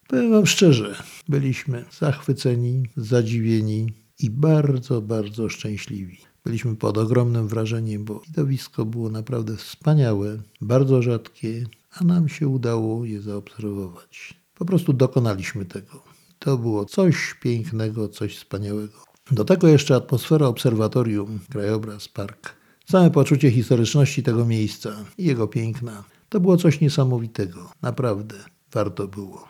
Powiem 0.07 0.31
Wam 0.31 0.45
szczerze, 0.45 0.95
byliśmy 1.29 1.85
zachwyceni, 1.99 2.83
zadziwieni 2.97 3.93
i 4.19 4.29
bardzo, 4.29 5.01
bardzo 5.01 5.49
szczęśliwi. 5.49 6.32
Byliśmy 6.45 6.75
pod 6.75 6.97
ogromnym 6.97 7.47
wrażeniem, 7.47 8.05
bo 8.05 8.21
widowisko 8.27 8.85
było 8.85 9.09
naprawdę 9.09 9.57
wspaniałe, 9.57 10.37
bardzo 10.61 11.01
rzadkie, 11.01 11.65
a 11.91 12.03
nam 12.03 12.29
się 12.29 12.47
udało 12.47 13.05
je 13.05 13.21
zaobserwować. 13.21 14.33
Po 14.55 14.65
prostu 14.65 14.93
dokonaliśmy 14.93 15.65
tego. 15.65 16.03
To 16.39 16.57
było 16.57 16.85
coś 16.85 17.35
pięknego, 17.41 18.09
coś 18.09 18.37
wspaniałego. 18.37 19.03
Do 19.31 19.45
tego 19.45 19.67
jeszcze 19.67 19.95
atmosfera 19.95 20.47
obserwatorium, 20.47 21.39
krajobraz, 21.49 22.07
park. 22.07 22.55
Całe 22.85 23.11
poczucie 23.11 23.51
historyczności 23.51 24.23
tego 24.23 24.45
miejsca 24.45 24.89
i 25.17 25.25
jego 25.25 25.47
piękna. 25.47 26.03
To 26.29 26.39
było 26.39 26.57
coś 26.57 26.81
niesamowitego. 26.81 27.71
Naprawdę 27.81 28.35
warto 28.71 29.07
było. 29.07 29.47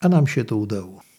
A 0.00 0.08
nam 0.08 0.26
się 0.26 0.44
to 0.44 0.56
udało. 0.56 1.09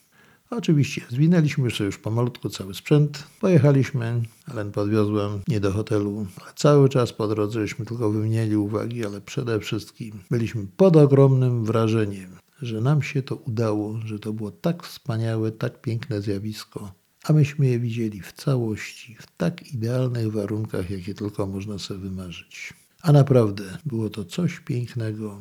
Oczywiście, 0.51 1.01
zwinęliśmy 1.09 1.71
sobie 1.71 1.85
już 1.85 1.97
pomalutku 1.97 2.49
cały 2.49 2.73
sprzęt, 2.73 3.23
pojechaliśmy, 3.39 4.21
Ellen 4.51 4.71
podwiozłem 4.71 5.41
nie 5.47 5.59
do 5.59 5.71
hotelu, 5.71 6.25
ale 6.41 6.53
cały 6.55 6.89
czas 6.89 7.13
po 7.13 7.27
drodze 7.27 7.59
żeśmy 7.61 7.85
tylko 7.85 8.11
wymienili 8.11 8.55
uwagi, 8.55 9.05
ale 9.05 9.21
przede 9.21 9.59
wszystkim 9.59 10.19
byliśmy 10.31 10.67
pod 10.77 10.95
ogromnym 10.95 11.65
wrażeniem, 11.65 12.37
że 12.61 12.81
nam 12.81 13.01
się 13.01 13.21
to 13.21 13.35
udało, 13.35 13.99
że 14.05 14.19
to 14.19 14.33
było 14.33 14.51
tak 14.51 14.83
wspaniałe, 14.83 15.51
tak 15.51 15.81
piękne 15.81 16.21
zjawisko, 16.21 16.91
a 17.23 17.33
myśmy 17.33 17.67
je 17.67 17.79
widzieli 17.79 18.21
w 18.21 18.33
całości, 18.33 19.15
w 19.19 19.27
tak 19.37 19.73
idealnych 19.73 20.31
warunkach, 20.31 20.89
jakie 20.89 21.13
tylko 21.13 21.47
można 21.47 21.79
sobie 21.79 21.99
wymarzyć. 21.99 22.73
A 23.01 23.11
naprawdę 23.11 23.63
było 23.85 24.09
to 24.09 24.25
coś 24.25 24.59
pięknego, 24.59 25.39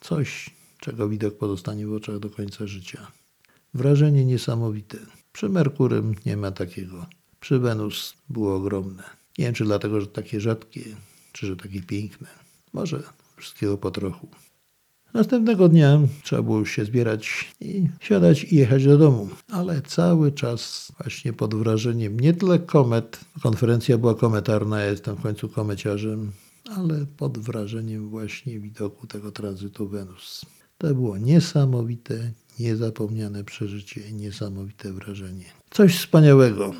coś, 0.00 0.50
czego 0.80 1.08
widok 1.08 1.38
pozostanie 1.38 1.86
w 1.86 1.92
oczach 1.92 2.18
do 2.18 2.30
końca 2.30 2.66
życia. 2.66 3.21
Wrażenie 3.74 4.24
niesamowite. 4.24 4.98
Przy 5.32 5.48
Merkurym 5.48 6.14
nie 6.26 6.36
ma 6.36 6.50
takiego. 6.50 7.06
Przy 7.40 7.58
Wenus 7.58 8.14
było 8.28 8.56
ogromne. 8.56 9.02
Nie 9.38 9.44
wiem, 9.44 9.54
czy 9.54 9.64
dlatego, 9.64 10.00
że 10.00 10.06
takie 10.06 10.40
rzadkie, 10.40 10.82
czy 11.32 11.46
że 11.46 11.56
takie 11.56 11.82
piękne. 11.82 12.28
Może 12.72 13.02
wszystkiego 13.36 13.78
po 13.78 13.90
trochu. 13.90 14.28
Następnego 15.14 15.68
dnia 15.68 16.00
trzeba 16.22 16.42
było 16.42 16.58
już 16.58 16.70
się 16.70 16.84
zbierać 16.84 17.54
i 17.60 17.88
siadać 18.00 18.44
i 18.44 18.56
jechać 18.56 18.84
do 18.84 18.98
domu, 18.98 19.28
ale 19.50 19.82
cały 19.82 20.32
czas 20.32 20.92
właśnie 21.02 21.32
pod 21.32 21.54
wrażeniem 21.54 22.20
nie 22.20 22.34
tyle 22.34 22.58
komet, 22.58 23.20
konferencja 23.42 23.98
była 23.98 24.14
kometarna, 24.14 24.80
ja 24.80 24.90
jestem 24.90 25.16
w 25.16 25.22
końcu 25.22 25.48
komeciarzem, 25.48 26.32
ale 26.76 27.06
pod 27.16 27.38
wrażeniem 27.38 28.08
właśnie 28.08 28.60
widoku 28.60 29.06
tego 29.06 29.32
tranzytu 29.32 29.88
Wenus. 29.88 30.44
To 30.78 30.94
było 30.94 31.18
niesamowite, 31.18 32.32
niezapomniane 32.60 33.44
przeżycie, 33.44 34.12
niesamowite 34.12 34.92
wrażenie. 34.92 35.44
Coś 35.70 35.98
wspaniałego. 35.98 36.74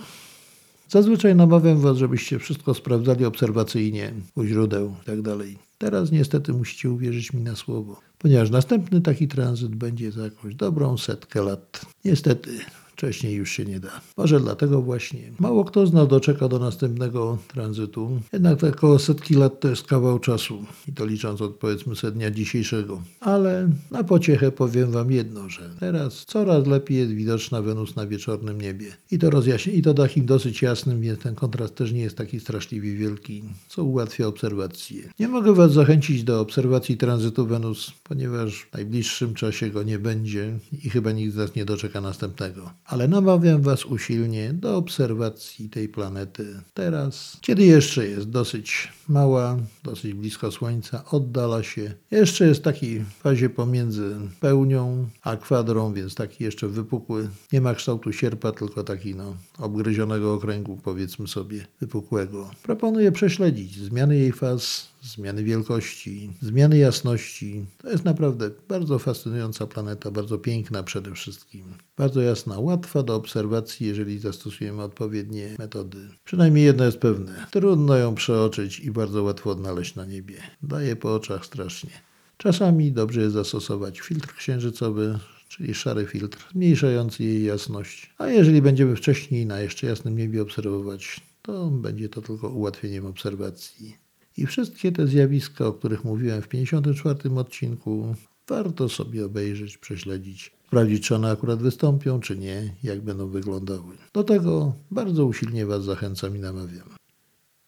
Zazwyczaj 0.89 1.35
namawiam 1.35 1.81
Was, 1.81 1.97
żebyście 1.97 2.39
wszystko 2.39 2.75
sprawdzali 2.75 3.25
obserwacyjnie, 3.25 4.13
u 4.35 4.45
źródeł 4.45 4.95
itd. 5.07 5.37
Tak 5.39 5.47
Teraz 5.79 6.13
niestety 6.13 6.53
musicie 6.53 6.91
uwierzyć 6.91 7.33
mi 7.33 7.43
na 7.43 7.57
słowo, 7.57 8.01
ponieważ 8.19 8.51
następny 8.51 9.01
taki 9.01 9.29
tranzyt 9.29 9.75
będzie 9.75 10.13
za 10.13 10.25
jakąś 10.25 10.55
dobrą 10.55 10.99
setkę 10.99 11.43
lat. 11.43 11.87
Niestety, 12.05 12.51
Wcześniej 12.93 13.35
już 13.35 13.51
się 13.51 13.65
nie 13.65 13.81
da. 13.81 14.01
Może 14.17 14.41
dlatego 14.41 14.83
właśnie 14.83 15.33
mało 15.39 15.65
kto 15.65 15.87
z 15.87 15.93
nas 15.93 16.09
doczeka 16.09 16.49
do 16.49 16.59
następnego 16.59 17.39
tranzytu. 17.49 18.21
Jednak 18.33 18.61
te 18.61 18.69
około 18.69 18.99
setki 18.99 19.35
lat 19.35 19.61
to 19.61 19.69
jest 19.69 19.87
kawał 19.87 20.19
czasu. 20.19 20.65
I 20.89 20.93
to 20.93 21.07
licząc 21.07 21.41
od 21.41 21.55
powiedzmy 21.55 21.97
sobie 21.97 22.13
dnia 22.13 22.31
dzisiejszego. 22.31 23.03
Ale 23.21 23.69
na 23.91 24.05
pociechę 24.05 24.53
powiem 24.53 24.91
wam 24.91 25.13
jedno, 25.13 25.49
że 25.49 25.71
teraz 25.81 26.25
coraz 26.25 26.67
lepiej 26.67 26.99
jest 26.99 27.13
widoczna 27.13 27.63
Wenus 27.63 27.97
na 27.97 28.07
wieczornym 28.07 28.61
niebie. 28.61 28.87
I 29.11 29.19
to 29.19 29.31
rozjaśni, 29.31 29.79
i 29.79 29.83
to 29.83 29.95
takim 29.95 30.27
dosyć 30.27 30.63
jasnym, 30.63 31.01
więc 31.01 31.21
ten 31.21 31.35
kontrast 31.35 31.75
też 31.75 31.93
nie 31.93 32.01
jest 32.01 32.17
taki 32.17 32.41
straszliwie 32.41 32.95
wielki, 32.95 33.43
co 33.69 33.85
ułatwia 33.85 34.27
obserwację. 34.27 35.03
Nie 35.19 35.29
mogę 35.29 35.55
was 35.55 35.73
zachęcić 35.73 36.25
do 36.25 36.41
obserwacji 36.41 36.97
tranzytu 36.97 37.47
Wenus, 37.47 37.93
ponieważ 38.05 38.63
w 38.63 38.73
najbliższym 38.73 39.35
czasie 39.35 39.71
go 39.71 39.83
nie 39.83 39.99
będzie 39.99 40.59
i 40.85 40.91
chyba 40.91 41.13
nikt 41.13 41.33
z 41.33 41.37
nas 41.37 41.55
nie 41.55 41.65
doczeka 41.65 42.01
następnego 42.01 42.71
ale 42.85 43.09
namawiam 43.09 43.63
Was 43.63 43.85
usilnie 43.85 44.53
do 44.53 44.77
obserwacji 44.77 45.71
tej 45.71 45.89
planety 45.89 46.47
teraz, 46.75 47.37
kiedy 47.41 47.65
jeszcze 47.65 48.07
jest 48.07 48.31
dosyć 48.31 48.93
mała, 49.09 49.57
dosyć 49.85 50.15
blisko 50.15 50.53
Słońca, 50.53 51.05
oddala 51.11 51.63
się. 51.63 51.95
Jeszcze 52.11 52.47
jest 52.47 52.63
taki 52.63 52.99
w 52.99 53.13
fazie 53.13 53.51
pomiędzy 53.51 54.17
pełnią 54.41 55.09
a 55.23 55.37
kwadrą, 55.37 55.93
więc 55.93 56.15
taki 56.15 56.45
jeszcze 56.45 56.69
wypukły. 56.69 57.29
Nie 57.53 57.61
ma 57.61 57.75
kształtu 57.75 58.13
sierpa, 58.13 58.53
tylko 58.53 58.85
taki 58.85 59.15
no, 59.15 59.37
obgryzionego 59.59 60.35
okręgu, 60.35 60.81
powiedzmy 60.85 61.29
sobie, 61.29 61.67
wypukłego. 61.81 62.51
Proponuję 62.63 63.13
prześledzić 63.13 63.79
zmiany 63.79 64.17
jej 64.17 64.33
faz 64.33 64.92
zmiany 65.03 65.45
wielkości, 65.45 66.31
zmiany 66.41 66.79
jasności. 66.79 67.67
To 67.79 67.91
jest 67.91 68.05
naprawdę 68.05 68.51
bardzo 68.69 68.99
fascynująca 68.99 69.67
planeta, 69.67 70.11
bardzo 70.11 70.39
piękna 70.39 70.83
przede 70.83 71.15
wszystkim. 71.15 71.65
Bardzo 71.97 72.21
jasna, 72.21 72.59
łatwa 72.59 73.03
do 73.03 73.15
obserwacji, 73.15 73.87
jeżeli 73.87 74.19
zastosujemy 74.19 74.83
odpowiednie 74.83 75.57
metody. 75.59 75.99
Przynajmniej 76.25 76.65
jedno 76.65 76.85
jest 76.85 76.99
pewne: 76.99 77.47
trudno 77.51 77.97
ją 77.97 78.15
przeoczyć 78.15 78.81
i 78.81 78.91
bardzo 78.91 79.23
łatwo 79.23 79.51
odnaleźć 79.51 79.95
na 79.95 80.05
niebie. 80.05 80.37
Daje 80.63 80.97
po 80.97 81.15
oczach 81.15 81.47
strasznie. 81.47 81.91
Czasami 82.37 82.93
dobrze 82.93 83.21
jest 83.21 83.35
zastosować 83.35 84.01
filtr 84.01 84.35
księżycowy, 84.35 85.19
czyli 85.49 85.75
szary 85.75 86.07
filtr, 86.07 86.49
zmniejszający 86.53 87.25
jej 87.25 87.45
jasność. 87.45 88.15
A 88.19 88.29
jeżeli 88.29 88.63
będziemy 88.63 88.97
wcześniej 88.97 89.47
na 89.47 89.61
jeszcze 89.61 89.87
jasnym 89.87 90.19
niebie 90.19 90.43
obserwować, 90.43 91.21
to 91.43 91.71
będzie 91.71 92.09
to 92.09 92.23
tylko 92.23 92.49
ułatwieniem 92.49 93.07
obserwacji. 93.07 94.02
I 94.37 94.47
wszystkie 94.47 94.93
te 94.93 95.07
zjawiska, 95.07 95.67
o 95.67 95.73
których 95.73 96.05
mówiłem 96.05 96.43
w 96.43 96.49
54 96.49 97.31
odcinku, 97.37 98.15
warto 98.49 98.89
sobie 98.89 99.25
obejrzeć, 99.27 99.79
prześledzić, 99.79 100.53
sprawdzić, 100.67 101.07
czy 101.07 101.15
one 101.15 101.31
akurat 101.31 101.63
wystąpią, 101.63 102.21
czy 102.21 102.39
nie, 102.39 102.75
jak 102.83 103.01
będą 103.01 103.29
wyglądały. 103.29 103.97
Do 104.13 104.25
tego 104.25 104.75
bardzo 104.91 105.27
usilnie 105.27 105.67
Was 105.67 105.85
zachęcam 105.85 106.37
i 106.37 106.41
namawiam. 106.41 107.03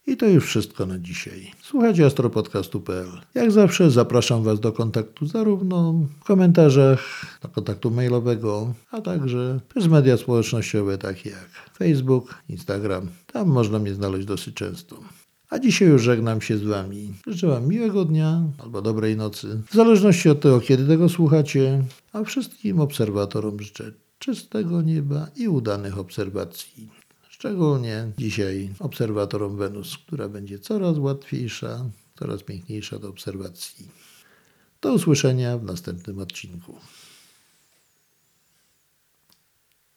I 0.07 0.17
to 0.17 0.27
już 0.27 0.47
wszystko 0.47 0.87
na 0.87 0.99
dzisiaj. 0.99 1.51
Słuchajcie 1.63 2.07
astropodcastu.pl. 2.07 3.09
Jak 3.35 3.53
zawsze 3.53 3.91
zapraszam 3.91 4.43
Was 4.43 4.61
do 4.61 4.73
kontaktu 4.73 5.27
zarówno 5.27 5.93
w 6.21 6.25
komentarzach, 6.25 7.01
do 7.43 7.49
kontaktu 7.49 7.91
mailowego, 7.91 8.75
a 8.91 9.01
także 9.01 9.61
przez 9.69 9.87
media 9.87 10.17
społecznościowe 10.17 10.99
takie 10.99 11.31
jak 11.31 11.71
Facebook, 11.79 12.35
Instagram. 12.49 13.09
Tam 13.33 13.49
można 13.49 13.79
mnie 13.79 13.95
znaleźć 13.95 14.27
dosyć 14.27 14.55
często. 14.55 14.97
A 15.55 15.59
dzisiaj 15.59 15.89
już 15.89 16.03
żegnam 16.03 16.41
się 16.41 16.59
z 16.59 16.63
Wami. 16.63 17.15
Życzę 17.27 17.47
Wam 17.47 17.69
miłego 17.69 18.05
dnia 18.05 18.43
albo 18.59 18.83
dobrej 18.83 19.17
nocy, 19.17 19.63
w 19.71 19.75
zależności 19.75 20.29
od 20.29 20.41
tego, 20.41 20.61
kiedy 20.61 20.87
tego 20.87 21.09
słuchacie, 21.09 21.85
a 22.13 22.25
wszystkim 22.25 22.81
obserwatorom 22.81 23.61
życzę 23.61 23.93
czystego 24.19 24.83
nieba 24.83 25.29
i 25.37 25.49
udanych 25.49 25.99
obserwacji. 25.99 26.89
Szczególnie 27.29 28.13
dzisiaj 28.19 28.71
obserwatorom 28.79 29.57
Wenus, 29.57 29.99
która 29.99 30.29
będzie 30.29 30.59
coraz 30.59 30.99
łatwiejsza, 30.99 31.91
coraz 32.19 32.43
piękniejsza 32.43 32.99
do 32.99 33.09
obserwacji. 33.09 33.89
Do 34.81 34.93
usłyszenia 34.95 35.59
w 35.59 35.65
następnym 35.65 36.19
odcinku. 36.19 36.77